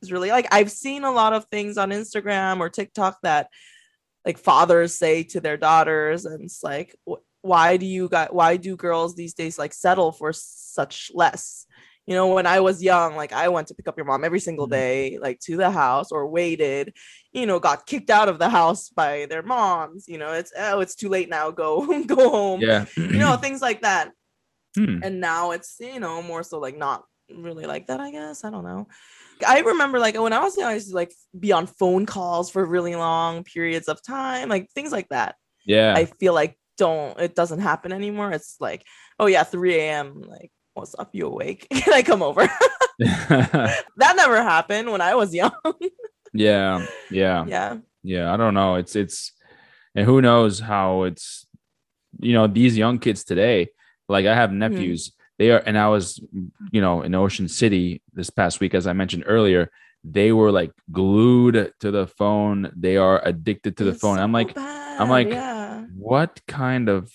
is 0.02 0.12
really 0.12 0.30
like 0.30 0.48
I've 0.50 0.70
seen 0.70 1.04
a 1.04 1.12
lot 1.12 1.32
of 1.32 1.46
things 1.46 1.78
on 1.78 1.90
Instagram 1.90 2.60
or 2.60 2.68
TikTok 2.68 3.18
that 3.22 3.48
like 4.24 4.38
fathers 4.38 4.96
say 4.98 5.24
to 5.24 5.40
their 5.40 5.56
daughters, 5.56 6.24
and 6.26 6.42
it's 6.44 6.62
like, 6.62 6.94
why 7.42 7.76
do 7.76 7.86
you 7.86 8.08
got 8.08 8.32
why 8.32 8.56
do 8.56 8.76
girls 8.76 9.16
these 9.16 9.34
days 9.34 9.58
like 9.58 9.74
settle 9.74 10.12
for 10.12 10.32
such 10.32 11.10
less? 11.14 11.66
You 12.06 12.14
know, 12.14 12.34
when 12.34 12.46
I 12.46 12.60
was 12.60 12.82
young, 12.82 13.14
like 13.14 13.32
I 13.32 13.48
went 13.48 13.68
to 13.68 13.74
pick 13.74 13.86
up 13.86 13.96
your 13.96 14.06
mom 14.06 14.24
every 14.24 14.40
single 14.40 14.66
Mhm. 14.66 14.70
day, 14.70 15.18
like 15.20 15.38
to 15.40 15.56
the 15.56 15.70
house 15.70 16.10
or 16.10 16.26
waited, 16.28 16.94
you 17.32 17.46
know, 17.46 17.60
got 17.60 17.86
kicked 17.86 18.10
out 18.10 18.28
of 18.28 18.38
the 18.38 18.48
house 18.48 18.88
by 18.88 19.26
their 19.26 19.42
moms. 19.42 20.08
You 20.08 20.18
know, 20.18 20.32
it's 20.32 20.52
oh, 20.58 20.80
it's 20.80 20.94
too 20.96 21.08
late 21.08 21.28
now, 21.28 21.50
go 21.50 21.86
go 22.06 22.28
home. 22.30 22.60
yeah 22.60 22.86
You 22.96 23.18
know, 23.18 23.36
things 23.44 23.62
like 23.62 23.82
that 23.82 24.12
Hmm. 24.74 25.00
and 25.02 25.20
now 25.20 25.50
it's 25.50 25.76
you 25.80 26.00
know 26.00 26.22
more 26.22 26.42
so 26.42 26.58
like 26.58 26.78
not 26.78 27.04
really 27.30 27.66
like 27.66 27.88
that 27.88 28.00
i 28.00 28.10
guess 28.10 28.42
i 28.42 28.48
don't 28.50 28.64
know 28.64 28.86
I 29.46 29.60
remember 29.60 29.98
like 29.98 30.16
when 30.18 30.32
I 30.32 30.38
was 30.38 30.56
young, 30.56 30.70
I 30.70 30.74
used 30.74 30.90
to 30.90 30.94
like 30.94 31.12
be 31.38 31.50
on 31.52 31.66
phone 31.66 32.06
calls 32.06 32.48
for 32.48 32.64
really 32.64 32.94
long 32.94 33.42
periods 33.42 33.88
of 33.88 34.00
time, 34.02 34.48
like 34.48 34.70
things 34.70 34.92
like 34.92 35.08
that. 35.08 35.34
Yeah. 35.66 35.94
I 35.96 36.04
feel 36.04 36.32
like 36.32 36.56
don't 36.78 37.18
it 37.18 37.34
doesn't 37.34 37.58
happen 37.58 37.92
anymore. 37.92 38.30
It's 38.30 38.56
like, 38.60 38.84
oh 39.18 39.26
yeah, 39.26 39.42
3 39.42 39.74
a.m. 39.80 40.22
Like, 40.22 40.52
what's 40.74 40.94
up? 40.98 41.10
You 41.12 41.26
awake? 41.26 41.66
Can 41.72 41.92
I 41.92 42.02
come 42.02 42.22
over? 42.22 42.48
that 42.98 44.14
never 44.16 44.42
happened 44.42 44.90
when 44.90 45.00
I 45.00 45.14
was 45.14 45.34
young. 45.34 45.50
yeah. 46.32 46.86
Yeah. 47.10 47.44
yeah. 47.46 47.76
Yeah. 48.02 48.32
I 48.32 48.36
don't 48.36 48.54
know. 48.54 48.76
It's 48.76 48.96
it's 48.96 49.32
and 49.94 50.06
who 50.06 50.20
knows 50.22 50.60
how 50.60 51.02
it's 51.04 51.46
you 52.20 52.34
know, 52.34 52.46
these 52.46 52.76
young 52.76 52.98
kids 52.98 53.24
today, 53.24 53.68
like 54.08 54.26
I 54.26 54.34
have 54.34 54.50
Mm-hmm. 54.50 54.58
nephews, 54.58 55.12
they 55.38 55.50
are 55.50 55.62
and 55.64 55.78
I 55.78 55.88
was, 55.88 56.20
you 56.70 56.80
know, 56.80 57.02
in 57.02 57.14
Ocean 57.14 57.48
City 57.48 58.02
this 58.12 58.30
past 58.30 58.60
week, 58.60 58.74
as 58.74 58.86
I 58.86 58.92
mentioned 58.92 59.24
earlier, 59.26 59.70
they 60.04 60.32
were 60.32 60.52
like 60.52 60.72
glued 60.90 61.72
to 61.80 61.90
the 61.90 62.06
phone. 62.06 62.70
They 62.76 62.96
are 62.96 63.22
addicted 63.24 63.76
to 63.78 63.84
the 63.84 63.90
It's 63.92 64.00
phone. 64.00 64.18
I'm 64.18 64.32
like, 64.32 64.54
bad, 64.54 65.08
like, 65.08 65.30
yeah. 65.30 65.84
what 65.96 66.40
kind 66.46 66.88
of 66.88 67.10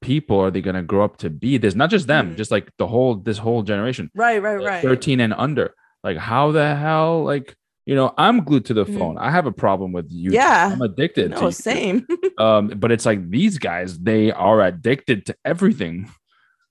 people 0.00 0.38
are 0.40 0.50
they 0.50 0.60
gonna 0.60 0.82
grow 0.82 1.04
up 1.04 1.16
to 1.18 1.30
be? 1.30 1.58
There's 1.58 1.76
not 1.76 1.90
just 1.90 2.06
them, 2.06 2.32
Mhm. 2.32 2.36
just 2.36 2.50
like 2.50 2.70
the 2.78 2.86
whole 2.86 3.14
this 3.16 3.38
whole 3.38 3.62
generation. 3.62 4.10
Right, 4.14 4.40
right, 4.42 4.58
like, 4.60 4.66
right. 4.66 4.82
13 4.82 5.20
and 5.20 5.32
under. 5.34 5.74
Like, 6.02 6.16
how 6.16 6.52
the 6.52 6.74
hell? 6.76 7.24
Like, 7.24 7.56
you 7.86 7.94
know, 7.94 8.14
I'm 8.16 8.44
glued 8.44 8.64
to 8.66 8.74
the 8.74 8.84
Mhm. 8.86 8.98
phone. 8.98 9.18
I 9.18 9.30
have 9.30 9.46
a 9.46 9.52
problem 9.52 9.92
with 9.92 10.10
you. 10.10 10.32
Yeah. 10.32 10.70
I'm 10.72 10.80
addicted 10.82 11.34
to 11.34 11.40
No, 11.42 11.50
same. 11.50 12.06
Um, 12.38 12.68
but 12.68 12.90
it's 12.92 13.04
like 13.04 13.28
these 13.30 13.58
guys, 13.58 13.98
they 13.98 14.32
are 14.32 14.62
addicted 14.62 15.26
to 15.26 15.36
everything. 15.44 16.08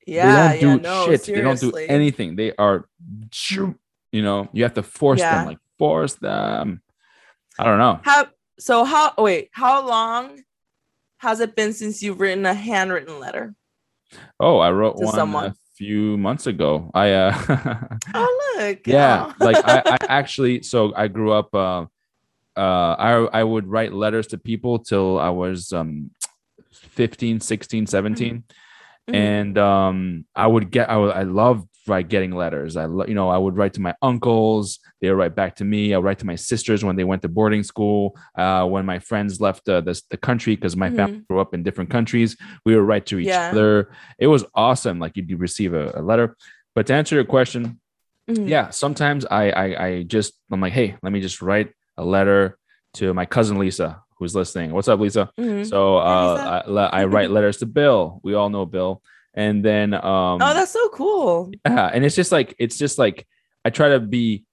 yeah, 0.08 0.54
they 0.54 0.62
don't 0.62 0.78
yeah, 0.78 0.78
do 0.78 0.82
no, 0.82 1.06
shit. 1.06 1.24
They 1.36 1.42
don't 1.42 1.60
do 1.60 1.72
anything. 1.76 2.36
They 2.36 2.54
are, 2.58 2.88
you 4.12 4.22
know, 4.24 4.50
you 4.54 4.64
have 4.64 4.74
to 4.76 4.82
force 4.84 5.20
Yeah. 5.20 5.36
them, 5.38 5.46
like 5.46 5.60
force 5.78 6.16
them. 6.16 6.82
I 7.60 7.64
don't 7.66 7.78
know. 7.78 8.00
How 8.04 8.28
so 8.58 8.84
how 8.84 9.14
wait, 9.20 9.50
how 9.52 9.86
long 9.88 10.40
has 11.20 11.40
it 11.40 11.56
been 11.56 11.74
since 11.74 12.02
you've 12.04 12.20
written 12.20 12.46
a 12.46 12.54
handwritten 12.54 13.20
letter? 13.20 13.54
Oh, 14.40 14.58
I 14.60 14.72
wrote 14.72 14.98
To 14.98 15.06
one 15.06 15.14
someone. 15.16 15.46
a 15.46 15.54
few 15.78 16.18
months 16.18 16.48
ago. 16.48 16.90
I 16.94 17.12
uh 17.14 17.88
Oh 18.14 18.56
look. 18.58 18.88
yeah, 18.88 19.32
oh. 19.40 19.46
like 19.46 19.58
I, 19.64 19.84
I 19.86 19.98
actually 20.10 20.64
so 20.64 20.94
I 20.96 21.08
grew 21.08 21.32
up 21.32 21.54
uh 21.54 21.86
uh 22.58 22.96
I 23.00 23.12
I 23.40 23.44
would 23.44 23.68
write 23.68 23.94
letters 23.94 24.28
to 24.28 24.38
people 24.38 24.80
till 24.80 25.20
I 25.20 25.30
was 25.30 25.72
um 25.72 26.12
15, 26.72 27.40
16, 27.40 27.88
17 27.88 28.44
Mhm. 29.10 29.16
and 29.16 29.58
um 29.58 30.26
I 30.36 30.48
would 30.48 30.70
get 30.72 30.90
I 30.90 30.98
would, 30.98 31.12
I 31.16 31.24
loved 31.24 31.69
write 31.90 32.08
getting 32.10 32.32
letters. 32.32 32.78
I 32.78 32.84
you 32.86 33.14
know 33.14 33.30
I 33.30 33.38
would 33.38 33.58
write 33.58 33.74
to 33.74 33.82
my 33.82 33.94
uncles, 34.02 34.80
they 35.02 35.10
would 35.10 35.18
write 35.18 35.36
back 35.36 35.56
to 35.58 35.66
me. 35.66 35.94
I 35.94 35.98
would 35.98 36.06
write 36.06 36.20
to 36.20 36.26
my 36.26 36.36
sisters 36.36 36.84
when 36.86 36.96
they 36.96 37.04
went 37.04 37.22
to 37.24 37.28
boarding 37.30 37.64
school. 37.64 38.16
Uh, 38.38 38.66
when 38.66 38.86
my 38.86 39.00
friends 39.00 39.42
left 39.42 39.68
uh, 39.68 39.82
the 39.82 40.00
the 40.10 40.18
country 40.18 40.56
because 40.56 40.76
my 40.76 40.90
family 40.90 41.22
grew 41.30 41.40
up 41.40 41.54
in 41.54 41.64
different 41.64 41.90
countries, 41.90 42.38
we 42.66 42.76
would 42.76 42.88
write 42.88 43.06
to 43.08 43.20
each 43.20 43.28
Yeah. 43.28 43.50
other. 43.52 43.92
It 44.20 44.28
was 44.28 44.46
awesome. 44.56 45.00
Like 45.00 45.18
you'd 45.18 45.40
receive 45.40 45.74
a, 45.74 45.92
a 45.96 46.02
letter. 46.02 46.36
But 46.76 46.88
to 46.88 46.94
answer 46.94 47.16
your 47.16 47.26
question, 47.26 47.80
Mhm. 48.30 48.48
yeah 48.48 48.70
sometimes 48.70 49.26
I, 49.26 49.44
I 49.64 49.66
i 49.88 50.04
just 50.04 50.34
i'm 50.52 50.62
like 50.62 50.72
hey 50.80 50.90
let 51.02 51.12
me 51.12 51.20
just 51.20 51.42
write 51.42 51.70
a 51.98 52.06
letter 52.06 52.60
to 52.98 53.12
my 53.12 53.26
cousin 53.26 53.58
lisa 53.58 54.04
who's 54.20 54.36
listening 54.36 54.72
what's 54.72 54.88
up 54.88 55.00
lisa 55.00 55.32
Mhm. 55.40 55.66
so 55.66 55.98
uh 55.98 56.62
Lisa. 56.68 56.94
I, 56.94 57.02
I 57.02 57.06
write 57.06 57.32
letters 57.32 57.58
to 57.58 57.66
bill 57.66 58.22
we 58.24 58.36
all 58.36 58.52
know 58.52 58.68
bill 58.68 59.02
and 59.34 59.64
then 59.64 59.94
um 59.94 60.42
oh, 60.42 60.54
that's 60.54 60.72
so 60.72 60.90
cool. 60.90 61.52
yeah 61.66 61.86
and 61.94 62.04
it's 62.06 62.16
just 62.16 62.32
like 62.32 62.56
it's 62.60 62.78
just 62.78 62.98
like 62.98 63.28
i 63.64 63.70
try 63.70 63.90
to 63.90 64.00
be 64.00 64.44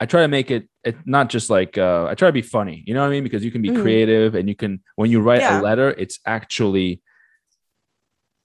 i 0.00 0.06
try 0.06 0.22
to 0.22 0.28
make 0.28 0.50
it 0.50 0.68
it 0.84 0.96
not 1.06 1.28
just 1.28 1.50
like 1.50 1.76
uh 1.78 2.06
i 2.10 2.14
try 2.14 2.28
to 2.28 2.32
be 2.32 2.42
funny 2.42 2.82
you 2.86 2.94
know 2.94 3.00
what 3.00 3.06
i 3.08 3.10
mean 3.10 3.22
because 3.22 3.44
you 3.44 3.50
can 3.50 3.62
be 3.62 3.70
Mhm. 3.70 3.82
creative 3.82 4.34
and 4.34 4.48
you 4.48 4.54
can 4.56 4.80
when 4.96 5.10
you 5.10 5.20
write 5.20 5.40
Yeah. 5.40 5.60
a 5.60 5.62
letter 5.62 5.90
it's 5.90 6.18
actually 6.26 7.02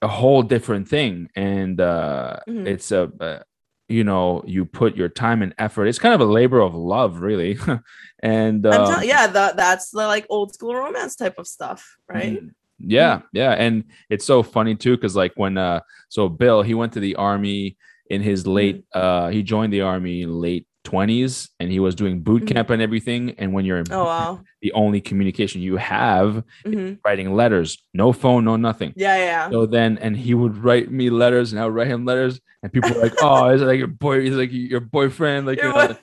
a 0.02 0.08
whole 0.08 0.42
different 0.42 0.88
thing 0.88 1.28
and 1.34 1.80
uh 1.80 2.36
Mhm. 2.48 2.66
it's 2.66 2.92
a 2.92 3.10
uh, 3.20 3.42
you 3.88 4.04
know 4.04 4.44
you 4.46 4.64
put 4.66 4.94
your 4.96 5.08
time 5.08 5.42
and 5.42 5.54
effort 5.58 5.86
it's 5.86 5.98
kind 5.98 6.14
of 6.14 6.20
a 6.20 6.24
labor 6.30 6.60
of 6.60 6.74
love 6.74 7.20
really 7.20 7.58
and 8.22 8.66
um, 8.66 8.86
tell- 8.94 9.04
yeah, 9.04 9.26
that 9.26 9.56
that's 9.56 9.90
the 9.90 10.06
like 10.06 10.26
old 10.28 10.52
school 10.54 10.74
romance 10.74 11.16
type 11.16 11.38
of 11.38 11.46
stuff, 11.46 11.96
right? 12.08 12.38
Yeah, 12.80 13.22
yeah, 13.32 13.52
and 13.52 13.84
it's 14.10 14.24
so 14.24 14.42
funny 14.42 14.74
too 14.74 14.96
because 14.96 15.16
like 15.16 15.32
when 15.36 15.58
uh, 15.58 15.80
so 16.08 16.28
Bill 16.28 16.62
he 16.62 16.74
went 16.74 16.92
to 16.94 17.00
the 17.00 17.16
army 17.16 17.76
in 18.10 18.22
his 18.22 18.46
late 18.46 18.84
uh, 18.94 19.28
he 19.28 19.42
joined 19.42 19.72
the 19.72 19.80
army 19.82 20.22
in 20.22 20.32
late 20.40 20.66
twenties 20.84 21.50
and 21.60 21.70
he 21.70 21.80
was 21.80 21.94
doing 21.94 22.20
boot 22.20 22.44
Mhm. 22.44 22.54
camp 22.54 22.70
and 22.70 22.80
everything. 22.80 23.34
And 23.38 23.52
when 23.52 23.64
you're 23.64 23.78
in 23.78 23.86
Oh 23.90 24.04
wow. 24.04 24.40
the 24.62 24.72
only 24.72 25.00
communication 25.00 25.60
you 25.60 25.76
have 25.76 26.42
hmm 26.64 26.94
writing 27.04 27.34
letters, 27.34 27.78
no 27.94 28.12
phone, 28.12 28.44
no 28.44 28.56
nothing. 28.56 28.92
Yeah, 28.96 29.16
yeah. 29.16 29.50
So 29.50 29.66
then, 29.66 29.98
and 29.98 30.16
he 30.16 30.34
would 30.34 30.56
write 30.56 30.90
me 30.90 31.10
letters, 31.10 31.52
and 31.52 31.60
I 31.60 31.64
would 31.64 31.74
write 31.74 31.86
him 31.88 32.04
letters, 32.04 32.40
and 32.62 32.72
people 32.72 32.90
were 32.94 33.02
like, 33.02 33.14
"Oh, 33.20 33.48
is 33.50 33.62
it 33.62 33.66
like 33.66 33.78
your 33.78 33.86
boy? 33.86 34.20
He's 34.22 34.34
like 34.34 34.50
your 34.52 34.80
boyfriend, 34.80 35.46
like 35.46 35.58
you 35.58 35.64
You're 35.64 35.74
know." 35.74 35.88
what- 35.88 36.00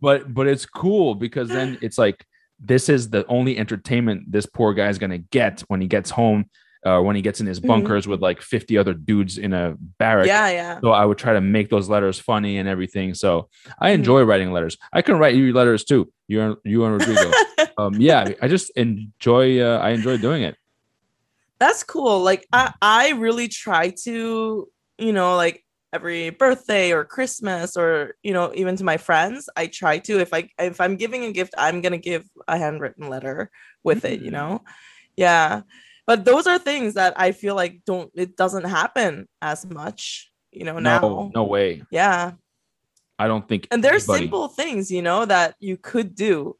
but 0.00 0.32
but 0.32 0.46
it's 0.46 0.64
cool 0.64 1.14
because 1.14 1.50
then 1.50 1.76
it's 1.82 1.98
like 1.98 2.24
this 2.60 2.88
is 2.88 3.10
the 3.10 3.24
only 3.26 3.56
entertainment 3.58 4.30
this 4.30 4.46
poor 4.46 4.74
guy's 4.74 4.98
gonna 4.98 5.18
get 5.18 5.60
when 5.68 5.80
he 5.80 5.86
gets 5.86 6.10
home 6.10 6.46
uh, 6.86 7.00
when 7.00 7.16
he 7.16 7.22
gets 7.22 7.40
in 7.40 7.46
his 7.46 7.60
Mhm. 7.60 7.66
bunkers 7.68 8.06
with 8.06 8.20
like 8.22 8.40
50 8.40 8.78
other 8.78 8.94
dudes 8.94 9.36
in 9.38 9.52
a 9.52 9.74
barrack 9.98 10.26
yeah, 10.26 10.48
yeah. 10.48 10.80
so 10.80 10.90
i 10.90 11.04
would 11.04 11.18
try 11.18 11.32
to 11.32 11.40
make 11.40 11.70
those 11.70 11.88
letters 11.88 12.18
funny 12.20 12.58
and 12.58 12.68
everything 12.68 13.14
so 13.14 13.48
i 13.80 13.90
Mhm. 13.90 13.94
enjoy 13.94 14.22
writing 14.22 14.52
letters 14.52 14.76
i 14.92 15.02
can 15.02 15.18
write 15.18 15.34
you 15.34 15.52
letters 15.52 15.84
too 15.84 16.10
you 16.28 16.40
and 16.40 16.56
you 16.64 16.84
and 16.84 16.92
rodrigo 16.98 17.32
um 17.78 17.94
yeah 18.00 18.28
i 18.42 18.48
just 18.48 18.70
enjoy 18.76 19.60
uh, 19.60 19.78
i 19.78 19.90
enjoy 19.90 20.16
doing 20.16 20.42
it 20.42 20.56
That's 21.58 21.82
cool. 21.82 22.22
Like 22.22 22.46
I, 22.52 22.72
I 22.80 23.10
really 23.18 23.48
try 23.48 23.90
to, 24.04 24.68
you 24.98 25.12
know, 25.12 25.34
like 25.34 25.64
every 25.92 26.30
birthday 26.30 26.92
or 26.92 27.04
Christmas 27.04 27.76
or 27.76 28.14
you 28.22 28.32
know 28.32 28.52
even 28.54 28.76
to 28.76 28.84
my 28.84 28.96
friends, 28.96 29.48
I 29.56 29.66
try 29.68 29.98
to 30.00 30.20
if 30.20 30.32
I 30.34 30.50
if 30.58 30.80
I'm 30.80 30.96
giving 30.96 31.24
a 31.24 31.32
gift, 31.32 31.54
I'm 31.56 31.80
gonna 31.80 31.98
give 31.98 32.28
a 32.46 32.58
handwritten 32.58 33.08
letter 33.08 33.50
with 33.84 34.04
it. 34.04 34.20
You 34.20 34.30
Mm. 34.30 34.32
know, 34.38 34.62
yeah. 35.16 35.62
But 36.06 36.24
those 36.24 36.46
are 36.46 36.58
things 36.58 36.94
that 36.94 37.12
I 37.20 37.32
feel 37.32 37.54
like 37.54 37.82
don't 37.86 38.10
it 38.14 38.36
doesn't 38.36 38.64
happen 38.64 39.28
as 39.42 39.64
much. 39.66 40.30
You 40.52 40.64
know 40.64 40.78
now. 40.78 41.00
no 41.00 41.30
no 41.34 41.44
way 41.44 41.82
Yeah, 41.90 42.32
i 43.18 43.28
don't 43.28 43.46
think 43.46 43.68
and 43.70 43.84
there's 43.84 44.08
anybody- 44.08 44.24
simple 44.24 44.48
things 44.48 44.90
you 44.90 45.02
know 45.02 45.24
that 45.26 45.54
you 45.60 45.76
could 45.76 46.14
do 46.14 46.56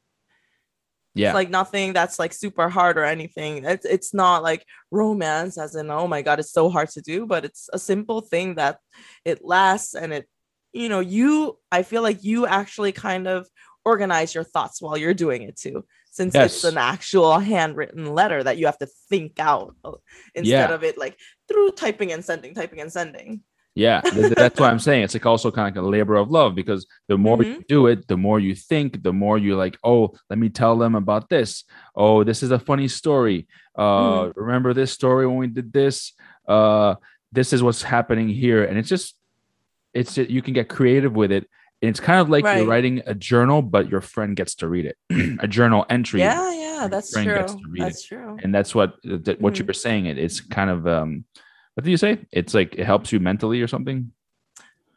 yeah 1.19 1.29
it's 1.29 1.35
like 1.41 1.51
nothing 1.51 1.93
that's 1.93 2.19
like 2.19 2.33
super 2.33 2.69
hard 2.69 2.97
or 2.99 3.05
anything. 3.05 3.65
It's 3.65 3.87
it's 3.97 4.13
not 4.15 4.43
like 4.43 4.63
romance 4.91 5.59
as 5.59 5.75
in 5.75 5.91
oh 5.91 6.07
my 6.15 6.23
god, 6.23 6.39
it's 6.41 6.53
so 6.53 6.69
hard 6.71 6.91
to 6.91 7.01
do, 7.03 7.27
but 7.27 7.45
it's 7.45 7.69
a 7.73 7.79
simple 7.79 8.21
thing 8.33 8.55
that 8.57 8.79
it 9.25 9.45
lasts 9.45 9.95
and 9.95 10.13
it 10.13 10.25
you 10.73 10.89
know, 10.89 11.01
you 11.01 11.59
I 11.73 11.83
feel 11.83 12.03
like 12.03 12.23
you 12.23 12.47
actually 12.47 12.93
kind 12.93 13.27
of 13.27 13.49
organize 13.85 14.35
your 14.35 14.45
thoughts 14.45 14.83
while 14.83 14.97
you're 14.97 15.15
doing 15.15 15.43
it 15.43 15.57
too. 15.57 15.85
Since 16.11 16.35
it's 16.35 16.65
an 16.65 16.79
actual 16.79 17.39
handwritten 17.39 18.05
letter 18.15 18.43
that 18.43 18.57
you 18.59 18.67
have 18.67 18.79
to 18.79 18.89
think 19.09 19.39
out 19.39 19.77
uh, 19.85 19.93
instead 20.35 20.71
Yeah. 20.71 20.75
of 20.75 20.83
it 20.85 20.99
like 20.99 21.17
through 21.49 21.71
typing 21.73 22.13
and 22.13 22.25
sending, 22.25 22.55
typing 22.55 22.81
and 22.81 22.93
sending. 22.93 23.43
Yeah, 23.79 24.01
th- 24.01 24.15
th- 24.15 24.35
that's 24.35 24.59
what 24.61 24.71
I'm 24.73 24.81
saying. 24.89 25.05
It's 25.05 25.15
like 25.15 25.25
also 25.27 25.51
kind 25.53 25.69
of 25.69 25.75
like 25.77 25.85
a 25.85 25.89
labor 25.97 26.17
of 26.17 26.31
love 26.39 26.55
because 26.61 26.83
the 27.11 27.17
more 27.17 27.41
you 27.43 27.63
do 27.69 27.87
it, 27.87 28.09
the 28.09 28.17
more 28.17 28.39
you 28.41 28.55
think, 28.71 29.03
the 29.05 29.13
more 29.13 29.39
you 29.39 29.55
like, 29.65 29.77
oh, 29.85 30.03
let 30.31 30.39
me 30.39 30.49
tell 30.49 30.77
them 30.77 30.95
about 30.97 31.29
this. 31.29 31.63
Oh, 31.95 32.25
this 32.25 32.43
is 32.43 32.51
a 32.51 32.59
funny 32.59 32.89
story. 32.89 33.47
Uh, 33.77 34.31
remember 34.35 34.75
this 34.75 34.91
story 34.91 35.25
when 35.29 35.37
we 35.37 35.47
did 35.47 35.73
this? 35.73 36.13
Uh, 36.57 36.97
this 37.31 37.53
is 37.53 37.63
what's 37.63 37.83
happening 37.83 38.29
here, 38.29 38.65
and 38.65 38.77
it's 38.79 38.89
just, 38.89 39.15
it's 39.95 40.19
you 40.19 40.43
can 40.43 40.55
get 40.55 40.69
creative 40.69 41.15
with 41.15 41.31
it. 41.31 41.45
And 41.81 41.89
it's 41.91 42.01
kind 42.01 42.21
of 42.21 42.29
like 42.29 42.45
Right. 42.45 42.57
you're 42.59 42.67
writing 42.67 43.03
a 43.07 43.15
journal, 43.15 43.63
but 43.63 43.89
your 43.89 44.01
friend 44.01 44.35
gets 44.35 44.57
to 44.57 44.67
read 44.69 44.87
it, 44.87 44.97
a 45.41 45.47
journal 45.47 45.87
entry. 45.89 46.19
Yeah, 46.21 46.51
yeah, 46.53 46.89
that's 46.91 47.13
true. 47.13 47.25
gets 47.41 47.55
to 47.55 47.63
read 47.71 47.83
That's 47.83 48.03
true. 48.05 48.37
and 48.43 48.53
that's 48.53 48.75
what 48.75 48.95
that, 49.05 49.41
what 49.41 49.59
you 49.59 49.65
Mhm. 49.65 49.69
were 49.69 49.75
saying. 49.87 50.07
It 50.07 50.19
it's 50.19 50.41
kind 50.41 50.71
of 50.71 50.87
um, 50.89 51.25
what 51.79 51.85
did 51.85 51.93
you 51.93 51.97
say? 51.97 52.19
It's 52.33 52.55
like 52.55 52.75
it 52.75 52.85
helps 52.85 53.13
you 53.13 53.21
mentally 53.21 53.63
or 53.63 53.69
something. 53.69 54.11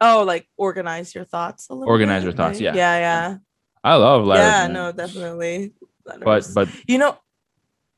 Oh, 0.02 0.24
like 0.24 0.48
organize 0.58 1.14
your 1.14 1.26
thoughts 1.26 1.70
a 1.70 1.76
little. 1.76 1.88
Organize 1.88 2.24
bit, 2.24 2.30
your 2.30 2.34
thoughts, 2.34 2.56
right? 2.56 2.74
yeah. 2.74 2.74
Yeah, 2.74 2.98
yeah. 2.98 3.38
I 3.84 3.96
love 3.98 4.26
letters. 4.26 4.46
yeah, 4.48 4.62
man. 4.64 4.74
no, 4.74 4.92
definitely. 4.92 5.74
but 6.04 6.26
Letters. 6.26 6.56
but 6.56 6.70
you 6.88 6.98
know, 6.98 7.20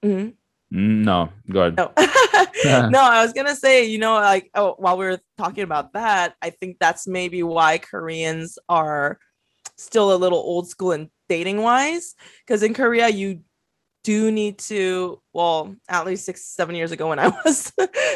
Mhm. 0.04 0.34
mm, 0.74 1.04
no, 1.06 1.30
go 1.50 1.62
ahead. 1.62 1.78
no, 1.78 1.94
no, 2.90 3.00
I 3.02 3.24
was 3.24 3.32
gonna 3.32 3.56
say, 3.56 3.86
you 3.86 4.00
know, 4.00 4.16
like 4.16 4.52
oh, 4.54 4.76
while 4.78 4.98
we 4.98 5.06
were 5.06 5.22
talking 5.38 5.64
about 5.64 5.94
that, 5.94 6.36
I 6.42 6.50
think 6.50 6.76
that's 6.78 7.08
maybe 7.08 7.42
why 7.42 7.78
Koreans 7.78 8.60
are 8.68 9.18
still 9.78 10.14
a 10.14 10.18
little 10.20 10.40
old 10.40 10.68
school 10.68 10.92
in 10.92 11.10
dating 11.30 11.62
wise, 11.62 12.16
because 12.46 12.64
in 12.64 12.74
Korea 12.74 13.08
you 13.08 13.44
do 14.04 14.12
you 14.12 14.32
need 14.32 14.60
to, 14.60 15.22
well, 15.34 15.76
at 15.88 16.06
least 16.06 16.26
six, 16.26 16.46
seven 16.46 16.76
years 16.76 16.92
ago 16.92 17.08
when 17.10 17.20
I 17.20 17.28
was 17.46 17.72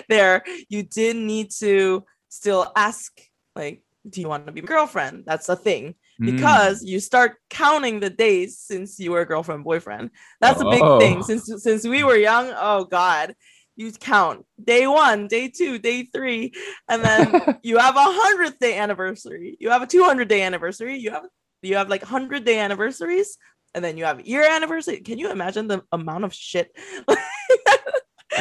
there, 0.10 0.44
you 0.70 0.84
did 0.84 1.16
need 1.16 1.52
to 1.60 2.04
still 2.30 2.72
ask, 2.76 3.12
like, 3.56 3.84
do 4.10 4.22
you 4.22 4.28
want 4.30 4.46
to 4.48 4.52
be 4.54 4.62
my 4.62 4.68
girlfriend? 4.68 5.24
That's 5.26 5.50
a 5.50 5.56
thing. 5.56 5.96
Mm. 6.22 6.32
because 6.36 6.84
you 6.84 7.00
start 7.00 7.36
counting 7.50 8.00
the 8.00 8.10
days 8.10 8.58
since 8.58 9.00
you 9.00 9.12
were 9.12 9.24
girlfriend 9.24 9.64
boyfriend. 9.64 10.10
That's 10.42 10.60
a 10.62 10.66
big 10.66 10.82
Oh. 10.82 11.00
thing. 11.00 11.22
Since 11.22 11.46
since 11.62 11.86
we 11.86 12.04
were 12.04 12.16
young, 12.18 12.52
oh 12.58 12.86
god, 12.86 13.36
you 13.76 13.92
count 13.92 14.44
day 14.64 14.88
one, 14.88 15.28
day 15.28 15.48
two, 15.50 15.78
day 15.78 16.10
three, 16.12 16.54
and 16.90 17.04
then 17.04 17.60
you 17.64 17.78
have 17.78 17.96
a 17.96 18.04
hundredth 18.04 18.58
day 18.58 18.80
anniversary. 18.80 19.58
You 19.60 19.70
have 19.70 19.84
a 19.84 19.88
two 19.88 20.04
hundred 20.04 20.28
day 20.28 20.42
anniversary. 20.42 20.98
You 20.98 21.12
have 21.12 21.26
you 21.62 21.76
have 21.76 21.88
like 21.88 22.02
hundred 22.02 22.46
day 22.46 22.58
anniversaries, 22.58 23.38
and 23.74 23.84
then 23.84 23.98
you 23.98 24.06
have 24.06 24.26
year 24.26 24.44
anniversary. 24.48 25.02
Can 25.02 25.18
you 25.20 25.32
imagine 25.32 25.68
the 25.68 25.84
amount 25.92 26.24
of 26.26 26.34
shit? 26.34 26.72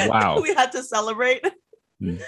Wow. 0.09 0.41
we 0.43 0.53
had 0.53 0.73
to 0.73 0.83
celebrate. 0.83 1.43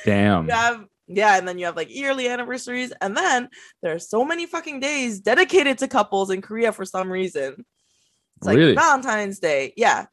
Damn. 0.05 0.49
Have 0.49 0.85
yeah, 1.07 1.37
and 1.39 1.47
then 1.47 1.59
you 1.59 1.67
have 1.67 1.77
like 1.77 1.95
yearly 1.95 2.29
anniversaries, 2.29 2.93
and 3.01 3.17
then 3.17 3.49
there 3.83 3.95
are 3.95 3.99
so 3.99 4.25
many 4.25 4.47
fucking 4.47 4.81
days 4.81 5.21
dedicated 5.21 5.79
to 5.79 5.89
couples 5.89 6.31
in 6.31 6.41
Korea 6.43 6.73
for 6.73 6.85
some 6.85 7.11
reason. 7.11 7.65
It's 8.37 8.47
like 8.47 8.57
Really? 8.57 8.75
Valentine's 8.75 9.39
Day, 9.39 9.73
yeah. 9.77 10.07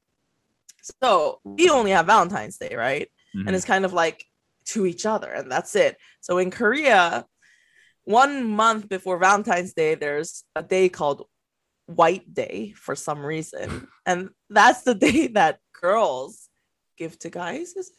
So 1.02 1.40
we 1.44 1.70
only 1.70 1.92
have 1.92 2.06
Valentine's 2.08 2.58
Day, 2.58 2.76
right? 2.76 3.10
Mhm. 3.36 3.48
And 3.48 3.56
it's 3.56 3.66
kind 3.66 3.86
of 3.86 3.94
like 3.94 4.26
to 4.68 4.86
each 4.86 5.06
other, 5.06 5.30
and 5.32 5.52
that's 5.52 5.76
it. 5.76 5.98
So 6.22 6.38
in 6.38 6.50
Korea, 6.52 7.26
one 8.06 8.46
month 8.46 8.90
before 8.90 9.18
Valentine's 9.18 9.74
Day, 9.74 9.96
there's 9.96 10.44
a 10.56 10.64
day 10.64 10.90
called 10.90 11.28
White 11.88 12.34
Day 12.34 12.74
for 12.76 12.96
some 12.96 13.26
reason, 13.26 13.88
and 14.06 14.30
that's 14.50 14.84
the 14.84 14.96
day 14.96 15.28
that 15.28 15.60
girls 15.80 16.50
give 16.98 17.18
to 17.20 17.30
guys. 17.30 17.74
Is 17.76 17.90
it? 17.90 17.96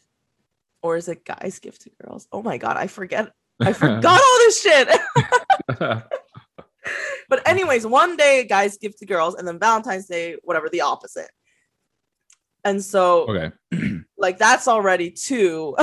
Or 0.83 0.97
is 0.97 1.09
it 1.09 1.25
guys 1.25 1.59
give 1.59 1.79
to 1.81 1.91
girls? 2.03 2.29
Oh 2.31 2.43
my 2.43 2.59
god, 2.59 2.77
I 2.77 2.87
forget. 2.87 3.33
I 3.61 3.73
forgot 3.73 4.21
all 4.21 4.39
this 4.39 4.63
shit. 4.63 4.89
but 7.29 7.49
anyways, 7.49 7.87
one 7.87 8.17
day 8.17 8.45
guys 8.45 8.79
give 8.79 8.97
to 8.99 9.07
girls, 9.07 9.35
and 9.35 9.49
then 9.49 9.59
Valentine's 9.59 10.07
Day, 10.07 10.37
whatever, 10.45 10.69
the 10.69 10.83
opposite. 10.83 11.31
And 12.65 12.83
so, 12.83 13.27
okay. 13.29 13.53
like, 14.19 14.39
that's 14.39 14.69
already 14.69 15.11
two 15.11 15.77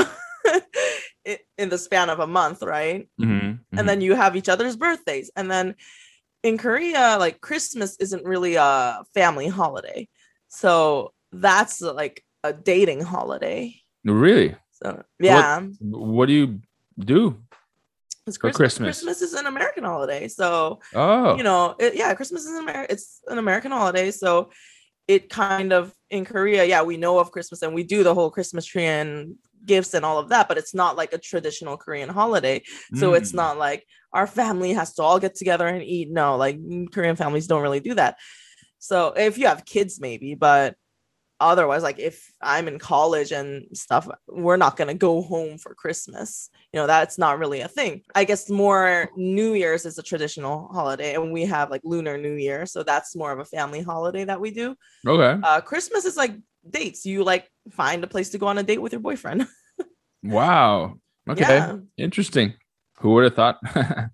in 1.57 1.69
the 1.69 1.77
span 1.77 2.09
of 2.09 2.19
a 2.19 2.27
month, 2.27 2.61
right? 2.61 3.07
Mhm, 3.19 3.29
mhm. 3.29 3.59
And 3.77 3.87
then 3.87 4.01
you 4.01 4.15
have 4.15 4.35
each 4.35 4.49
other's 4.49 4.75
birthdays, 4.75 5.31
and 5.35 5.49
then 5.49 5.75
in 6.43 6.57
Korea, 6.57 7.17
like 7.19 7.41
Christmas 7.41 7.95
isn't 7.97 8.25
really 8.25 8.55
a 8.55 9.03
family 9.13 9.47
holiday, 9.47 10.07
so 10.49 11.13
that's 11.31 11.81
like 11.81 12.23
a 12.43 12.53
dating 12.53 13.01
holiday. 13.01 13.75
really, 14.03 14.55
So 14.71 15.03
yeah, 15.19 15.61
what 15.79 16.27
do 16.27 16.33
you 16.33 16.59
do? 16.99 17.39
It's 18.27 18.37
Christmas. 18.37 18.57
Christmas? 18.57 18.87
Christmas 19.03 19.21
is 19.21 19.33
an 19.33 19.47
American 19.47 19.83
holiday, 19.83 20.27
so 20.27 20.79
Oh, 20.93 21.35
you 21.35 21.43
know, 21.43 21.75
it, 21.79 21.95
yeah, 21.95 22.13
Christmas 22.13 22.45
is 22.45 22.51
an 22.57 22.69
Amer- 22.69 22.87
it's 22.89 23.21
an 23.27 23.37
American 23.37 23.71
holiday, 23.71 24.11
so 24.11 24.49
it 25.07 25.29
kind 25.29 25.73
of 25.73 25.93
in 26.09 26.23
Korea, 26.25 26.63
yeah, 26.63 26.83
we 26.83 26.95
know 26.97 27.19
of 27.19 27.31
Christmas 27.31 27.61
and 27.63 27.73
we 27.73 27.83
do 27.83 28.03
the 28.03 28.13
whole 28.13 28.29
Christmas 28.29 28.65
tree 28.65 28.85
and 28.85 29.35
gifts 29.65 29.93
and 29.93 30.05
all 30.05 30.17
of 30.19 30.29
that, 30.29 30.47
but 30.47 30.57
it's 30.57 30.73
not 30.73 30.95
like 30.95 31.13
a 31.13 31.17
traditional 31.17 31.77
Korean 31.77 32.09
holiday. 32.09 32.61
So 32.95 33.13
it's 33.13 33.31
Mm. 33.31 33.35
not 33.35 33.57
like 33.57 33.85
our 34.11 34.27
family 34.27 34.73
has 34.73 34.93
to 34.95 35.03
all 35.03 35.19
get 35.19 35.35
together 35.35 35.67
and 35.67 35.83
eat. 35.83 36.09
No, 36.11 36.35
like 36.37 36.57
mm, 36.59 36.91
Korean 36.91 37.15
families 37.15 37.47
don't 37.47 37.61
really 37.61 37.79
do 37.79 37.93
that. 37.95 38.17
So 38.79 39.13
if 39.15 39.37
you 39.37 39.47
have 39.47 39.65
kids, 39.65 39.99
maybe, 39.99 40.35
but 40.35 40.75
otherwise, 41.39 41.83
like 41.83 41.99
if 41.99 42.31
I'm 42.41 42.67
in 42.67 42.79
college 42.79 43.31
and 43.31 43.65
stuff, 43.75 44.07
we're 44.27 44.57
not 44.57 44.77
gonna 44.77 44.93
go 44.93 45.21
home 45.21 45.57
for 45.57 45.73
Christmas. 45.75 46.49
You 46.71 46.79
know, 46.79 46.87
that's 46.87 47.17
not 47.17 47.39
really 47.39 47.61
a 47.61 47.67
thing. 47.67 48.01
I 48.15 48.23
guess 48.23 48.49
more 48.49 49.09
New 49.17 49.53
Year's 49.53 49.85
is 49.85 49.97
a 49.97 50.03
traditional 50.03 50.69
holiday, 50.71 51.15
and 51.15 51.33
we 51.33 51.45
have 51.45 51.69
like 51.71 51.81
Lunar 51.83 52.17
New 52.17 52.33
Year, 52.33 52.65
so 52.65 52.83
that's 52.83 53.15
more 53.15 53.31
of 53.31 53.39
a 53.39 53.45
family 53.45 53.81
holiday 53.81 54.25
that 54.25 54.39
we 54.39 54.51
do. 54.51 54.75
okay. 55.07 55.39
Uh, 55.43 55.61
Christmas 55.61 56.05
is 56.05 56.15
like 56.17 56.35
dates. 56.69 57.05
You 57.05 57.23
like 57.23 57.49
find 57.71 58.03
a 58.03 58.07
place 58.07 58.29
to 58.31 58.37
go 58.37 58.47
on 58.47 58.57
a 58.57 58.63
date 58.63 58.81
with 58.81 58.91
your 58.91 59.01
boyfriend. 59.01 59.47
Wow. 60.23 60.99
Okay. 61.27 61.41
Yeah. 61.41 61.77
Interesting. 61.97 62.53
Who 62.99 63.11
would 63.11 63.25
have 63.25 63.35
thought? 63.35 63.59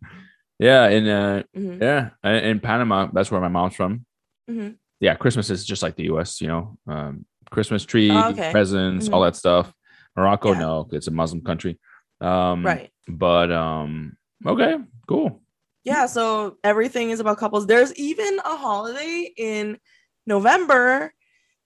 yeah, 0.60 0.88
in 0.90 1.08
uh, 1.08 1.44
Mhm, 1.56 1.80
yeah, 1.80 2.10
in 2.24 2.60
Panama, 2.60 3.08
that's 3.14 3.30
where 3.30 3.42
my 3.42 3.48
mom's 3.48 3.76
from. 3.76 4.06
mhm. 4.50 4.78
Yeah, 5.00 5.16
Christmas 5.16 5.50
is 5.52 5.64
just 5.66 5.84
like 5.84 5.96
the 5.96 6.06
U.S. 6.06 6.42
You 6.42 6.48
know, 6.48 6.78
um, 6.88 7.26
Christmas 7.52 7.86
tree, 7.86 8.10
Oh, 8.12 8.32
okay. 8.32 8.52
presents, 8.52 9.08
all 9.10 9.22
that 9.22 9.36
stuff. 9.36 9.72
Morocco, 10.16 10.54
Yeah. 10.54 10.60
no, 10.60 10.90
it's 10.92 11.08
a 11.08 11.12
Muslim 11.12 11.42
country. 11.42 11.80
Um, 12.20 12.66
Right. 12.66 12.90
But 13.08 13.52
um, 13.52 14.18
okay, 14.46 14.78
cool. 15.08 15.42
Yeah, 15.84 16.08
so 16.08 16.58
everything 16.64 17.12
is 17.12 17.20
about 17.20 17.38
couples. 17.38 17.68
There's 17.68 17.94
even 17.96 18.40
a 18.40 18.56
holiday 18.58 19.32
in 19.38 19.78
November. 20.26 21.14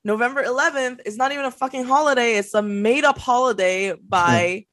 November 0.03 0.43
11th 0.43 0.99
is 1.05 1.17
not 1.17 1.31
even 1.31 1.45
a 1.45 1.51
fucking 1.51 1.85
holiday. 1.85 2.35
It's 2.35 2.53
a 2.53 2.61
made 2.61 3.03
up 3.05 3.17
holiday 3.17 3.93
by 3.93 4.65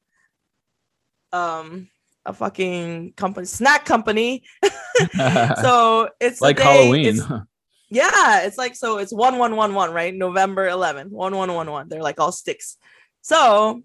um 1.31 1.89
a 2.25 2.33
fucking 2.33 3.13
company, 3.13 3.45
snack 3.45 3.85
company. 3.85 4.43
so 5.61 6.09
it's 6.19 6.41
like 6.41 6.57
day- 6.57 6.63
Halloween. 6.63 7.05
it's- 7.05 7.31
yeah, 7.89 8.41
it's 8.43 8.57
like 8.57 8.75
so 8.75 8.97
it's 8.99 9.11
1111, 9.13 9.93
right? 9.95 10.13
November 10.13 10.67
11th, 10.69 11.09
1111. 11.09 11.89
They're 11.89 12.01
like 12.03 12.19
all 12.19 12.31
sticks. 12.31 12.77
So, 13.21 13.83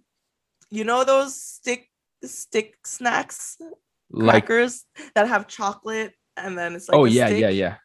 you 0.70 0.84
know 0.84 1.04
those 1.04 1.40
stick 1.40 1.88
stick 2.24 2.74
snacks 2.84 3.56
like 4.10 4.46
crackers 4.46 4.84
that 5.14 5.28
have 5.28 5.46
chocolate 5.46 6.12
and 6.36 6.58
then 6.58 6.74
it's 6.74 6.88
like 6.88 6.98
oh 6.98 7.04
yeah, 7.04 7.26
stick. 7.26 7.40
yeah, 7.40 7.48
yeah. 7.50 7.76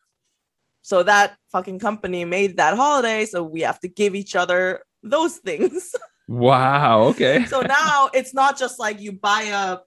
So 0.81 1.03
that 1.03 1.37
fucking 1.51 1.79
company 1.79 2.25
made 2.25 2.57
that 2.57 2.75
holiday, 2.75 3.25
so 3.25 3.43
we 3.43 3.61
have 3.61 3.79
to 3.81 3.87
give 3.87 4.15
each 4.15 4.35
other 4.35 4.83
those 5.03 5.37
things. 5.37 5.93
Wow. 6.27 7.01
Okay. 7.09 7.43
so 7.45 7.59
now 7.59 8.09
it's 8.13 8.33
not 8.33 8.57
just 8.57 8.79
like 8.79 9.01
you 9.01 9.11
buy 9.11 9.41
a 9.51 9.79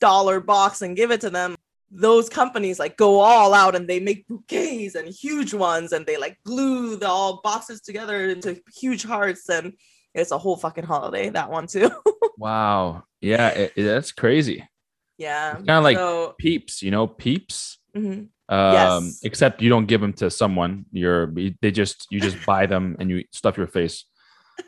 dollar 0.00 0.40
box 0.40 0.82
and 0.82 0.96
give 0.96 1.12
it 1.12 1.20
to 1.20 1.30
them. 1.30 1.54
Those 1.92 2.28
companies 2.28 2.80
like 2.80 2.96
go 2.96 3.20
all 3.20 3.54
out 3.54 3.76
and 3.76 3.86
they 3.86 4.00
make 4.00 4.26
bouquets 4.26 4.96
and 4.96 5.08
huge 5.08 5.54
ones 5.54 5.92
and 5.92 6.04
they 6.04 6.16
like 6.16 6.36
glue 6.44 6.96
the 6.96 7.06
all 7.06 7.40
boxes 7.44 7.80
together 7.80 8.28
into 8.28 8.60
huge 8.76 9.04
hearts 9.04 9.48
and 9.48 9.72
it's 10.14 10.32
a 10.32 10.38
whole 10.38 10.56
fucking 10.56 10.84
holiday 10.84 11.28
that 11.30 11.48
one 11.48 11.68
too. 11.68 11.90
wow. 12.38 13.04
Yeah, 13.20 13.48
it- 13.50 13.72
it- 13.76 13.84
that's 13.84 14.10
crazy. 14.10 14.68
yeah. 15.16 15.54
Kind 15.54 15.70
of 15.70 15.84
like 15.84 15.96
so, 15.96 16.34
peeps, 16.38 16.82
you 16.82 16.90
know, 16.90 17.06
peeps. 17.06 17.78
mhm. 17.96 18.28
Um, 18.48 18.72
Yes. 18.72 19.20
except 19.24 19.60
you 19.60 19.68
don't 19.68 19.86
give 19.86 20.00
them 20.00 20.14
to 20.14 20.30
someone. 20.30 20.86
You're 20.92 21.26
they 21.60 21.70
just 21.70 22.06
you 22.10 22.20
just 22.20 22.44
buy 22.46 22.66
them 22.66 22.96
and 22.98 23.10
you 23.10 23.24
stuff 23.30 23.56
your 23.56 23.66
face. 23.66 24.04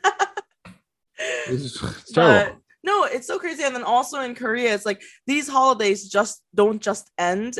It's 1.47 2.12
But 2.14 2.57
no, 2.83 3.05
it's 3.05 3.26
so 3.26 3.39
crazy. 3.39 3.62
And 3.62 3.74
then 3.74 3.83
also 3.85 4.20
in 4.20 4.35
Korea, 4.35 4.74
it's 4.74 4.87
like 4.87 5.03
these 5.26 5.49
holidays 5.49 6.09
just 6.09 6.43
don't 6.55 6.81
just 6.81 7.11
end 7.18 7.59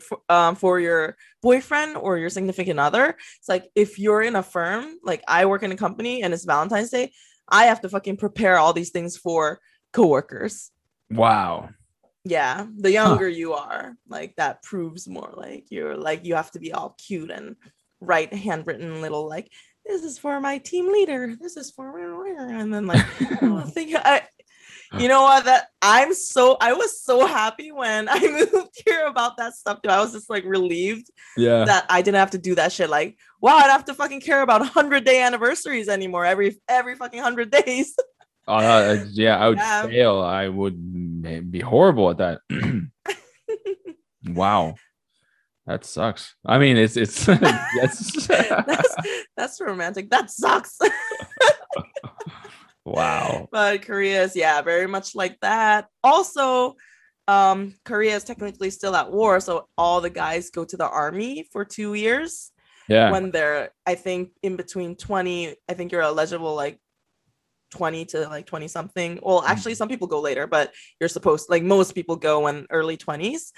for, 0.00 0.20
um, 0.28 0.56
for 0.56 0.80
your 0.80 1.16
boyfriend 1.42 1.96
or 1.96 2.18
your 2.18 2.30
significant 2.30 2.80
other. 2.80 3.16
It's 3.38 3.48
like 3.48 3.70
if 3.74 3.98
you're 3.98 4.22
in 4.22 4.36
a 4.36 4.42
firm, 4.42 4.96
like 5.04 5.22
I 5.28 5.46
work 5.46 5.62
in 5.62 5.72
a 5.72 5.76
company 5.76 6.22
and 6.22 6.34
it's 6.34 6.44
Valentine's 6.44 6.90
Day, 6.90 7.12
I 7.48 7.64
have 7.64 7.80
to 7.82 7.88
fucking 7.88 8.16
prepare 8.16 8.58
all 8.58 8.72
these 8.72 8.90
things 8.90 9.16
for 9.16 9.60
coworkers. 9.92 10.70
Wow. 11.10 11.70
Yeah, 12.24 12.66
the 12.76 12.92
younger 12.92 13.28
you 13.28 13.54
are, 13.54 13.94
like 14.08 14.36
that 14.36 14.62
proves 14.62 15.08
more 15.08 15.32
like 15.34 15.66
you're 15.70 15.96
like 15.96 16.24
you 16.24 16.34
have 16.34 16.50
to 16.52 16.58
be 16.58 16.72
all 16.72 16.94
cute 16.98 17.30
and 17.30 17.56
write 18.00 18.32
handwritten 18.32 19.00
little 19.00 19.28
like 19.28 19.50
this 19.86 20.04
is 20.04 20.18
for 20.18 20.40
my 20.40 20.58
team 20.58 20.92
leader. 20.92 21.34
This 21.40 21.56
is 21.56 21.70
for 21.70 21.90
and 22.28 22.72
then 22.72 22.86
like 22.86 23.04
oh, 23.42 23.60
think 23.74 23.94
I, 23.96 24.22
you 24.98 25.08
know 25.08 25.22
what 25.22 25.44
that 25.44 25.68
I'm 25.80 26.12
so 26.14 26.56
I 26.60 26.72
was 26.72 27.02
so 27.02 27.26
happy 27.26 27.72
when 27.72 28.08
I 28.10 28.20
moved 28.20 28.82
here 28.84 29.06
about 29.06 29.36
that 29.38 29.54
stuff 29.54 29.80
too. 29.82 29.88
I 29.88 30.00
was 30.00 30.12
just 30.12 30.28
like 30.28 30.44
relieved 30.44 31.10
Yeah. 31.36 31.64
that 31.64 31.86
I 31.88 32.02
didn't 32.02 32.18
have 32.18 32.32
to 32.32 32.38
do 32.38 32.54
that 32.56 32.72
shit. 32.72 32.90
Like, 32.90 33.16
wow, 33.40 33.56
I 33.56 33.62
don't 33.62 33.70
have 33.70 33.84
to 33.86 33.94
fucking 33.94 34.20
care 34.20 34.42
about 34.42 34.66
hundred 34.66 35.04
day 35.04 35.22
anniversaries 35.22 35.88
anymore 35.88 36.24
every 36.26 36.60
every 36.68 36.96
fucking 36.96 37.22
hundred 37.22 37.50
days. 37.50 37.94
Uh, 38.48 39.04
yeah, 39.12 39.38
I 39.38 39.48
would 39.48 39.58
Yeah. 39.58 39.82
fail. 39.86 40.20
I 40.20 40.48
would 40.48 41.50
be 41.50 41.60
horrible 41.60 42.10
at 42.10 42.18
that. 42.18 42.40
wow. 44.26 44.74
That 45.66 45.84
sucks. 45.84 46.34
I 46.44 46.58
mean, 46.58 46.76
it's 46.76 46.96
it's 46.96 47.26
that's 47.26 48.26
that's 48.26 48.96
that's 49.36 49.60
romantic. 49.60 50.10
That 50.10 50.30
sucks. 50.30 50.78
wow. 52.84 53.48
but 53.52 53.82
Korea 53.82 54.22
is 54.24 54.34
yeah, 54.34 54.62
very 54.62 54.86
much 54.86 55.14
like 55.14 55.38
that. 55.40 55.86
Also, 56.02 56.76
um, 57.28 57.74
Korea 57.84 58.16
is 58.16 58.24
technically 58.24 58.70
still 58.70 58.96
at 58.96 59.12
war, 59.12 59.38
so 59.40 59.68
all 59.78 60.00
the 60.00 60.10
guys 60.10 60.50
go 60.50 60.64
to 60.64 60.76
the 60.76 60.88
army 60.88 61.46
for 61.52 61.64
two 61.64 61.94
years. 61.94 62.52
Yeah. 62.88 63.12
when 63.12 63.30
they're 63.30 63.70
i 63.86 63.94
think 63.94 64.30
in 64.42 64.56
between 64.56 64.96
20 64.96 65.54
i 65.68 65.74
think 65.74 65.92
you're 65.92 66.02
eligible 66.02 66.56
like 66.56 66.80
20 67.70 68.04
to 68.06 68.28
like 68.28 68.46
20 68.46 68.68
something 68.68 69.18
well 69.22 69.42
actually 69.46 69.74
some 69.74 69.88
people 69.88 70.06
go 70.06 70.20
later 70.20 70.46
but 70.46 70.72
you're 70.98 71.08
supposed 71.08 71.48
like 71.48 71.62
most 71.62 71.94
people 71.94 72.16
go 72.16 72.46
in 72.48 72.66
early 72.70 72.96
20s 72.96 73.52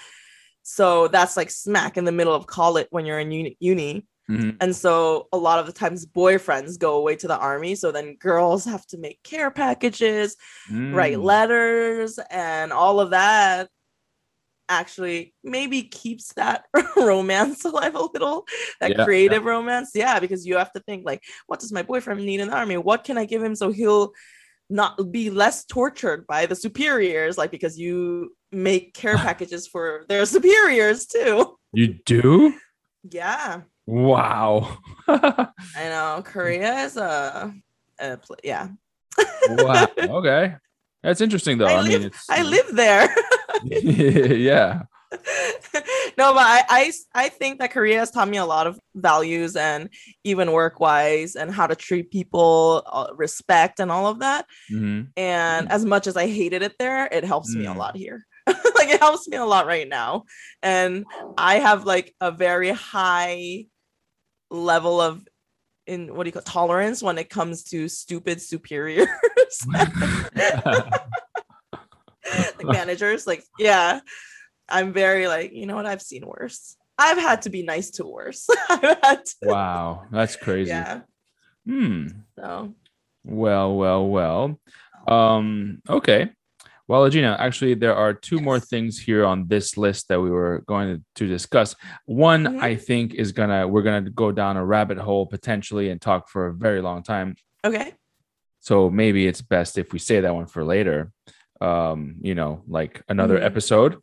So 0.65 1.07
that's 1.09 1.35
like 1.35 1.51
smack 1.51 1.97
in 1.97 2.05
the 2.05 2.11
middle 2.11 2.33
of 2.33 2.47
college 2.47 2.87
when 2.91 3.05
you're 3.05 3.19
in 3.19 3.31
uni. 3.31 3.57
uni. 3.59 4.05
Mhm. 4.29 4.55
And 4.61 4.73
so 4.73 5.27
a 5.33 5.37
lot 5.37 5.59
of 5.59 5.65
the 5.65 5.73
times 5.73 6.05
boyfriends 6.05 6.79
go 6.79 6.95
away 6.95 7.17
to 7.17 7.27
the 7.27 7.37
army. 7.37 7.75
So 7.75 7.91
then 7.91 8.15
girls 8.15 8.63
have 8.63 8.85
to 8.87 8.97
make 8.97 9.21
care 9.23 9.51
packages, 9.51 10.37
write 10.71 11.17
Mm. 11.17 11.23
letters, 11.23 12.17
and 12.31 12.71
all 12.71 13.01
of 13.01 13.09
that 13.09 13.67
actually 14.69 15.33
maybe 15.43 15.83
keeps 15.83 16.33
that 16.33 16.65
romance 16.97 17.65
alive 17.65 17.95
a 17.95 18.03
little, 18.03 18.45
that 18.79 18.91
Yeah, 18.91 18.97
yeah. 18.99 19.05
creative 19.05 19.45
romance. 19.45 19.91
Yeah, 19.93 20.19
because 20.19 20.45
you 20.45 20.57
have 20.57 20.71
to 20.73 20.79
think 20.81 21.05
like, 21.05 21.21
what 21.47 21.59
does 21.59 21.71
my 21.71 21.83
boyfriend 21.83 22.25
need 22.25 22.39
in 22.39 22.49
the 22.49 22.55
army? 22.55 22.77
What 22.77 23.03
can 23.03 23.17
I 23.17 23.25
give 23.25 23.43
him 23.43 23.55
so 23.55 23.71
he'll 23.71 24.13
not 24.69 25.11
be 25.11 25.29
less 25.29 25.65
tortured 25.65 26.25
by 26.27 26.45
the 26.45 26.55
superiors? 26.55 27.37
Like 27.37 27.51
because 27.51 27.77
you 27.77 28.35
make 28.51 28.93
care 28.93 29.17
packages 29.27 29.67
for 29.67 30.05
their 30.09 30.25
superiors 30.25 31.05
too. 31.05 31.57
You 31.73 31.99
do? 32.05 32.53
Yeah. 33.09 33.61
Wow. 33.85 34.77
I 35.07 35.49
know 35.75 36.21
Korea 36.23 36.85
is 36.85 36.95
a, 36.95 37.53
a 37.99 38.19
yeah. 38.43 38.69
wow. 39.49 39.87
Okay. 39.97 40.55
That's 41.03 41.19
interesting 41.19 41.57
though. 41.57 41.65
I, 41.65 41.73
I, 41.73 41.81
mean, 41.83 41.91
live, 41.91 42.05
it's 42.05 42.29
I 42.29 42.43
live 42.43 42.67
there. 42.71 43.13
yeah. 43.83 44.83
no, 46.17 46.33
but 46.33 46.39
I, 46.39 46.63
I 46.69 46.91
I 47.13 47.29
think 47.29 47.59
that 47.59 47.71
Korea 47.71 47.99
has 47.99 48.09
taught 48.09 48.27
me 48.27 48.37
a 48.37 48.45
lot 48.45 48.65
of 48.65 48.79
values 48.95 49.55
and 49.55 49.89
even 50.23 50.51
work 50.51 50.79
wise 50.79 51.35
and 51.35 51.51
how 51.51 51.67
to 51.67 51.75
treat 51.75 52.09
people, 52.09 52.81
uh, 52.87 53.07
respect 53.15 53.79
and 53.79 53.91
all 53.91 54.07
of 54.07 54.19
that. 54.19 54.47
Mhm. 54.71 55.09
And 55.15 55.71
as 55.71 55.85
much 55.85 56.07
as 56.07 56.17
I 56.17 56.25
hated 56.27 56.63
it 56.63 56.73
there, 56.79 57.05
it 57.05 57.23
helps 57.23 57.55
me 57.55 57.67
a 57.67 57.69
Mm. 57.69 57.77
lot 57.77 57.95
here. 57.95 58.25
like 58.47 58.89
it 58.89 58.99
helps 58.99 59.27
me 59.27 59.37
a 59.37 59.45
lot 59.45 59.67
right 59.67 59.87
now. 59.87 60.23
And 60.63 61.05
I 61.37 61.59
have 61.59 61.85
like 61.85 62.15
a 62.19 62.31
very 62.31 62.69
high 62.71 63.65
level 64.49 64.99
of 64.99 65.23
in 65.85 66.15
what 66.15 66.23
do 66.23 66.29
you 66.29 66.31
call 66.31 66.41
tolerance 66.41 67.03
when 67.03 67.17
it 67.17 67.29
comes 67.29 67.63
to 67.65 67.87
stupid 67.87 68.41
superiors 68.41 69.07
like 72.63 72.77
managers 72.77 73.25
like 73.27 73.43
yeah 73.59 73.99
i'm 74.69 74.93
very 74.93 75.27
like 75.27 75.51
you 75.53 75.65
know 75.65 75.75
what 75.75 75.85
i've 75.85 76.01
seen 76.01 76.25
worse 76.25 76.75
i've 76.97 77.17
had 77.17 77.41
to 77.43 77.49
be 77.49 77.63
nice 77.63 77.89
to 77.91 78.05
worse 78.05 78.47
I've 78.69 78.81
had 79.03 79.25
to- 79.25 79.35
wow. 79.43 80.03
That's 80.11 80.35
crazy. 80.35 80.69
yeah 80.69 81.01
Hmm. 81.65 82.07
so 82.37 82.73
Well, 83.23 83.75
well, 83.75 84.07
well. 84.07 84.59
Um, 85.07 85.81
okay. 85.89 86.31
Well, 86.89 87.09
Gina, 87.09 87.37
actually, 87.39 87.75
there 87.75 87.95
are 87.95 88.13
two 88.13 88.39
more 88.41 88.59
things 88.59 88.99
here 88.99 89.23
on 89.25 89.47
this 89.47 89.77
list 89.77 90.09
that 90.09 90.19
we 90.19 90.29
were 90.29 90.63
going 90.67 90.97
to, 90.97 91.03
to 91.23 91.27
discuss. 91.27 91.75
One, 92.05 92.43
Mhm. 92.43 92.61
I 92.61 92.75
think, 92.75 93.13
is 93.13 93.31
gonna 93.31 93.65
we're 93.67 93.81
gonna 93.83 94.09
go 94.09 94.31
down 94.33 94.57
a 94.57 94.65
rabbit 94.65 94.97
hole 94.97 95.25
potentially 95.25 95.89
and 95.89 96.01
talk 96.01 96.27
for 96.29 96.47
a 96.47 96.53
very 96.53 96.81
long 96.81 97.01
time. 97.03 97.35
okay 97.65 97.93
So 98.59 98.89
maybe 98.89 99.25
it's 99.27 99.41
best 99.41 99.77
if 99.77 99.93
we 99.93 99.99
say 99.99 100.19
that 100.21 100.35
one 100.35 100.47
for 100.47 100.63
later. 100.65 101.11
Um, 101.63 102.15
you 102.21 102.35
know, 102.35 102.61
like 102.67 103.01
another 103.07 103.39
Mhm. 103.39 103.45
episode, 103.45 103.97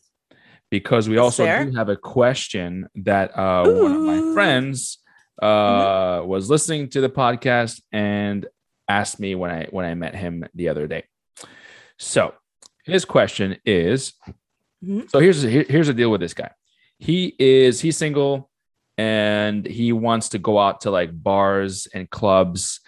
because 0.70 1.08
we 1.08 1.16
That's 1.16 1.24
also 1.24 1.44
fair. 1.44 1.64
do 1.66 1.76
have 1.76 1.88
a 1.90 1.96
question 1.96 2.88
that 3.10 3.36
uh, 3.36 3.64
one 3.84 3.92
of 3.92 4.02
my 4.02 4.20
friends 4.34 4.98
uh, 5.42 6.22
was 6.24 6.48
listening 6.50 6.88
to 6.90 7.00
the 7.00 7.08
podcast 7.08 7.80
and 7.92 8.46
asked 8.88 9.18
me 9.20 9.34
when 9.34 9.50
I 9.50 9.66
when 9.70 9.84
I 9.86 9.94
met 9.94 10.14
him 10.14 10.44
the 10.54 10.68
other 10.68 10.86
day. 10.86 11.04
So 11.98 12.34
his 12.84 13.04
question 13.04 13.56
is: 13.64 14.12
Mhm. 14.84 15.10
So 15.10 15.18
here's 15.18 15.42
here- 15.42 15.66
here's 15.68 15.86
the 15.88 15.94
deal 15.94 16.10
with 16.10 16.20
this 16.20 16.34
guy. 16.34 16.50
He 16.98 17.34
is 17.38 17.80
he's 17.80 17.96
single 17.96 18.50
and 18.98 19.64
he 19.66 19.92
wants 19.92 20.28
to 20.30 20.38
go 20.38 20.58
out 20.58 20.82
to 20.82 20.90
like 20.90 21.10
bars 21.12 21.88
and 21.94 22.08
clubs 22.10 22.80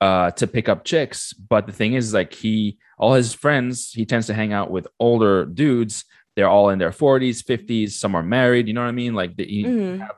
uh 0.00 0.30
to 0.32 0.46
pick 0.46 0.68
up 0.68 0.84
chicks 0.84 1.32
but 1.32 1.66
the 1.66 1.72
thing 1.72 1.94
is 1.94 2.12
like 2.12 2.32
he 2.32 2.78
all 2.98 3.14
his 3.14 3.32
friends 3.34 3.92
he 3.92 4.04
tends 4.04 4.26
to 4.26 4.34
hang 4.34 4.52
out 4.52 4.70
with 4.70 4.86
older 4.98 5.44
dudes 5.44 6.04
they're 6.36 6.48
all 6.48 6.68
in 6.70 6.78
their 6.80 6.90
40s 6.90 7.44
50s 7.44 7.90
some 7.92 8.14
are 8.14 8.22
married 8.22 8.66
you 8.66 8.74
know 8.74 8.82
what 8.82 8.88
i 8.88 8.92
mean 8.92 9.14
like 9.14 9.36
the, 9.36 9.44
he, 9.46 9.64
Mhm. 9.64 10.08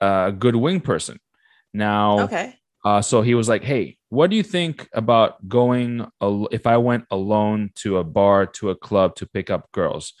a 0.00 0.32
good 0.32 0.56
wing 0.56 0.80
person 0.80 1.18
now 1.74 2.20
okay 2.20 2.54
uh, 2.84 3.02
so 3.02 3.22
he 3.22 3.34
was 3.34 3.48
like, 3.48 3.64
"Hey, 3.64 3.98
what 4.08 4.30
do 4.30 4.36
you 4.36 4.42
think 4.44 4.88
about 4.94 5.46
going? 5.48 6.06
Al- 6.22 6.48
if 6.52 6.64
I 6.64 6.76
went 6.76 7.04
alone 7.10 7.70
to 7.82 7.98
a 7.98 8.04
bar, 8.04 8.46
to 8.46 8.70
a 8.70 8.76
club 8.76 9.16
to 9.16 9.26
pick 9.26 9.50
up 9.50 9.70
girls, 9.72 10.14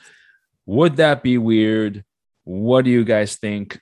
would 0.66 0.96
that 0.96 1.22
be 1.22 1.38
weird? 1.38 2.04
What 2.42 2.84
do 2.84 2.90
you 2.90 3.04
guys 3.04 3.36
think? 3.36 3.80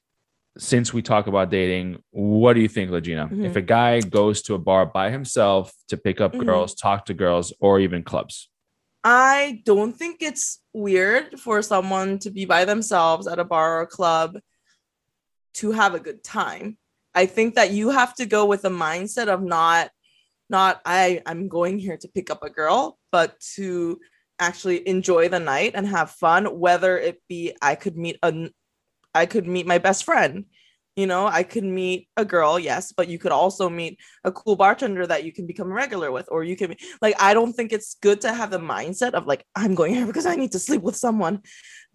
Since 0.59 0.92
we 0.94 1.02
talk 1.02 1.26
about 1.26 1.50
dating, 1.50 2.02
what 2.11 2.54
do 2.54 2.61
you 2.61 2.68
think, 2.68 2.90
Legina? 2.90 3.30
Mhm. 3.30 3.44
If 3.44 3.57
a 3.57 3.61
guy 3.61 4.00
goes 4.00 4.42
to 4.42 4.54
a 4.54 4.59
bar 4.59 4.86
by 4.86 5.11
himself 5.11 5.72
to 5.88 5.96
pick 5.96 6.20
up 6.20 6.32
Mhm. 6.32 6.46
girls, 6.46 6.74
talk 6.74 7.04
to 7.07 7.14
girls, 7.14 7.52
or 7.61 7.78
even 7.80 8.02
clubs, 8.02 8.50
i 9.09 9.62
don't 9.64 9.92
think 9.96 10.16
it's 10.20 10.61
weird 10.72 11.38
for 11.38 11.62
someone 11.62 12.18
to 12.18 12.28
be 12.28 12.44
by 12.44 12.64
themselves 12.64 13.28
at 13.28 13.38
a 13.38 13.44
bar 13.44 13.78
or 13.78 13.82
a 13.82 13.86
club 13.86 14.36
to 15.54 15.70
have 15.70 15.94
a 15.94 16.00
good 16.00 16.24
time 16.24 16.76
i 17.14 17.24
think 17.24 17.54
that 17.54 17.70
you 17.70 17.90
have 17.90 18.12
to 18.16 18.26
go 18.26 18.44
with 18.44 18.64
a 18.64 18.68
mindset 18.68 19.28
of 19.28 19.40
not 19.44 19.90
not 20.50 20.80
i 20.84 21.22
i'm 21.24 21.46
going 21.46 21.78
here 21.78 21.96
to 21.96 22.09
pick 22.09 22.30
up 22.30 22.42
a 22.42 22.50
girl 22.50 22.98
but 23.12 23.38
to 23.54 24.00
actually 24.40 24.78
enjoy 24.88 25.28
the 25.28 25.38
night 25.38 25.72
and 25.76 25.86
have 25.86 26.11
fun 26.11 26.59
whether 26.59 26.98
it 26.98 27.22
be 27.28 27.54
i 27.62 27.76
could 27.76 27.96
meet 27.96 28.18
a 28.24 28.32
i 29.17 29.27
could 29.27 29.47
meet 29.47 29.67
my 29.67 29.79
best 29.79 30.05
friend. 30.05 30.45
You 30.97 31.07
know 31.07 31.27
i 31.27 31.43
could 31.43 31.69
meet 31.81 32.09
a 32.17 32.25
girl 32.25 32.59
yes 32.59 32.85
but 32.99 33.07
you 33.12 33.19
could 33.19 33.35
also 33.41 33.69
meet 33.69 33.99
a 34.25 34.33
cool 34.33 34.57
bartender 34.57 35.07
that 35.07 35.25
you 35.25 35.33
can 35.37 35.47
become 35.47 35.71
regular 35.71 36.11
with 36.11 36.27
or 36.33 36.43
you 36.43 36.57
can 36.57 36.71
be 36.71 36.79
like 37.03 37.14
i 37.21 37.35
don't 37.35 37.53
think 37.53 37.71
it's 37.71 37.97
good 38.01 38.23
to 38.23 38.33
have 38.33 38.51
the 38.51 38.62
mindset 38.75 39.12
of 39.12 39.27
like 39.27 39.45
i'm 39.55 39.75
going 39.75 39.93
here 39.95 40.07
because 40.07 40.25
i 40.25 40.37
need 40.37 40.53
to 40.53 40.59
sleep 40.59 40.81
with 40.81 40.97
someone. 40.97 41.43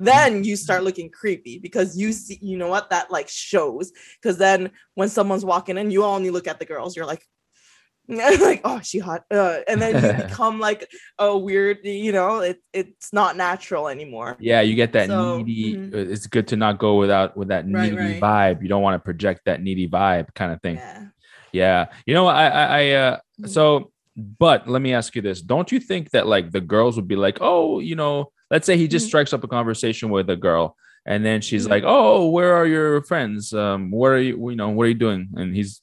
Then 0.01 0.43
you 0.43 0.55
start 0.55 0.83
looking 0.83 1.11
creepy 1.11 1.59
because 1.59 1.95
you 1.95 2.11
see 2.11 2.39
you 2.41 2.57
know 2.57 2.67
what? 2.67 2.89
That 2.89 3.11
like 3.11 3.29
shows. 3.29 3.91
Because 4.19 4.37
then 4.37 4.71
when 4.95 5.09
someone's 5.09 5.45
walking 5.45 5.77
in 5.77 5.91
you 5.91 6.03
only 6.03 6.31
look 6.31 6.47
at 6.47 6.57
the 6.59 6.65
girls. 6.65 6.95
You're 6.95 7.05
like 7.05 7.23
like 8.41 8.61
oh 8.65 8.79
she 8.83 8.99
hot 8.99 9.23
uh, 9.31 9.59
and 9.67 9.81
then 9.81 9.95
you 9.95 10.13
become 10.27 10.59
like 10.59 10.89
a 11.17 11.37
weird 11.37 11.77
you 11.83 12.11
know 12.11 12.39
it, 12.39 12.59
it's 12.73 13.13
not 13.13 13.37
natural 13.37 13.87
anymore 13.87 14.35
yeah, 14.39 14.59
you 14.61 14.75
get 14.75 14.91
that 14.93 15.07
So, 15.07 15.37
needy. 15.37 15.75
mhm. 15.77 15.93
uh, 15.93 16.11
It's 16.11 16.27
good 16.27 16.47
to 16.49 16.55
not 16.57 16.77
go 16.77 16.97
without 16.97 17.37
with 17.37 17.47
that 17.49 17.65
needy 17.67 17.95
right. 17.95 18.19
vibe. 18.21 18.61
You 18.63 18.67
don't 18.69 18.81
want 18.81 18.95
to 18.95 18.99
project 18.99 19.41
that 19.45 19.61
needy 19.61 19.87
vibe 19.87 20.33
kind 20.35 20.51
of 20.51 20.61
thing. 20.61 20.75
yeah 20.75 21.05
Yeah. 21.53 21.85
You 22.05 22.13
know, 22.13 22.27
I, 22.27 22.45
I, 22.47 22.63
I 22.81 22.83
uh, 22.91 23.17
Mhm. 23.39 23.49
so, 23.49 23.91
but 24.17 24.67
let 24.67 24.81
me 24.81 24.93
ask 24.93 25.15
you 25.15 25.21
this. 25.21 25.41
Don't 25.41 25.71
you 25.71 25.79
think 25.79 26.11
that 26.11 26.27
like 26.27 26.51
the 26.51 26.61
girls 26.61 26.95
would 26.97 27.07
be 27.07 27.15
like, 27.15 27.37
oh, 27.41 27.79
you 27.79 27.95
know, 27.95 28.31
let's 28.49 28.65
say 28.65 28.75
he 28.77 28.87
just 28.87 29.05
Mhm. 29.05 29.09
strikes 29.11 29.33
up 29.33 29.43
a 29.43 29.47
conversation 29.47 30.09
with 30.09 30.29
a 30.29 30.35
girl 30.35 30.75
and 31.05 31.23
then 31.25 31.39
she's 31.41 31.65
Mhm. 31.65 31.69
like, 31.69 31.83
oh, 31.85 32.29
where 32.29 32.53
are 32.55 32.67
your 32.67 33.01
friends? 33.03 33.53
Um, 33.53 33.89
what 33.91 34.11
are 34.11 34.19
you, 34.21 34.35
you 34.49 34.55
know, 34.55 34.69
what 34.69 34.83
are 34.85 34.89
you 34.89 34.99
doing? 35.07 35.29
And 35.35 35.55
he's, 35.55 35.81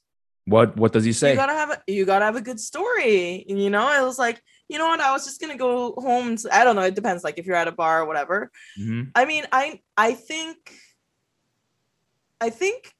what, 0.49 0.75
what 0.77 0.91
does 0.93 1.05
he 1.05 1.13
say? 1.13 1.31
you 1.31 1.35
gotta 1.35 1.53
have 1.53 1.71
a 1.71 1.77
you 1.87 2.05
gotta 2.05 2.25
have 2.25 2.35
a 2.35 2.41
good 2.49 2.59
story 2.59 3.45
you 3.47 3.69
know 3.69 3.87
it 3.99 4.03
was 4.03 4.17
like 4.19 4.41
you 4.67 4.77
know 4.77 4.87
what 4.87 4.99
i 4.99 5.11
was 5.11 5.25
just 5.25 5.39
gonna 5.41 5.57
go 5.57 5.93
home 5.97 6.35
to, 6.35 6.55
i 6.55 6.63
don't 6.63 6.75
know 6.75 6.81
it 6.91 6.95
depends 6.95 7.23
like 7.23 7.37
if 7.37 7.45
you're 7.45 7.55
at 7.63 7.67
a 7.67 7.71
bar 7.71 8.01
or 8.01 8.05
whatever 8.05 8.51
Mhm. 8.79 9.11
I 9.15 9.25
mean, 9.25 9.45
I 9.51 9.81
I 9.97 10.13
think 10.13 10.57
I 12.41 12.49
think 12.49 12.93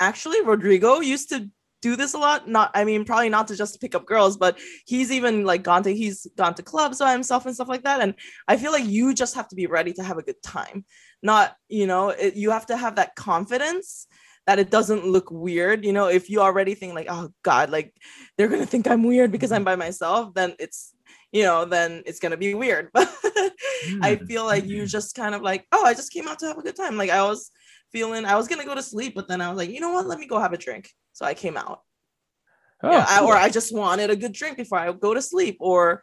actually 0.00 0.42
Rodrigo 0.42 1.00
used 1.00 1.28
to 1.30 1.50
do 1.82 1.96
this 1.96 2.14
a 2.14 2.18
lot. 2.18 2.48
Not 2.48 2.70
I 2.74 2.84
mean, 2.84 3.04
probably 3.04 3.28
not 3.28 3.48
to 3.48 3.56
just 3.56 3.80
pick 3.80 3.94
up 3.94 4.06
girls, 4.06 4.36
but 4.36 4.58
he's 4.86 5.10
even 5.10 5.44
like 5.44 5.62
gone 5.62 5.82
to 5.84 5.94
he's 5.94 6.26
gone 6.36 6.54
to 6.54 6.62
clubs 6.62 6.98
by 6.98 7.12
himself 7.12 7.46
and 7.46 7.54
stuff 7.54 7.68
like 7.68 7.84
that. 7.84 8.00
And 8.00 8.14
I 8.48 8.56
feel 8.56 8.72
like 8.72 8.86
you 8.86 9.14
just 9.14 9.34
have 9.34 9.48
to 9.48 9.56
be 9.56 9.66
ready 9.66 9.92
to 9.94 10.02
have 10.02 10.18
a 10.18 10.22
good 10.22 10.42
time. 10.42 10.84
Not, 11.22 11.56
you 11.68 11.86
know, 11.86 12.10
it, 12.10 12.34
you 12.34 12.50
have 12.50 12.66
to 12.66 12.76
have 12.76 12.96
that 12.96 13.14
confidence 13.14 14.06
that 14.46 14.58
it 14.58 14.70
doesn't 14.70 15.04
look 15.04 15.30
weird. 15.30 15.84
You 15.84 15.92
know, 15.92 16.08
if 16.08 16.30
you 16.30 16.40
already 16.40 16.74
think 16.74 16.94
like, 16.94 17.08
oh 17.10 17.30
God, 17.42 17.70
like 17.70 17.92
they're 18.36 18.48
gonna 18.48 18.66
think 18.66 18.86
I'm 18.86 19.02
weird 19.02 19.32
because 19.32 19.52
I'm 19.52 19.64
by 19.64 19.76
myself, 19.76 20.34
then 20.34 20.54
it's 20.58 20.94
you 21.32 21.42
know, 21.42 21.64
then 21.64 22.02
it's 22.06 22.20
gonna 22.20 22.36
be 22.36 22.54
weird. 22.54 22.90
But 22.94 23.08
I 24.02 24.16
Mm. 24.16 24.26
feel 24.26 24.44
like 24.44 24.66
you 24.66 24.86
just 24.86 25.14
kind 25.14 25.34
of 25.34 25.42
like, 25.42 25.66
oh, 25.70 25.84
I 25.84 25.94
just 25.94 26.12
came 26.12 26.26
out 26.26 26.38
to 26.40 26.46
have 26.46 26.58
a 26.58 26.62
good 26.62 26.76
time. 26.76 26.96
Like 26.96 27.10
I 27.10 27.22
was 27.22 27.50
feeling, 27.92 28.24
I 28.24 28.36
was 28.36 28.48
gonna 28.48 28.64
go 28.64 28.74
to 28.74 28.82
sleep, 28.82 29.14
but 29.14 29.28
then 29.28 29.40
I 29.40 29.48
was 29.48 29.58
like, 29.58 29.70
you 29.70 29.80
know 29.80 29.92
what? 29.92 30.06
Let 30.06 30.18
me 30.18 30.26
go 30.26 30.38
have 30.38 30.52
a 30.52 30.58
drink. 30.58 30.90
So 31.12 31.24
I 31.26 31.34
came 31.34 31.56
out. 31.56 31.80
Oh, 32.82 32.90
Yeah, 32.92 33.06
I, 33.08 33.20
or 33.22 33.36
I 33.36 33.48
just 33.48 33.74
wanted 33.74 34.10
a 34.10 34.16
good 34.16 34.32
drink 34.32 34.56
before 34.56 34.78
I 34.78 34.92
go 34.92 35.14
to 35.14 35.22
sleep, 35.22 35.56
or 35.60 36.02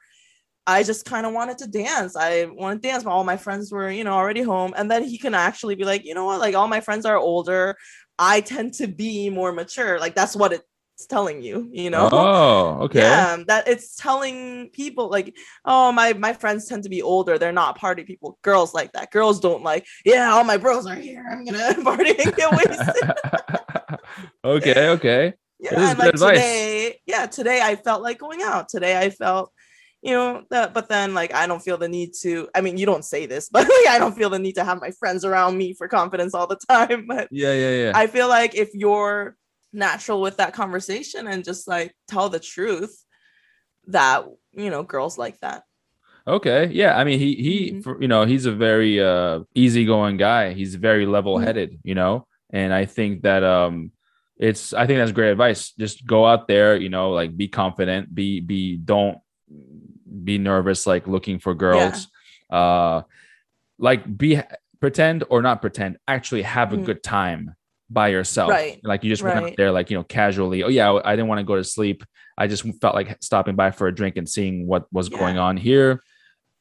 I 0.66 0.84
just 0.84 1.06
kind 1.06 1.26
of 1.26 1.34
wanted 1.34 1.58
to 1.60 1.68
dance. 1.68 2.16
I 2.16 2.46
wanted 2.46 2.82
to 2.82 2.88
dance, 2.88 3.04
but 3.04 3.12
all 3.12 3.24
my 3.26 3.38
friends 3.38 3.72
were, 3.72 3.92
you 3.92 4.04
know, 4.04 4.14
already 4.14 4.42
home. 4.42 4.74
And 4.78 4.90
then 4.90 5.04
he 5.04 5.18
can 5.18 5.34
actually 5.34 5.76
be 5.76 5.84
like, 5.84 6.06
you 6.06 6.14
know 6.16 6.26
what? 6.26 6.40
Like 6.40 6.56
all 6.56 6.68
my 6.70 6.80
friends 6.80 7.06
are 7.06 7.18
older. 7.18 7.76
I 8.20 8.42
tend 8.42 8.74
to 8.76 8.88
be 8.88 9.30
more 9.30 9.52
mature. 9.52 10.00
Like 10.00 10.16
that's 10.16 10.36
what 10.36 10.54
it's 10.54 11.08
telling 11.08 11.42
you, 11.42 11.70
you 11.72 11.90
know. 11.90 12.10
Oh, 12.12 12.78
okay. 12.84 13.02
Yeah, 13.02 13.38
that 13.48 13.68
it's 13.68 13.96
telling 13.96 14.70
people 14.70 15.10
like, 15.10 15.36
oh, 15.66 15.92
my 15.92 16.14
my 16.14 16.34
friends 16.34 16.68
tend 16.68 16.84
to 16.84 16.90
be 16.90 17.02
older. 17.02 17.38
They're 17.38 17.52
not 17.52 17.78
party 17.78 18.04
people. 18.04 18.38
Girls 18.42 18.74
like 18.74 18.92
that. 18.94 19.12
Girls 19.12 19.40
don't 19.40 19.64
like, 19.64 19.86
yeah, 20.06 20.32
all 20.32 20.44
my 20.44 20.58
bros 20.58 20.86
are 20.86 20.96
here. 20.96 21.26
I'm 21.30 21.46
gonna 21.46 21.76
party 21.84 22.16
and 22.24 22.36
get 22.36 22.52
wasted. 22.52 23.12
okay, 24.46 24.90
okay. 24.90 25.34
yeah, 25.60 25.90
and 25.90 25.98
good 25.98 26.06
like 26.06 26.14
advice. 26.14 26.38
today, 26.38 27.00
yeah, 27.06 27.26
today 27.26 27.62
I 27.62 27.76
felt 27.76 28.02
like 28.02 28.20
going 28.20 28.42
out. 28.44 28.70
Today 28.70 28.98
I 28.98 29.10
felt, 29.10 29.52
you 30.04 30.12
know, 30.12 30.44
that. 30.50 30.74
But 30.74 30.90
then 30.90 31.14
like 31.14 31.34
I 31.34 31.48
don't 31.48 31.62
feel 31.62 31.78
the 31.78 31.88
need 31.88 32.14
to. 32.22 32.50
I 32.54 32.62
mean, 32.62 32.78
you 32.78 32.86
don't 32.86 33.06
say 33.06 33.26
this, 33.26 33.50
but 33.56 33.64
like 33.64 33.88
I 33.90 33.98
don't 34.00 34.16
feel 34.16 34.30
the 34.30 34.40
need 34.40 34.56
to 34.56 34.64
have 34.66 34.82
my 34.82 34.92
friends 34.92 35.24
around 35.26 35.58
me 35.58 35.74
for 35.74 35.88
confidence 35.88 36.34
all 36.36 36.48
the 36.48 36.60
time. 36.70 37.06
But 37.08 37.30
Yeah, 37.32 37.54
yeah, 37.54 37.76
yeah. 37.84 37.92
I 37.96 38.08
feel 38.08 38.28
like 38.28 38.54
if 38.56 38.70
you're 38.74 39.36
natural 39.72 40.22
with 40.22 40.38
that 40.38 40.54
conversation 40.54 41.28
and 41.28 41.44
just 41.44 41.68
like 41.68 41.96
tell 42.08 42.30
the 42.30 42.40
truth, 42.40 42.94
that 43.88 44.26
you 44.52 44.70
know, 44.70 44.84
girls 44.84 45.18
like 45.18 45.40
that. 45.40 45.64
Okay. 46.28 46.68
Yeah. 46.72 46.98
I 46.98 47.04
mean, 47.04 47.20
he 47.20 47.36
he 47.36 47.72
Mhm. 47.72 47.84
for, 47.84 48.02
you 48.02 48.08
know, 48.08 48.26
he's 48.26 48.46
a 48.46 48.52
very 48.52 49.02
uh 49.02 49.40
easygoing 49.56 50.18
guy. 50.18 50.54
He's 50.54 50.76
very 50.76 51.06
level-headed, 51.06 51.80
you 51.84 51.96
know. 51.96 52.28
And 52.50 52.74
I 52.74 52.86
think 52.86 53.24
that 53.24 53.44
um 53.44 53.92
it's 54.38 54.74
I 54.74 54.86
think 54.88 55.00
that's 55.00 55.12
great 55.12 55.32
advice. 55.32 55.72
Just 55.78 56.06
go 56.06 56.26
out 56.26 56.48
there, 56.48 56.76
you 56.78 56.90
know, 56.90 57.12
like 57.12 57.36
be 57.36 57.48
confident, 57.48 58.14
be 58.14 58.40
be 58.40 58.78
don't 58.78 59.18
be 60.24 60.38
nervous 60.38 60.86
like 60.88 61.08
looking 61.08 61.40
for 61.40 61.54
girls. 61.54 62.08
Uh 62.50 63.02
like 63.80 64.18
be 64.18 64.40
pretend 64.80 65.24
or 65.30 65.42
not 65.42 65.62
pretend, 65.62 65.98
actually 66.08 66.42
have 66.44 66.74
a 66.74 66.78
Mhm. 66.78 66.86
good 66.86 67.04
time 67.04 67.56
by 67.90 68.10
yourself. 68.10 68.52
Right. 68.52 68.80
Like 68.84 69.04
you 69.04 69.10
just 69.10 69.24
went 69.24 69.36
out 69.38 69.56
there 69.58 69.72
like, 69.72 69.90
you 69.90 69.98
know, 69.98 70.04
casually. 70.04 70.64
Oh 70.64 70.68
yeah, 70.70 70.92
I 71.04 71.16
didn't 71.16 71.28
want 71.28 71.40
to 71.40 71.44
go 71.46 71.56
to 71.56 71.64
sleep. 71.64 72.04
I 72.38 72.48
just 72.48 72.64
felt 72.82 72.96
like 72.96 73.18
stopping 73.22 73.56
by 73.56 73.72
for 73.72 73.88
a 73.88 73.94
drink 73.96 74.18
and 74.18 74.28
seeing 74.28 74.68
what 74.68 74.86
was 74.92 75.10
going 75.10 75.38
on 75.38 75.58
here. 75.58 76.02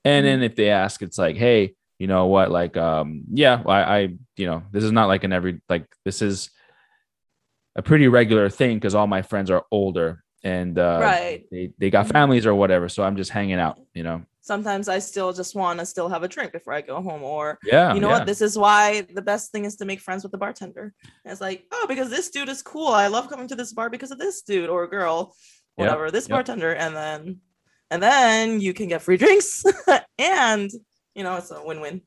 And 0.05 0.25
Mhm. 0.25 0.29
then 0.29 0.43
if 0.43 0.57
they 0.57 0.71
ask, 0.71 1.01
it's 1.03 1.19
like, 1.19 1.37
hey, 1.37 1.75
you 1.99 2.07
know 2.07 2.27
what? 2.27 2.51
Like, 2.51 2.77
um, 2.77 3.23
yeah, 3.33 3.63
I, 3.67 3.83
I, 3.83 3.99
you 4.37 4.47
know, 4.47 4.63
this 4.73 4.85
is 4.85 4.93
not 4.93 5.07
like 5.09 5.25
an 5.25 5.33
every 5.33 5.61
like 5.69 5.87
this 6.05 6.21
is 6.23 6.51
a 7.77 7.83
pretty 7.83 8.09
regular 8.09 8.49
thing 8.51 8.77
because 8.77 8.95
all 8.95 9.07
my 9.07 9.23
friends 9.23 9.51
are 9.51 9.65
older 9.71 10.22
and 10.45 10.79
uh, 10.79 10.99
Right. 11.01 11.45
they 11.51 11.73
they 11.79 11.91
got 11.91 12.09
families 12.09 12.47
or 12.47 12.55
whatever. 12.55 12.89
So 12.89 13.03
I'm 13.03 13.17
just 13.17 13.31
hanging 13.31 13.61
out, 13.61 13.79
you 13.95 14.03
know. 14.03 14.23
Sometimes 14.45 14.89
I 14.89 14.99
still 14.99 15.33
just 15.33 15.55
want 15.55 15.79
to 15.79 15.87
still 15.87 16.09
have 16.09 16.25
a 16.25 16.29
drink 16.29 16.51
before 16.51 16.73
I 16.73 16.81
go 16.81 17.01
home, 17.01 17.23
or 17.23 17.59
Yeah, 17.65 17.95
you 17.95 18.01
know 18.01 18.09
yeah. 18.09 18.19
what? 18.19 18.27
This 18.27 18.41
is 18.43 18.59
why 18.59 19.03
the 19.15 19.23
best 19.23 19.53
thing 19.53 19.65
is 19.65 19.77
to 19.77 19.85
make 19.85 20.01
friends 20.01 20.25
with 20.25 20.33
the 20.33 20.39
bartender. 20.39 20.93
And 21.25 21.31
it's 21.33 21.41
like, 21.41 21.65
oh, 21.71 21.87
because 21.89 22.11
this 22.11 22.29
dude 22.31 22.49
is 22.49 22.61
cool. 22.63 22.89
I 22.89 23.07
love 23.07 23.29
coming 23.31 23.47
to 23.49 23.55
this 23.55 23.73
bar 23.73 23.89
because 23.89 24.11
of 24.11 24.19
this 24.19 24.43
dude 24.43 24.69
or 24.69 24.87
girl, 24.89 25.37
Yep, 25.77 25.87
whatever, 25.87 26.11
this 26.11 26.25
yep. 26.29 26.35
bartender, 26.37 26.75
and 26.75 26.95
then 26.95 27.41
and 27.91 28.03
then 28.03 28.61
you 28.61 28.73
can 28.75 28.89
get 28.89 29.03
free 29.03 29.17
drinks, 29.17 29.65
and 30.19 30.71
you 31.15 31.23
know 31.23 31.37
it's 31.37 31.51
a 31.53 31.63
win-win. 31.65 32.03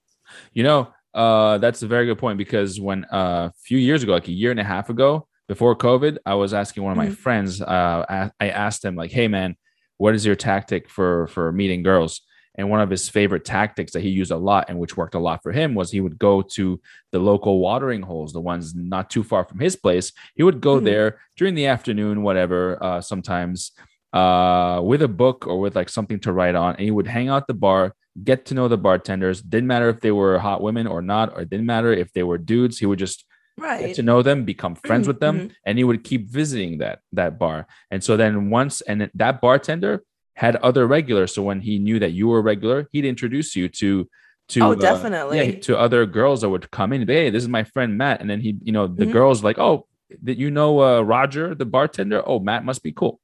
You 0.54 0.64
know, 0.64 0.94
uh, 1.14 1.58
that's 1.60 1.84
a 1.84 1.88
very 1.88 2.06
good 2.06 2.18
point 2.18 2.38
because 2.38 2.82
when 2.82 3.06
uh, 3.06 3.50
a 3.50 3.54
few 3.64 3.78
years 3.78 4.04
ago, 4.04 4.12
like 4.12 4.28
a 4.28 4.32
year 4.34 4.52
and 4.52 4.60
a 4.60 4.64
half 4.64 4.90
ago, 4.90 5.28
before 5.48 5.76
COVID, 5.76 6.18
I 6.26 6.36
was 6.36 6.54
asking 6.54 6.84
one 6.84 6.92
of 6.92 6.98
my 6.98 7.08
Mhm. 7.08 7.18
friends. 7.18 7.62
Uh, 7.62 8.32
I, 8.40 8.48
asked 8.50 8.84
him 8.84 8.96
like, 8.96 9.12
"Hey, 9.12 9.28
man, 9.28 9.56
what 9.98 10.16
is 10.16 10.26
your 10.26 10.36
tactic 10.36 10.90
for 10.90 11.28
for 11.28 11.52
meeting 11.52 11.84
girls?" 11.84 12.22
And 12.58 12.70
one 12.70 12.80
of 12.80 12.90
his 12.90 13.10
favorite 13.10 13.44
tactics 13.44 13.92
that 13.92 14.02
he 14.02 14.10
used 14.10 14.32
a 14.32 14.38
lot 14.38 14.66
and 14.70 14.80
which 14.80 14.96
worked 14.96 15.14
a 15.14 15.20
lot 15.20 15.44
for 15.44 15.52
him 15.52 15.76
was 15.76 15.92
he 15.92 16.00
would 16.00 16.18
go 16.18 16.42
to 16.42 16.80
the 17.12 17.20
local 17.20 17.60
watering 17.60 18.02
holes, 18.02 18.32
the 18.32 18.40
ones 18.40 18.74
not 18.74 19.10
too 19.10 19.24
far 19.24 19.44
from 19.44 19.60
his 19.60 19.76
place. 19.76 20.14
He 20.36 20.44
would 20.44 20.62
go 20.62 20.80
Mhm. 20.80 20.86
there 20.86 21.20
during 21.36 21.54
the 21.56 21.66
afternoon, 21.66 22.24
whatever, 22.24 22.82
uh, 22.82 23.02
sometimes 23.02 23.72
uh, 24.14 24.80
with 24.82 25.02
a 25.02 25.08
book 25.10 25.46
or 25.46 25.60
with 25.60 25.76
like 25.76 25.90
something 25.90 26.18
to 26.22 26.32
write 26.32 26.56
on, 26.56 26.72
and 26.76 26.80
he 26.86 26.92
would 26.92 27.08
hang 27.08 27.28
out 27.28 27.46
the 27.48 27.54
bar, 27.54 27.94
get 28.24 28.46
to 28.46 28.54
know 28.54 28.70
the 28.70 28.78
bartenders. 28.78 29.42
Didn't 29.42 29.68
matter 29.68 29.90
if 29.90 30.00
they 30.00 30.12
were 30.12 30.40
hot 30.40 30.62
women 30.62 30.88
or 30.88 31.02
not, 31.02 31.34
or 31.34 31.42
it 31.42 31.50
didn't 31.50 31.66
matter 31.66 31.92
if 31.92 32.14
they 32.14 32.24
were 32.24 32.38
dudes. 32.38 32.80
He 32.80 32.86
would 32.86 33.00
just 33.00 33.26
Right. 33.58 33.88
get 33.88 33.96
to 33.96 34.04
know 34.04 34.22
them, 34.22 34.44
become 34.44 34.76
friends 34.76 35.08
with 35.08 35.20
them, 35.22 35.36
Mhm. 35.40 35.52
and 35.66 35.78
he 35.78 35.84
would 35.86 36.04
keep 36.04 36.30
visiting 36.30 36.80
that 36.80 37.00
that 37.14 37.40
bar. 37.40 37.68
And 37.90 38.04
so 38.04 38.18
then 38.18 38.50
once, 38.50 38.82
and 38.82 39.10
that 39.14 39.40
bartender 39.42 40.04
had 40.36 40.58
other 40.58 40.86
regulars. 40.88 41.34
So 41.34 41.42
when 41.42 41.62
he 41.62 41.80
knew 41.80 41.98
that 42.00 42.12
you 42.12 42.28
were 42.28 42.42
regular, 42.42 42.88
he'd 42.92 43.06
introduce 43.06 43.56
you 43.56 43.70
to 43.70 44.10
to 44.50 44.62
Oh, 44.62 44.72
uh, 44.74 44.76
definitely. 44.76 45.38
yeah, 45.38 45.60
to 45.62 45.76
other 45.78 46.06
girls 46.06 46.42
that 46.42 46.50
would 46.50 46.70
come 46.70 46.94
in. 46.94 47.08
Hey, 47.08 47.30
this 47.32 47.42
is 47.44 47.50
my 47.50 47.64
friend 47.64 47.98
Matt, 47.98 48.22
and 48.22 48.30
then 48.30 48.42
he, 48.42 48.58
you 48.62 48.72
know, 48.72 48.86
the 48.88 49.06
Mhm. 49.08 49.12
girls 49.14 49.44
like, 49.44 49.58
oh, 49.58 49.88
that 50.22 50.38
you 50.38 50.52
know 50.52 50.82
uh, 50.84 51.02
Roger, 51.02 51.56
the 51.56 51.66
bartender. 51.66 52.22
Oh, 52.28 52.40
Matt 52.40 52.64
must 52.64 52.84
be 52.84 52.92
cool. 52.92 53.20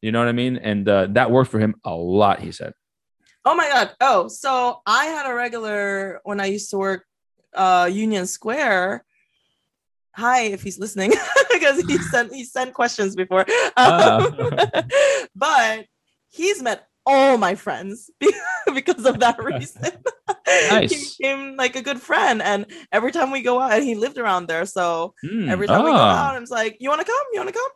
You 0.00 0.12
know 0.12 0.18
what 0.20 0.28
I 0.28 0.32
mean? 0.32 0.56
And 0.56 0.88
uh, 0.88 1.08
that 1.10 1.30
worked 1.30 1.50
for 1.50 1.58
him 1.58 1.74
a 1.84 1.94
lot. 1.94 2.40
He 2.40 2.52
said. 2.52 2.72
Oh 3.44 3.54
my 3.56 3.68
god. 3.68 3.90
Oh, 4.00 4.28
so 4.28 4.80
I 4.86 5.06
had 5.06 5.28
a 5.30 5.34
regular 5.34 6.20
when 6.24 6.38
I 6.40 6.46
used 6.46 6.70
to 6.70 6.78
work 6.78 7.04
uh 7.54 7.90
Union 7.92 8.26
Square. 8.26 9.04
Hi, 10.14 10.42
if 10.42 10.62
he's 10.62 10.78
listening, 10.78 11.12
because 11.52 11.82
he 11.82 11.98
sent 12.12 12.34
he 12.34 12.44
sent 12.44 12.74
questions 12.74 13.16
before. 13.16 13.46
Ah. 13.76 14.26
Um, 14.26 14.50
but 15.34 15.86
he's 16.28 16.62
met 16.62 16.86
all 17.04 17.36
my 17.38 17.54
friends 17.54 18.10
because 18.74 19.06
of 19.06 19.20
that 19.20 19.42
reason. 19.42 19.82
Nice. 20.70 20.90
he 20.92 21.24
became 21.24 21.56
like 21.56 21.76
a 21.76 21.82
good 21.82 22.00
friend, 22.00 22.42
and 22.42 22.66
every 22.92 23.10
time 23.10 23.30
we 23.30 23.42
go 23.42 23.58
out, 23.60 23.72
and 23.72 23.84
he 23.84 23.94
lived 23.94 24.18
around 24.18 24.46
there, 24.46 24.66
so 24.66 25.14
Hmm, 25.22 25.48
every 25.48 25.66
time 25.66 25.84
we 25.84 25.90
go 25.90 25.96
out, 25.96 26.36
out, 26.36 26.42
it's 26.42 26.50
like, 26.50 26.76
"You 26.80 26.90
want 26.90 27.00
to 27.00 27.06
come? 27.06 27.26
You 27.32 27.40
want 27.40 27.48
to 27.48 27.54
come?" 27.54 27.70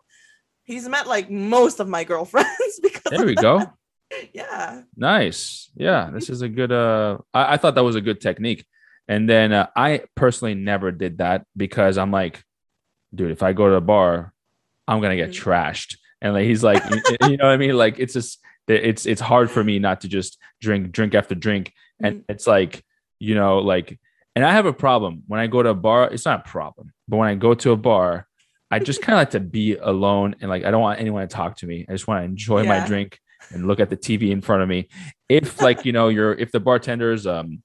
He's 0.64 0.88
met 0.88 1.06
like 1.06 1.30
most 1.30 1.80
of 1.80 1.88
my 1.88 2.04
girlfriends 2.04 2.80
because 2.82 3.10
There 3.10 3.24
we 3.26 3.34
go. 3.34 3.72
Yeah. 4.32 4.82
Nice. 4.96 5.70
Yeah, 5.74 6.10
this 6.12 6.28
is 6.30 6.42
a 6.42 6.48
good. 6.48 6.70
Uh, 6.72 7.18
I, 7.32 7.54
I 7.54 7.56
thought 7.56 7.74
that 7.76 7.84
was 7.84 7.96
a 7.96 8.00
good 8.00 8.20
technique, 8.20 8.64
and 9.08 9.28
then 9.28 9.52
uh, 9.52 9.66
I 9.76 10.02
personally 10.14 10.54
never 10.54 10.90
did 10.92 11.18
that 11.18 11.44
because 11.56 11.98
I'm 11.98 12.10
like, 12.10 12.42
dude, 13.14 13.30
if 13.30 13.42
I 13.42 13.52
go 13.52 13.68
to 13.68 13.74
a 13.76 13.80
bar, 13.80 14.32
I'm 14.88 15.00
gonna 15.00 15.16
get 15.16 15.30
Mhm. 15.30 15.42
trashed, 15.42 15.96
and 16.20 16.34
like 16.34 16.44
he's 16.44 16.62
like, 16.64 16.82
you, 16.90 17.16
you 17.30 17.36
know 17.36 17.44
what 17.46 17.52
I 17.52 17.56
mean? 17.56 17.76
Like 17.76 17.98
it's 17.98 18.12
just 18.14 18.40
it's 18.68 19.06
it's 19.06 19.20
hard 19.20 19.50
for 19.50 19.62
me 19.62 19.78
not 19.78 20.00
to 20.00 20.08
just 20.08 20.38
drink 20.60 20.92
drink 20.92 21.14
after 21.14 21.34
drink, 21.34 21.72
and 22.00 22.24
it's 22.28 22.46
like 22.46 22.82
you 23.18 23.34
know 23.34 23.58
like, 23.58 23.98
and 24.34 24.44
I 24.44 24.52
have 24.52 24.66
a 24.66 24.72
problem 24.72 25.22
when 25.26 25.40
I 25.40 25.46
go 25.46 25.62
to 25.62 25.70
a 25.70 25.74
bar. 25.74 26.08
It's 26.10 26.24
not 26.26 26.46
a 26.46 26.48
problem, 26.50 26.92
but 27.08 27.16
when 27.18 27.28
I 27.28 27.34
go 27.34 27.54
to 27.54 27.72
a 27.72 27.76
bar. 27.76 28.26
I 28.68 28.80
just 28.80 29.00
kind 29.00 29.14
of 29.14 29.20
like 29.20 29.30
to 29.30 29.38
be 29.38 29.76
alone 29.76 30.34
and 30.40 30.50
like 30.50 30.64
I 30.64 30.72
don't 30.72 30.80
want 30.82 30.98
anyone 30.98 31.22
to 31.22 31.32
talk 31.32 31.56
to 31.58 31.66
me. 31.68 31.86
I 31.88 31.92
just 31.92 32.08
want 32.08 32.22
to 32.22 32.24
enjoy 32.24 32.64
my 32.64 32.80
drink 32.84 33.20
and 33.52 33.68
look 33.68 33.78
at 33.78 33.90
the 33.90 33.96
TV 33.96 34.32
in 34.32 34.40
front 34.40 34.60
of 34.64 34.68
me. 34.68 34.88
If 35.28 35.60
like 35.62 35.84
you 35.84 35.92
know, 35.92 36.08
you're 36.08 36.32
if 36.32 36.50
the 36.50 36.58
bartenders, 36.58 37.28
um, 37.28 37.62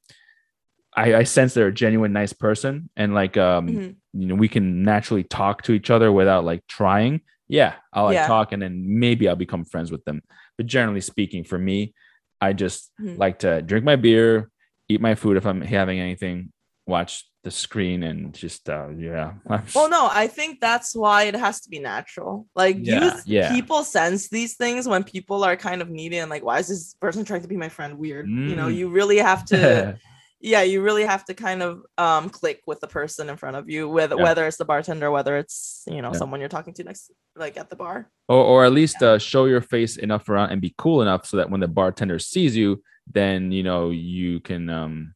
I, 0.96 1.16
I 1.16 1.24
sense 1.24 1.54
they're 1.54 1.68
a 1.68 1.74
genuine 1.74 2.12
nice 2.14 2.34
person 2.34 2.90
and 2.96 3.14
like 3.14 3.38
um, 3.38 3.68
Mhm. 3.70 3.96
you 4.14 4.28
know, 4.28 4.36
we 4.36 4.50
can 4.50 4.84
naturally 4.84 5.24
talk 5.24 5.62
to 5.64 5.72
each 5.72 5.90
other 5.90 6.12
without 6.12 6.44
like 6.44 6.66
trying. 6.68 7.22
Yeah, 7.48 7.76
I'll 7.94 8.06
like 8.06 8.16
Yeah. 8.16 8.28
talk 8.28 8.52
and 8.52 8.62
then 8.62 8.84
maybe 9.00 9.28
I'll 9.30 9.36
become 9.38 9.64
friends 9.64 9.92
with 9.92 10.04
them. 10.06 10.22
But 10.58 10.66
generally 10.68 11.02
speaking, 11.02 11.44
for 11.46 11.58
me, 11.58 11.94
I 12.42 12.54
just 12.54 12.92
Mhm. 13.00 13.18
like 13.18 13.40
to 13.40 13.62
drink 13.62 13.86
my 13.86 13.96
beer, 13.96 14.50
eat 14.90 15.00
my 15.02 15.16
food 15.16 15.38
if 15.38 15.46
I'm 15.46 15.62
having 15.62 16.00
anything, 16.00 16.52
watch 16.88 17.26
the 17.44 17.52
screen, 17.52 18.04
and 18.04 18.34
just 18.34 18.70
uh, 18.70 18.90
yeah. 18.98 19.34
Well, 19.76 19.90
no, 19.90 20.10
I 20.12 20.28
think 20.28 20.60
that's 20.60 20.94
why 20.96 21.24
it 21.24 21.36
has 21.36 21.62
to 21.62 21.70
be 21.70 21.80
natural. 21.80 22.48
Like, 22.56 22.78
Yeah, 22.82 23.00
youth, 23.00 23.24
yeah. 23.26 23.50
people 23.56 23.84
sense 23.84 24.28
these 24.30 24.56
things 24.56 24.88
when 24.88 25.04
people 25.04 25.44
are 25.44 25.56
kind 25.56 25.82
of 25.82 25.90
needy 25.90 26.18
and 26.18 26.30
like, 26.30 26.44
why 26.44 26.60
is 26.60 26.68
this 26.68 26.96
person 27.02 27.24
trying 27.26 27.42
to 27.44 27.48
be 27.48 27.58
my 27.58 27.70
friend? 27.70 27.98
Weird. 27.98 28.28
You 28.28 28.56
know, 28.56 28.68
Mm. 28.68 28.76
you 28.76 28.90
really 28.90 29.18
have 29.18 29.46
to, 29.46 29.58
yeah, 30.42 30.62
you 30.64 30.82
really 30.82 31.04
have 31.06 31.24
to 31.26 31.34
kind 31.34 31.62
of 31.62 31.84
um 31.98 32.30
click 32.30 32.62
with 32.68 32.80
the 32.80 32.88
person 32.88 33.30
in 33.30 33.38
front 33.38 33.56
of 33.56 33.70
you, 33.70 33.88
whether 33.88 34.16
Yeah. 34.16 34.24
whether 34.24 34.48
it's 34.48 34.58
the 34.58 34.66
bartender, 34.66 35.10
whether 35.12 35.38
it's 35.38 35.84
you 35.88 36.02
know 36.02 36.12
Yeah. 36.12 36.18
someone 36.20 36.40
you're 36.40 36.50
talking 36.50 36.74
to 36.76 36.84
next, 36.84 37.12
like 37.36 37.58
at 37.58 37.70
the 37.70 37.76
bar. 37.76 38.10
or, 38.28 38.44
or 38.44 38.66
at 38.66 38.72
least 38.74 39.02
uh, 39.04 39.18
show 39.20 39.46
your 39.46 39.62
face 39.62 39.98
enough 39.98 40.28
around 40.30 40.52
and 40.52 40.62
be 40.62 40.74
cool 40.78 41.02
enough 41.02 41.26
so 41.26 41.38
that 41.38 41.50
when 41.50 41.62
the 41.62 41.68
bartender 41.68 42.20
sees 42.20 42.56
you, 42.56 42.82
then 43.12 43.52
you 43.52 43.64
know 43.64 43.90
you 43.92 44.40
can, 44.40 44.70
um, 44.70 45.14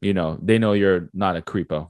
you 0.00 0.12
know, 0.14 0.38
they 0.42 0.58
know 0.58 0.72
you're 0.74 1.08
not 1.14 1.36
a 1.36 1.42
creepo. 1.42 1.88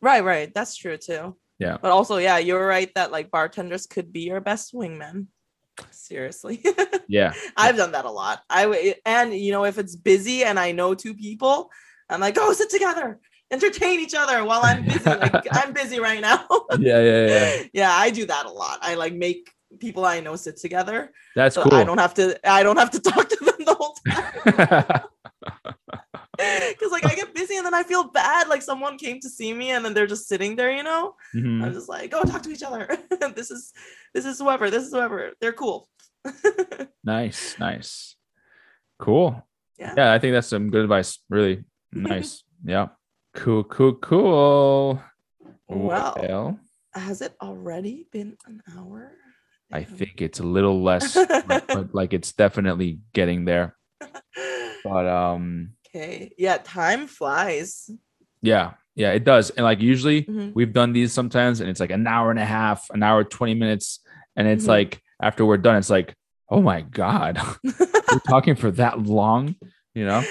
Right, 0.00 0.22
right. 0.24 0.52
That's 0.54 0.76
true 0.76 0.96
too. 0.98 1.36
Yeah. 1.58 1.78
But 1.80 1.90
also, 1.90 2.18
yeah, 2.18 2.38
you're 2.38 2.66
right 2.66 2.90
that 2.94 3.10
like 3.10 3.30
bartenders 3.30 3.86
could 3.86 4.12
be 4.12 4.20
your 4.20 4.40
best 4.40 4.74
wingmen. 4.74 5.26
Seriously. 5.90 6.62
Yeah, 7.08 7.34
I've 7.56 7.76
done 7.76 7.92
that 7.92 8.04
a 8.04 8.10
lot. 8.10 8.42
I 8.50 8.62
w- 8.64 8.94
and 9.04 9.32
you 9.32 9.52
know 9.52 9.64
if 9.64 9.78
it's 9.78 9.94
busy 9.94 10.42
and 10.42 10.58
I 10.58 10.72
know 10.72 10.92
two 10.94 11.14
people, 11.14 11.70
I'm 12.08 12.20
like, 12.20 12.34
go 12.34 12.52
sit 12.52 12.70
together, 12.70 13.18
entertain 13.50 14.00
each 14.00 14.14
other 14.14 14.44
while 14.44 14.60
I'm 14.62 14.84
busy. 14.84 15.04
like 15.04 15.46
I'm 15.52 15.72
busy 15.72 15.98
right 16.00 16.20
now. 16.20 16.46
yeah, 16.78 17.00
yeah, 17.00 17.26
yeah. 17.26 17.62
yeah, 17.72 17.92
I 17.92 18.10
do 18.10 18.26
that 18.26 18.46
a 18.46 18.50
lot. 18.50 18.78
I 18.82 18.94
like 18.94 19.14
make 19.14 19.50
people 19.80 20.04
I 20.04 20.20
know 20.20 20.36
sit 20.36 20.56
together, 20.56 21.12
That's 21.34 21.54
so 21.56 21.62
cool. 21.64 21.74
I 21.74 21.84
don't 21.84 21.98
have 21.98 22.14
to. 22.14 22.38
I 22.48 22.62
don't 22.62 22.78
have 22.78 22.90
to 22.92 23.00
talk 23.10 23.28
to 23.28 23.36
them 23.44 23.54
the 23.64 23.74
whole 23.74 23.96
time 24.08 25.02
because 26.68 26.92
like 26.92 27.06
I 27.06 27.14
get 27.14 27.34
busy 27.34 27.56
and 27.56 27.64
then 27.64 27.74
I 27.74 27.82
feel 27.82 28.04
bad. 28.10 28.48
Like 28.48 28.62
someone 28.62 28.98
came 28.98 29.20
to 29.20 29.28
see 29.28 29.52
me 29.52 29.70
and 29.70 29.84
then 29.84 29.94
they're 29.94 30.06
just 30.06 30.28
sitting 30.28 30.54
there, 30.56 30.70
you 30.70 30.82
know. 30.82 31.14
Mhm. 31.34 31.64
I'm 31.64 31.72
just 31.72 31.88
like, 31.88 32.10
go 32.10 32.22
talk 32.24 32.42
to 32.42 32.50
each 32.50 32.62
other. 32.62 32.88
this 33.34 33.50
is 33.50 33.72
this 34.14 34.24
is 34.24 34.38
whoever. 34.38 34.70
This 34.70 34.84
is 34.84 34.92
whoever. 34.92 35.32
They're 35.40 35.52
cool. 35.52 35.88
Nice, 37.04 37.56
nice, 37.58 38.16
cool. 38.98 39.42
Yeah. 39.78 39.94
yeah. 39.96 40.12
I 40.12 40.18
think 40.18 40.32
that's 40.32 40.48
some 40.48 40.70
good 40.70 40.82
advice. 40.82 41.18
Really 41.30 41.64
nice. 41.96 42.44
yeah, 42.64 42.88
cool, 43.34 43.64
cool, 43.64 43.94
cool. 43.94 45.02
Well, 45.68 46.14
well 46.20 46.60
has 46.94 47.20
it 47.20 47.34
already 47.42 48.06
been 48.12 48.36
an 48.46 48.62
hour? 48.76 49.12
I 49.72 49.82
think 49.82 50.22
it's 50.22 50.38
a 50.40 50.44
little 50.44 50.82
less, 50.82 51.14
but, 51.46 51.92
like 51.94 52.12
it's 52.14 52.32
definitely 52.32 53.00
getting 53.12 53.44
there. 53.44 53.76
But 54.84 55.06
um, 55.08 55.72
okay. 55.88 56.32
Yeah, 56.38 56.58
time 56.62 57.06
flies. 57.08 57.90
yeah, 58.42 58.74
yeah, 58.94 59.10
it 59.12 59.24
does. 59.24 59.50
And 59.50 59.64
like 59.64 59.80
usually 59.80 60.22
Mhm. 60.22 60.52
we've 60.54 60.72
done 60.72 60.92
these 60.92 61.12
sometimes, 61.12 61.60
and 61.60 61.68
it's 61.68 61.80
like 61.80 61.90
an 61.90 62.06
hour 62.06 62.30
and 62.30 62.38
a 62.38 62.44
half, 62.44 62.86
an 62.90 63.02
hour 63.02 63.24
twenty 63.24 63.54
minutes, 63.54 64.00
and 64.36 64.46
it's 64.46 64.64
Mhm. 64.64 64.68
like 64.68 65.02
after 65.20 65.44
we're 65.44 65.56
done, 65.56 65.76
it's 65.76 65.90
like, 65.90 66.14
oh 66.48 66.62
my 66.62 66.82
god, 66.82 67.40
we're 67.64 68.20
talking 68.28 68.54
for 68.54 68.70
that 68.72 69.02
long, 69.02 69.56
you 69.94 70.06
know? 70.06 70.22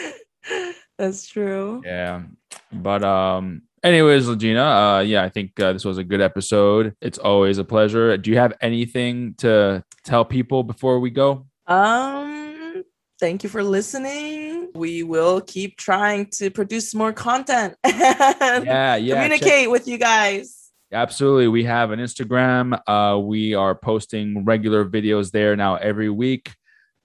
That's 0.98 1.28
true. 1.28 1.82
Yeah. 1.86 2.24
But 2.72 3.04
um 3.04 3.64
anyways, 3.84 4.28
Legina, 4.28 4.98
uh 4.98 5.02
yeah, 5.02 5.24
I 5.24 5.30
think 5.30 5.60
uh, 5.60 5.74
this 5.74 5.86
was 5.86 5.98
a 5.98 6.04
good 6.04 6.22
episode. 6.22 6.96
It's 7.02 7.18
always 7.18 7.58
a 7.58 7.64
pleasure. 7.64 8.16
Do 8.18 8.32
you 8.32 8.38
have 8.38 8.54
anything 8.62 9.36
to 9.40 9.84
tell 10.04 10.24
people 10.26 10.64
before 10.64 11.00
we 11.00 11.10
go? 11.10 11.46
Um, 11.68 12.84
thank 13.20 13.44
you 13.44 13.50
for 13.50 13.64
listening. 13.64 14.70
We 14.76 15.04
will 15.04 15.42
keep 15.42 15.78
trying 15.78 16.28
to 16.38 16.50
produce 16.52 16.94
more 16.94 17.14
content 17.14 17.76
and 17.84 18.66
Yeah, 18.66 18.96
yeah. 18.96 18.96
check- 18.96 19.24
communicate 19.24 19.72
with 19.72 19.88
you 19.88 19.98
guys. 19.98 20.62
Absolutely. 20.92 21.48
We 21.50 21.64
have 21.66 21.92
an 21.92 22.00
Instagram. 22.00 22.80
Uh 22.88 23.20
we 23.20 23.54
are 23.54 23.76
posting 23.76 24.46
regular 24.46 24.86
videos 24.86 25.32
there 25.32 25.56
now 25.56 25.76
every 25.76 26.10
week. 26.10 26.54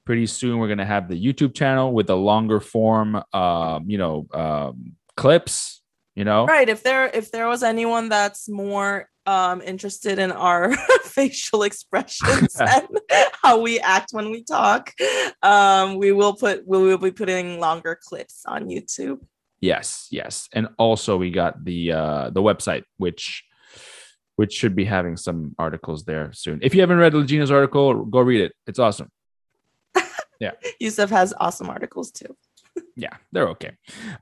Pretty 0.05 0.27
soon 0.27 0.59
we're 0.59 0.67
going 0.67 0.79
to 0.79 0.85
have 0.87 1.09
the 1.09 1.23
YouTube 1.23 1.55
channel 1.55 1.93
with 1.93 2.07
the 2.07 2.17
longer 2.17 2.61
form 2.61 3.23
um, 3.33 3.85
you 3.89 3.99
know, 3.99 4.27
um 4.33 4.97
clips, 5.17 5.83
you 6.15 6.25
know. 6.25 6.47
Right. 6.47 6.69
If 6.69 6.83
there 6.83 7.07
if 7.07 7.31
there 7.31 7.49
was 7.49 7.63
anyone 7.63 8.09
that's 8.09 8.49
more 8.49 9.09
um 9.27 9.61
interested 9.61 10.19
in 10.19 10.33
our 10.33 10.75
facial 11.05 11.63
expressions 11.63 12.57
and 12.61 12.89
how 13.43 13.61
we 13.61 13.79
act 13.81 14.11
when 14.13 14.31
we 14.31 14.43
talk, 14.43 14.93
um, 15.43 15.97
we 15.97 16.13
will 16.13 16.35
put 16.35 16.67
we 16.67 16.79
will 16.79 16.99
be 16.99 17.11
putting 17.11 17.61
longer 17.61 17.99
clips 18.03 18.43
on 18.47 18.69
YouTube. 18.69 19.21
Yes, 19.61 20.09
yes. 20.11 20.49
And 20.55 20.69
also 20.79 21.17
we 21.19 21.31
got 21.31 21.65
the 21.65 21.93
uh 21.93 22.31
the 22.31 22.43
website 22.43 22.85
which 22.97 23.45
which 24.37 24.55
should 24.55 24.75
be 24.75 24.87
having 24.87 25.19
some 25.19 25.55
articles 25.59 26.05
there 26.05 26.33
soon. 26.33 26.61
If 26.63 26.75
you 26.75 26.81
haven't 26.81 26.97
read 26.97 27.13
Legina's 27.13 27.51
article, 27.51 28.07
go 28.07 28.21
read 28.21 28.41
it. 28.41 28.53
It's 28.67 28.79
awesome. 28.79 29.11
Youssef 30.81 31.11
has 31.11 31.35
awesome 31.39 31.69
articles 31.69 32.11
too. 32.11 32.37
Yeah, 32.97 33.17
they're 33.33 33.49
okay. 33.51 33.73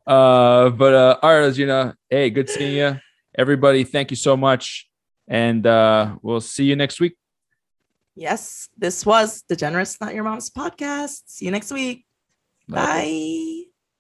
Uh 0.06 0.70
but 0.70 0.94
uh 0.94 1.18
all 1.22 1.38
right, 1.38 1.50
Legina. 1.50 1.94
Hey, 2.08 2.30
good 2.30 2.48
seeing 2.48 2.76
you. 2.76 3.00
Everybody, 3.36 3.84
thank 3.84 4.10
you 4.10 4.16
so 4.16 4.36
much. 4.36 4.88
And 5.26 5.66
uh 5.66 6.16
we'll 6.22 6.40
see 6.40 6.64
you 6.64 6.76
next 6.76 7.00
week. 7.00 7.16
Yes, 8.14 8.68
this 8.76 9.04
was 9.04 9.42
Degenerates 9.48 10.00
Not 10.00 10.14
Your 10.14 10.24
Mom's 10.24 10.50
podcast. 10.50 11.22
See 11.26 11.46
you 11.46 11.50
next 11.50 11.72
week. 11.72 12.04
Bye. 12.68 13.57